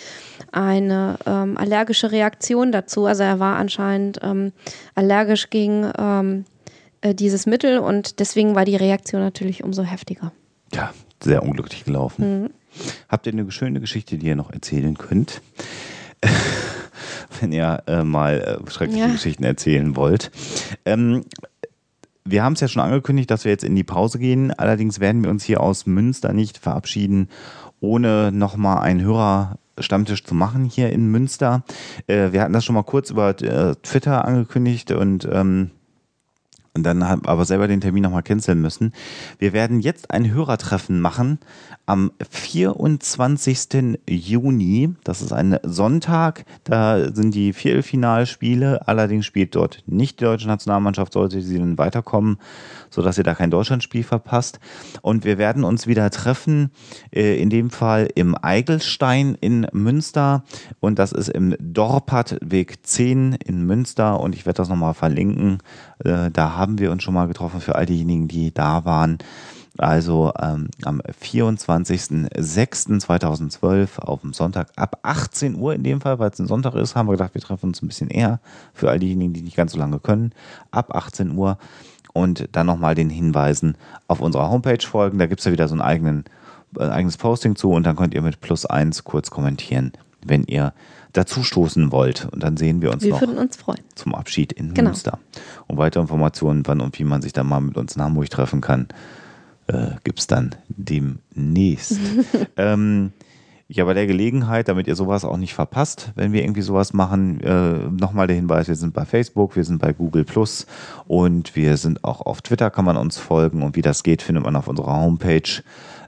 eine 0.53 1.17
ähm, 1.25 1.57
allergische 1.57 2.13
Reaktion 2.13 2.71
dazu. 2.71 3.07
Also 3.07 3.23
er 3.23 3.41
war 3.41 3.57
anscheinend 3.57 4.19
ähm, 4.23 4.53
allergisch 4.95 5.49
gegen 5.49 5.91
ähm, 5.97 6.45
äh, 7.01 7.15
dieses 7.15 7.47
Mittel 7.47 7.79
und 7.79 8.21
deswegen 8.21 8.55
war 8.55 8.67
die 8.67 8.77
Reaktion 8.77 9.23
natürlich 9.23 9.65
umso 9.65 9.85
heftiger. 9.85 10.33
Ja, 10.75 10.93
sehr 11.23 11.43
unglücklich 11.43 11.87
gelaufen. 11.87 12.43
Mhm. 12.43 12.51
Habt 13.09 13.27
ihr 13.27 13.33
eine 13.33 13.51
schöne 13.51 13.81
Geschichte, 13.81 14.19
die 14.19 14.27
ihr 14.27 14.37
noch 14.37 14.53
erzählen 14.53 14.99
könnt? 14.99 15.41
wenn 17.40 17.53
ihr 17.53 17.83
äh, 17.87 18.03
mal 18.05 18.61
äh, 18.66 18.70
schreckliche 18.70 19.07
ja. 19.07 19.12
Geschichten 19.12 19.44
erzählen 19.44 19.97
wollt. 19.97 20.31
Ähm, 20.85 21.25
wir 22.25 22.42
haben 22.42 22.55
es 22.55 22.61
ja 22.61 22.68
schon 22.68 22.83
angekündigt, 22.83 23.31
dass 23.31 23.44
wir 23.44 23.53
jetzt 23.53 23.64
in 23.64 23.77
die 23.77 23.85
Pause 23.85 24.18
gehen. 24.18 24.51
Allerdings 24.51 24.99
werden 24.99 25.23
wir 25.23 25.31
uns 25.31 25.44
hier 25.44 25.61
aus 25.61 25.87
Münster 25.87 26.33
nicht 26.33 26.57
verabschieden, 26.57 27.29
ohne 27.81 28.33
nochmal 28.33 28.79
einen 28.79 29.03
Hörerstammtisch 29.03 30.25
zu 30.25 30.35
machen 30.35 30.64
hier 30.64 30.90
in 30.90 31.11
Münster. 31.11 31.64
Äh, 32.07 32.33
wir 32.33 32.40
hatten 32.40 32.55
das 32.55 32.64
schon 32.64 32.75
mal 32.75 32.83
kurz 32.83 33.11
über 33.11 33.31
äh, 33.42 33.75
Twitter 33.83 34.25
angekündigt 34.25 34.90
und 34.90 35.29
ähm, 35.31 35.70
und 36.77 36.83
dann 36.83 37.09
haben 37.09 37.25
aber 37.27 37.45
selber 37.45 37.69
den 37.69 37.81
Termin 37.81 38.03
nochmal 38.03 38.25
canceln 38.25 38.61
müssen. 38.61 38.93
Wir 39.39 39.53
werden 39.53 39.79
jetzt 39.79 40.11
ein 40.11 40.33
Hörertreffen 40.33 41.01
machen 41.01 41.39
am 41.87 42.11
24. 42.31 44.01
Juni. 44.09 44.95
Das 45.05 45.23
ist 45.23 45.33
ein 45.33 45.59
Sonntag. 45.63 46.45
Da 46.65 47.15
sind 47.15 47.33
die 47.35 47.53
Viertelfinalspiele. 47.53 48.89
Allerdings 48.89 49.25
spielt 49.25 49.55
dort 49.55 49.85
nicht 49.87 50.19
die 50.19 50.25
deutsche 50.25 50.49
Nationalmannschaft, 50.49 51.13
sollte 51.13 51.41
sie 51.43 51.59
denn 51.59 51.79
weiterkommen, 51.79 52.39
sodass 52.91 53.19
ihr 53.19 53.25
da 53.25 53.35
kein 53.35 53.53
Deutschlandspiel 53.53 54.03
verpasst. 54.03 54.59
Und 55.01 55.25
wir 55.25 55.39
werden 55.39 55.63
uns 55.63 55.87
wieder 55.87 56.11
treffen, 56.11 56.71
äh, 57.13 57.41
in 57.41 57.51
dem 57.51 57.71
Fall 57.71 58.09
im 58.17 58.35
Eigelstein 58.41 59.37
in 59.41 59.69
Münster. 59.73 60.43
Und 60.81 60.99
das 60.99 61.13
ist 61.13 61.29
im 61.29 61.55
Dorpatweg 61.61 62.85
10 62.85 63.35
in 63.45 63.65
Münster. 63.65 64.19
Und 64.19 64.35
ich 64.35 64.45
werde 64.45 64.57
das 64.57 64.69
nochmal 64.69 64.95
verlinken. 64.95 65.59
Äh, 65.99 66.31
da 66.31 66.57
haben 66.57 66.79
wir 66.79 66.93
uns 66.93 67.03
schon 67.03 67.15
mal 67.15 67.29
getroffen 67.29 67.61
für 67.61 67.75
all 67.75 67.87
diejenigen, 67.87 68.29
die 68.29 68.53
da 68.53 68.85
waren. 68.85 69.19
Also 69.77 70.33
ähm, 70.41 70.69
am 70.85 71.01
24.06.2012 71.01 73.99
auf 73.99 74.21
dem 74.21 74.33
Sonntag 74.33 74.69
ab 74.77 75.01
18 75.03 75.57
Uhr 75.57 75.75
in 75.75 75.83
dem 75.83 76.01
Fall, 76.01 76.21
weil 76.21 76.31
es 76.31 76.39
ein 76.39 76.47
Sonntag 76.47 76.77
ist, 76.77 76.95
haben 76.95 77.09
wir 77.09 77.13
gedacht, 77.13 77.35
wir 77.35 77.43
treffen 77.43 77.71
uns 77.71 77.83
ein 77.83 77.89
bisschen 77.89 78.09
eher 78.09 78.39
für 78.73 78.89
all 78.89 79.01
diejenigen, 79.01 79.33
die 79.33 79.43
nicht 79.43 79.57
ganz 79.57 79.73
so 79.73 79.79
lange 79.79 79.99
können. 79.99 80.33
Ab 80.71 80.95
18 80.95 81.37
Uhr 81.37 81.59
und 82.13 82.49
dann 82.53 82.67
nochmal 82.67 82.95
den 82.95 83.11
Hinweisen 83.11 83.77
auf 84.07 84.21
unserer 84.21 84.49
Homepage 84.49 84.87
folgen. 84.87 85.19
Da 85.19 85.27
gibt 85.27 85.41
es 85.41 85.45
ja 85.45 85.53
wieder 85.53 85.67
so 85.67 85.75
ein 85.75 85.83
eigenen, 85.83 86.25
äh, 86.79 86.85
eigenes 86.85 87.17
Posting 87.17 87.57
zu 87.57 87.73
und 87.73 87.85
dann 87.85 87.97
könnt 87.97 88.15
ihr 88.15 88.23
mit 88.23 88.41
plus 88.41 88.67
eins 88.67 89.03
kurz 89.03 89.31
kommentieren, 89.31 89.91
wenn 90.25 90.45
ihr 90.45 90.73
dazu 91.14 91.42
stoßen 91.42 91.90
wollt. 91.90 92.29
Und 92.31 92.42
dann 92.42 92.59
sehen 92.59 92.83
wir 92.83 92.92
uns 92.92 93.03
wir 93.03 93.12
noch 93.12 93.22
uns 93.22 93.59
zum 93.94 94.14
Abschied 94.14 94.53
in 94.53 94.74
genau. 94.74 94.90
Münster. 94.90 95.18
Und 95.66 95.79
weitere 95.79 96.03
Informationen, 96.03 96.62
wann 96.66 96.81
und 96.81 96.98
wie 96.98 97.05
man 97.05 97.22
sich 97.22 97.33
dann 97.33 97.46
mal 97.46 97.61
mit 97.61 97.79
uns 97.79 97.96
in 97.96 98.03
Hamburg 98.03 98.29
treffen 98.29 98.61
kann, 98.61 98.88
äh, 99.68 99.92
gibt 100.05 100.18
es 100.18 100.27
dann 100.27 100.55
demnächst. 100.68 101.98
ähm, 102.57 103.12
ja, 103.68 103.85
bei 103.85 103.94
der 103.94 104.07
Gelegenheit, 104.07 104.68
damit 104.68 104.87
ihr 104.87 104.94
sowas 104.94 105.24
auch 105.24 105.38
nicht 105.38 105.55
verpasst, 105.55 106.12
wenn 106.16 106.33
wir 106.33 106.42
irgendwie 106.42 106.62
sowas 106.62 106.92
machen, 106.92 107.40
äh, 107.40 107.88
nochmal 107.88 108.27
der 108.27 108.37
Hinweis, 108.37 108.68
wir 108.68 108.74
sind 108.74 108.92
bei 108.92 109.05
Facebook, 109.07 109.57
wir 109.57 109.64
sind 109.64 109.81
bei 109.81 109.92
Google 109.92 110.24
Plus 110.24 110.66
und 111.07 111.57
wir 111.57 111.77
sind 111.79 112.05
auch 112.05 112.20
auf 112.20 112.42
Twitter, 112.42 112.70
kann 112.70 112.85
man 112.85 112.96
uns 112.96 113.16
folgen 113.16 113.62
und 113.62 113.74
wie 113.77 113.83
das 113.83 114.03
geht, 114.03 114.22
findet 114.22 114.44
man 114.44 114.57
auf 114.57 114.68
unserer 114.68 115.00
Homepage. 115.00 115.62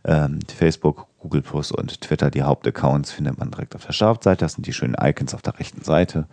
Ähm, 0.04 0.38
Facebook, 0.54 1.06
Google 1.18 1.42
Plus 1.42 1.72
und 1.72 2.00
Twitter, 2.00 2.30
die 2.30 2.42
Hauptaccounts, 2.42 3.10
findet 3.10 3.38
man 3.38 3.50
direkt 3.50 3.74
auf 3.74 3.84
der 3.84 3.92
Startseite. 3.92 4.44
Das 4.44 4.52
sind 4.52 4.66
die 4.66 4.72
schönen 4.72 4.94
Icons 5.00 5.34
auf 5.34 5.42
der 5.42 5.58
rechten 5.58 5.82
Seite. 5.82 6.26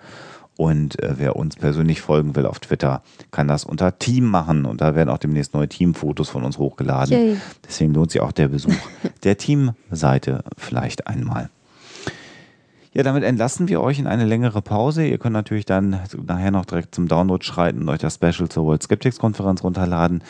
Und 0.56 1.02
äh, 1.02 1.16
wer 1.18 1.36
uns 1.36 1.56
persönlich 1.56 2.02
folgen 2.02 2.36
will 2.36 2.46
auf 2.46 2.60
Twitter, 2.60 3.02
kann 3.32 3.48
das 3.48 3.66
unter 3.66 3.98
Team 3.98 4.26
machen. 4.26 4.66
Und 4.66 4.82
da 4.82 4.96
werden 4.96 5.10
auch 5.10 5.18
demnächst 5.18 5.54
neue 5.54 5.68
Teamfotos 5.68 6.30
von 6.30 6.44
uns 6.44 6.58
hochgeladen. 6.58 7.18
Yay. 7.18 7.38
Deswegen 7.68 7.94
lohnt 7.94 8.12
sich 8.12 8.22
auch 8.22 8.32
der 8.32 8.50
Besuch 8.50 8.74
der 9.24 9.38
Teamseite 9.38 10.44
vielleicht 10.58 11.08
einmal. 11.08 11.50
Ja, 12.94 13.02
damit 13.02 13.24
entlassen 13.24 13.68
wir 13.68 13.82
euch 13.82 13.98
in 13.98 14.06
eine 14.06 14.26
längere 14.26 14.62
Pause. 14.62 15.06
Ihr 15.06 15.18
könnt 15.18 15.34
natürlich 15.34 15.66
dann 15.66 16.00
nachher 16.28 16.52
noch 16.52 16.66
direkt 16.66 16.94
zum 16.94 17.08
Download 17.08 17.44
schreiten 17.44 17.82
und 17.82 17.90
euch 17.90 18.00
das 18.00 18.16
Special 18.16 18.48
zur 18.50 18.66
World 18.66 18.84
Skeptics 18.84 19.18
Konferenz 19.18 19.64
runterladen. 19.64 20.24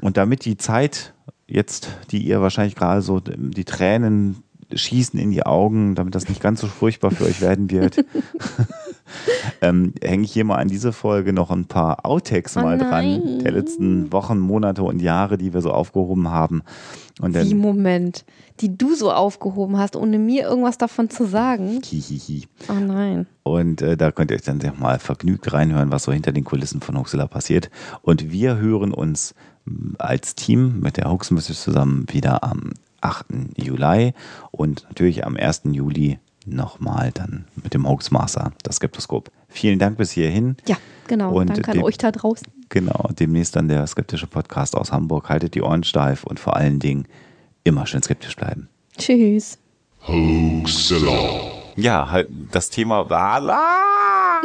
Und 0.00 0.16
damit 0.16 0.44
die 0.44 0.56
Zeit 0.56 1.14
jetzt, 1.46 1.88
die 2.10 2.24
ihr 2.24 2.40
wahrscheinlich 2.40 2.74
gerade 2.74 3.02
so 3.02 3.20
die 3.20 3.64
Tränen 3.64 4.42
schießen 4.74 5.18
in 5.18 5.30
die 5.30 5.46
Augen, 5.46 5.94
damit 5.94 6.14
das 6.16 6.28
nicht 6.28 6.42
ganz 6.42 6.60
so 6.60 6.66
furchtbar 6.66 7.12
für 7.12 7.24
euch 7.24 7.40
werden 7.40 7.70
wird, 7.70 8.04
ähm, 9.60 9.92
hänge 10.02 10.24
ich 10.24 10.32
hier 10.32 10.44
mal 10.44 10.56
an 10.56 10.68
diese 10.68 10.92
Folge 10.92 11.32
noch 11.32 11.50
ein 11.50 11.66
paar 11.66 12.04
Outtakes 12.04 12.56
Oh 12.56 12.60
mal 12.60 12.78
dran, 12.78 12.90
nein. 12.90 13.38
der 13.44 13.52
letzten 13.52 14.12
Wochen, 14.12 14.38
Monate 14.38 14.82
und 14.82 15.00
Jahre, 15.00 15.38
die 15.38 15.52
wir 15.52 15.60
so 15.60 15.70
aufgehoben 15.70 16.28
haben. 16.28 16.62
Und 17.20 17.34
Wie 17.34 17.50
dann, 17.50 17.58
Moment, 17.58 18.24
die 18.60 18.76
du 18.76 18.94
so 18.94 19.12
aufgehoben 19.12 19.78
hast, 19.78 19.96
ohne 19.96 20.18
mir 20.18 20.44
irgendwas 20.44 20.78
davon 20.78 21.10
zu 21.10 21.24
sagen. 21.24 21.80
hihihi. 21.84 22.46
Oh 22.68 22.74
nein. 22.74 23.26
Und 23.42 23.82
äh, 23.82 23.96
da 23.96 24.12
könnt 24.12 24.30
ihr 24.30 24.36
euch 24.36 24.42
dann 24.42 24.60
sehr 24.60 24.74
mal 24.74 24.98
vergnügt 24.98 25.52
reinhören, 25.52 25.90
was 25.90 26.04
so 26.04 26.12
hinter 26.12 26.32
den 26.32 26.44
Kulissen 26.44 26.80
von 26.80 26.98
Huxilla 26.98 27.26
passiert. 27.26 27.70
Und 28.02 28.30
wir 28.30 28.56
hören 28.58 28.92
uns 28.92 29.34
m, 29.66 29.94
als 29.98 30.34
Team 30.34 30.80
mit 30.80 30.96
der 30.96 31.10
Hux 31.10 31.30
Message 31.30 31.58
zusammen 31.58 32.06
wieder 32.08 32.44
am 32.44 32.72
8. 33.00 33.26
Juli 33.56 34.12
und 34.50 34.84
natürlich 34.88 35.24
am 35.24 35.36
1. 35.36 35.62
Juli 35.72 36.18
nochmal 36.50 37.10
dann 37.12 37.44
mit 37.62 37.74
dem 37.74 37.88
Hoaxmaster, 37.88 38.52
das 38.62 38.76
Skeptoskop. 38.76 39.30
Vielen 39.48 39.78
Dank 39.78 39.96
bis 39.98 40.10
hierhin. 40.12 40.56
Ja, 40.66 40.76
genau. 41.06 41.32
Und 41.32 41.50
Danke 41.50 41.70
an 41.72 41.82
euch 41.82 41.98
da 41.98 42.10
draußen. 42.12 42.46
Genau, 42.68 43.08
demnächst 43.18 43.56
dann 43.56 43.68
der 43.68 43.86
skeptische 43.86 44.26
Podcast 44.26 44.76
aus 44.76 44.92
Hamburg. 44.92 45.28
Haltet 45.28 45.54
die 45.54 45.62
Ohren 45.62 45.84
steif 45.84 46.24
und 46.24 46.38
vor 46.38 46.56
allen 46.56 46.78
Dingen 46.78 47.06
immer 47.64 47.86
schön 47.86 48.02
skeptisch 48.02 48.36
bleiben. 48.36 48.68
Tschüss. 48.98 49.58
Hoaxilla. 50.06 51.40
Ja, 51.76 52.10
halt 52.10 52.28
das 52.50 52.70
Thema 52.70 53.08
war 53.08 53.40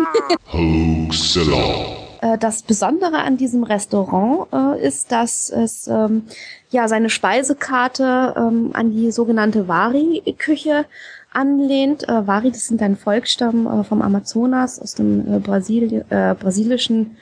Hoaxilla. 0.54 1.86
Äh, 2.22 2.38
Das 2.38 2.62
Besondere 2.62 3.18
an 3.18 3.38
diesem 3.38 3.64
Restaurant 3.64 4.48
äh, 4.54 4.86
ist, 4.88 5.12
dass 5.12 5.50
es 5.50 5.88
ähm, 5.88 6.24
ja 6.70 6.88
seine 6.88 7.10
Speisekarte 7.10 8.34
ähm, 8.38 8.70
an 8.74 8.92
die 8.92 9.12
sogenannte 9.12 9.68
Wari-Küche 9.68 10.86
anlehnt. 11.34 12.08
Äh, 12.08 12.28
Wari, 12.28 12.52
das 12.52 12.68
sind 12.68 12.82
ein 12.82 12.96
Volksstamm 12.96 13.68
äh, 13.68 13.84
vom 13.84 14.02
Amazonas 14.02 14.80
aus 14.80 14.96
dem 14.96 15.34
äh, 15.34 15.40
Brasil 15.40 16.06
äh, 16.10 16.36
brasilischen 16.36 17.18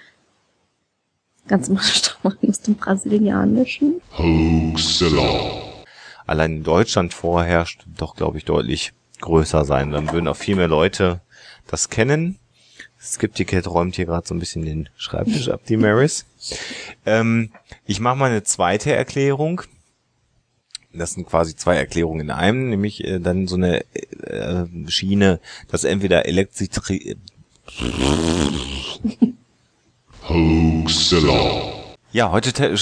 ganz 1.47 1.69
Stamm 1.81 2.33
aus 2.47 2.61
dem 2.61 2.75
brasilianischen. 2.75 4.01
Hoaxilla. 4.17 5.83
allein 6.25 6.57
in 6.57 6.63
Deutschland 6.63 7.13
vorherrscht, 7.13 7.85
doch, 7.97 8.15
glaube 8.15 8.37
ich, 8.37 8.45
deutlich 8.45 8.93
größer 9.19 9.65
sein. 9.65 9.91
Dann 9.91 10.11
würden 10.11 10.27
auch 10.27 10.37
viel 10.37 10.55
mehr 10.55 10.67
Leute 10.67 11.21
das 11.67 11.89
kennen. 11.89 12.37
Skepticat 12.99 13.67
räumt 13.67 13.95
hier 13.95 14.05
gerade 14.05 14.27
so 14.27 14.35
ein 14.35 14.39
bisschen 14.39 14.63
den 14.63 14.89
Schreibtisch 14.95 15.49
ab, 15.49 15.61
die 15.67 15.77
Maris. 15.77 16.25
Ähm, 17.05 17.51
ich 17.85 17.99
mache 17.99 18.15
mal 18.15 18.31
eine 18.31 18.43
zweite 18.43 18.93
Erklärung. 18.93 19.61
Das 20.93 21.13
sind 21.13 21.25
quasi 21.27 21.55
zwei 21.55 21.75
Erklärungen 21.77 22.21
in 22.21 22.31
einem, 22.31 22.69
nämlich 22.69 23.03
äh, 23.03 23.19
dann 23.19 23.47
so 23.47 23.55
eine 23.55 23.85
äh, 24.25 24.65
Schiene, 24.87 25.39
dass 25.69 25.83
entweder 25.85 26.25
Elektrizität, 26.25 27.17
Hoaxilla. 30.27 31.61
Ja, 32.11 32.31
heute 32.31 32.51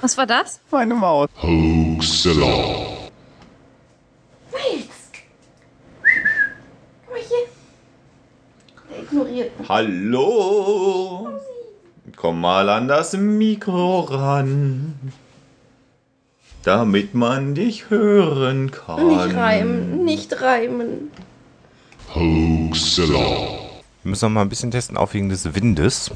Was 0.00 0.16
war 0.16 0.26
das? 0.26 0.60
meine 0.70 0.94
Maus. 0.94 1.28
Hoaxilla. 1.42 2.46
Guck 7.04 7.12
mal 7.12 7.20
hier. 7.28 7.46
Der 8.88 8.98
ignoriert 9.02 9.58
mich. 9.60 9.68
Hallo. 9.68 11.28
Komm 12.16 12.40
mal 12.40 12.68
an 12.68 12.88
das 12.88 13.16
Mikro 13.16 14.00
ran. 14.00 14.94
Damit 16.62 17.14
man 17.14 17.54
dich 17.54 17.88
hören 17.88 18.70
kann. 18.70 19.06
Nicht 19.06 19.34
reimen, 19.34 20.04
nicht 20.04 20.40
reimen. 20.42 21.10
Hoaxilla. 22.14 23.18
wir 23.18 24.10
müssen 24.10 24.26
noch 24.26 24.30
mal 24.30 24.42
ein 24.42 24.48
bisschen 24.48 24.70
testen 24.70 24.96
auf 24.96 25.14
wegen 25.14 25.28
des 25.28 25.54
Windes. 25.54 26.10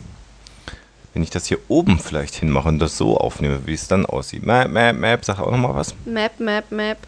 Wenn 1.15 1.23
ich 1.23 1.31
das 1.31 1.47
hier 1.47 1.59
oben 1.69 1.99
vielleicht 1.99 2.35
hinmache 2.35 2.69
und 2.69 2.81
das 2.81 2.99
so 2.99 3.17
aufnehme, 3.17 3.67
wie 3.67 3.75
es 3.75 3.87
dann 3.87 4.05
aussieht. 4.05 4.45
Map, 4.45 4.71
Map, 4.71 4.97
Map, 4.97 5.25
sag 5.25 5.39
auch 5.39 5.51
noch 5.51 5.59
mal 5.59 5.75
was. 5.75 5.95
Map, 6.05 6.41
Map, 6.41 6.71
Map. 6.73 6.99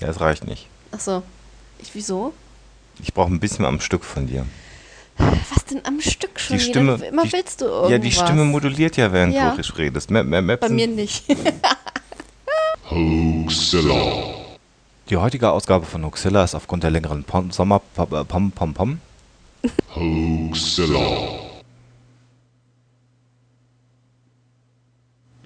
Ja, 0.00 0.08
es 0.08 0.20
reicht 0.20 0.46
nicht. 0.46 0.68
Achso. 0.92 1.22
Ich, 1.80 1.94
wieso? 1.94 2.32
Ich 3.02 3.12
brauche 3.12 3.32
ein 3.32 3.40
bisschen 3.40 3.64
am 3.64 3.80
Stück 3.80 4.04
von 4.04 4.28
dir. 4.28 4.46
Was 5.18 5.64
denn 5.70 5.84
am 5.84 6.00
Stück 6.00 6.38
schon 6.40 6.56
Die 6.58 6.64
wieder? 6.66 6.72
Stimme- 6.96 7.04
Immer 7.06 7.22
die- 7.24 7.32
willst 7.32 7.60
du 7.60 7.64
irgendwas. 7.66 7.90
Ja, 7.90 7.98
die 7.98 8.12
Stimme 8.12 8.44
moduliert 8.44 8.96
ja, 8.96 9.12
während 9.12 9.34
Ja. 9.34 9.54
du 9.56 9.72
redest. 9.78 10.10
Map, 10.10 10.26
Map 10.26 10.60
Bei 10.60 10.68
mir 10.68 10.86
nicht. 10.88 11.24
Hoaxilla. 12.90 14.34
Die 15.10 15.16
heutige 15.16 15.50
Ausgabe 15.50 15.84
von 15.86 16.04
Hoxilla 16.04 16.44
ist 16.44 16.54
aufgrund 16.54 16.82
der 16.84 16.90
längeren 16.90 17.24
Pom 17.24 17.50
Sommer 17.50 17.80
Pom 17.94 18.26
Pom 18.26 18.50
Pom 18.52 18.74
Pom. 18.74 19.00
Hoaxilla. 19.94 21.28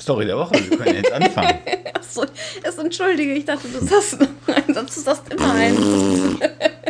Story 0.00 0.26
der 0.26 0.36
Woche, 0.38 0.54
wir 0.54 0.76
können 0.78 0.94
jetzt 0.94 1.12
anfangen. 1.12 1.54
Achso, 1.94 2.24
es 2.62 2.76
entschuldige, 2.78 3.32
ich 3.32 3.44
dachte, 3.44 3.66
du 3.68 3.84
sagst 3.84 4.20
noch 4.20 4.28
einen 4.54 4.74
Satz, 4.74 4.94
du 4.94 5.00
sagst 5.00 5.32
immer 5.32 5.52
einen. 5.54 6.38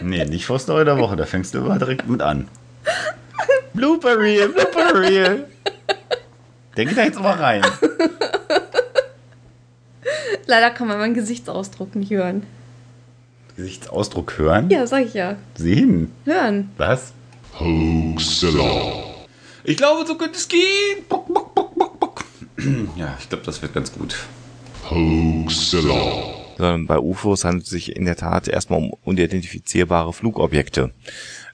nee, 0.03 0.25
nicht 0.25 0.45
vor 0.45 0.59
Story 0.59 0.85
der 0.85 0.99
Woche, 0.99 1.17
da 1.17 1.25
fängst 1.25 1.55
du 1.55 1.59
immer 1.59 1.79
direkt 1.79 2.07
mit 2.09 2.21
an. 2.21 2.49
Blooper 3.75 4.19
Reel, 4.19 4.49
Blooper 4.49 5.01
Reel. 5.01 5.47
Denk 6.77 6.95
da 6.95 7.05
jetzt 7.05 7.21
mal 7.21 7.33
rein. 7.33 7.63
Leider 10.47 10.71
kann 10.71 10.89
man 10.89 10.99
meinen 10.99 11.15
Gesichtsausdruck 11.15 11.95
nicht 11.97 12.11
hören. 12.11 12.45
Gesichtsausdruck 13.57 14.39
hören? 14.39 14.71
Ja, 14.71 14.87
sag 14.87 15.07
ich 15.07 15.15
ja. 15.15 15.37
Sehen? 15.57 16.13
Hören. 16.25 16.71
Was? 16.77 17.13
Hoaxilla. 17.59 19.05
Ich 19.65 19.77
glaube, 19.77 20.07
so 20.07 20.17
könnte 20.17 20.37
es 20.37 20.47
gehen. 20.47 21.05
Bock, 21.09 21.27
bock, 21.33 21.55
bock, 21.55 21.75
bock, 21.75 21.99
bock. 22.01 22.25
Ja, 22.97 23.17
ich 23.19 23.29
glaube, 23.29 23.45
das 23.45 23.61
wird 23.63 23.75
ganz 23.75 23.93
gut. 23.93 24.17
Hoaxilla. 24.91 26.35
Bei 26.59 26.99
UFOs 26.99 27.45
handelt 27.45 27.65
es 27.65 27.71
sich 27.71 27.95
in 27.97 28.05
der 28.07 28.17
Tat 28.17 28.49
erstmal 28.49 28.79
um 28.79 28.95
unidentifizierbare 29.05 30.13
Flugobjekte. 30.13 30.93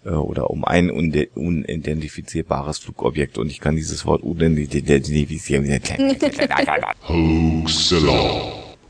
Äh, 0.05 0.11
Oder 0.11 0.51
um 0.51 0.65
ein 0.65 0.91
unidentifizierbares 0.91 2.79
Flugobjekt. 2.79 3.39
Und 3.39 3.49
ich 3.51 3.61
kann 3.61 3.77
dieses 3.77 4.05
Wort 4.07 4.23
unidentifizieren. 4.23 5.65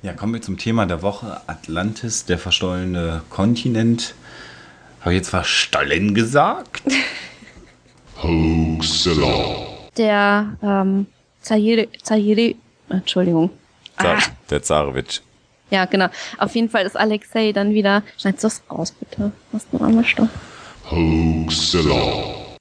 Ja, 0.03 0.13
kommen 0.15 0.35
wir 0.35 0.43
zum 0.43 0.59
Thema 0.59 0.85
der 0.87 1.01
Woche. 1.03 1.41
Atlantis, 1.47 2.25
der 2.25 2.37
verstollene 2.37 3.23
Kontinent. 3.31 4.17
Habe 5.01 5.13
ich 5.15 5.19
jetzt 5.19 5.29
verstollen 5.31 6.13
gesagt? 6.13 6.83
Hoaxilla. 8.21 9.69
Der, 9.97 10.57
ähm, 10.63 11.07
Zahiri, 11.43 11.89
Zahiri, 12.03 12.57
Entschuldigung. 12.89 13.51
Ah, 13.97 14.19
Der 14.49 14.63
Zarewitsch. 14.63 15.21
ja, 15.71 15.85
genau. 15.85 16.07
Auf 16.39 16.55
jeden 16.55 16.71
Fall 16.71 16.87
ist 16.87 16.97
Alexei 16.97 17.53
dann 17.53 17.75
wieder. 17.75 18.03
Schneid's 18.17 18.41
das 18.43 18.63
raus, 18.71 18.91
bitte. 18.93 19.33
Was 19.53 19.69
du 19.71 19.85
einmal 19.85 20.05
Hoaxilla. 20.93 22.57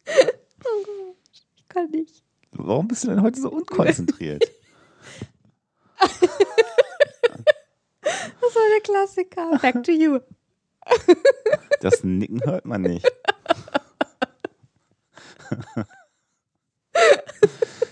Ich 1.54 1.68
kann 1.68 1.92
nicht. 1.92 2.24
Warum 2.54 2.88
bist 2.88 3.04
du 3.04 3.10
denn 3.10 3.22
heute 3.22 3.42
so 3.42 3.50
unkonzentriert? 3.52 4.50
Das 6.00 6.22
war 8.56 8.70
der 8.74 8.82
Klassiker. 8.84 9.58
Back 9.62 9.84
to 9.84 9.92
you. 9.92 10.20
Das 11.82 12.06
Nicken 12.06 12.42
hört 12.46 12.64
man 12.66 12.84
nicht. 12.84 13.06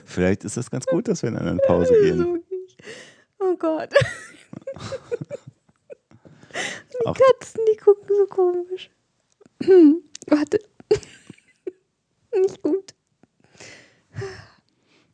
Vielleicht 0.06 0.46
ist 0.46 0.56
das 0.56 0.72
ganz 0.72 0.86
gut, 0.86 1.10
dass 1.10 1.22
wir 1.22 1.30
in 1.30 1.38
eine 1.38 1.58
Pause 1.58 1.94
gehen. 2.02 2.44
Oh 3.40 3.58
Gott. 3.58 3.94
Die 6.94 7.04
Katzen, 7.04 7.62
die 7.72 7.78
gucken 7.78 8.08
so 8.16 8.26
komisch. 8.28 8.90
Warte. 10.30 10.59
Nicht 12.34 12.61
gut. 12.61 12.93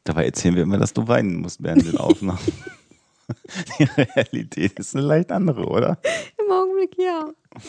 Dabei 0.04 0.26
erzählen 0.26 0.56
wir 0.56 0.64
immer, 0.64 0.78
dass 0.78 0.94
du 0.94 1.08
weinen 1.08 1.38
musst 1.38 1.64
während 1.64 1.86
den 1.86 1.98
Aufnahmen. 1.98 2.40
Die 3.80 3.84
Realität 3.84 4.78
ist 4.78 4.96
eine 4.96 5.04
leicht 5.06 5.32
andere, 5.32 5.66
oder? 5.66 5.98
Im 6.38 6.52
Augenblick 6.52 6.96
ja. 6.98 7.34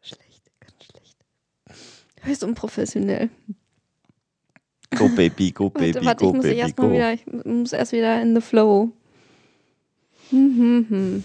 schlecht, 0.00 0.50
ganz 0.60 0.84
schlecht. 0.84 1.18
Höchst 2.22 2.42
unprofessionell. 2.42 3.28
Go 4.96 5.10
Baby, 5.10 5.52
go 5.52 5.68
Baby, 5.68 5.96
warte, 5.96 6.06
warte, 6.06 6.24
go 6.24 6.30
ich 6.30 6.36
muss 6.36 6.44
Baby, 6.44 6.72
go. 6.72 6.90
wieder, 6.90 7.12
ich 7.12 7.26
muss 7.44 7.74
erst 7.74 7.92
wieder 7.92 8.22
in 8.22 8.34
the 8.34 8.40
flow. 8.40 8.92
Hm, 10.30 10.56
hm, 10.56 10.86
hm. 10.88 11.24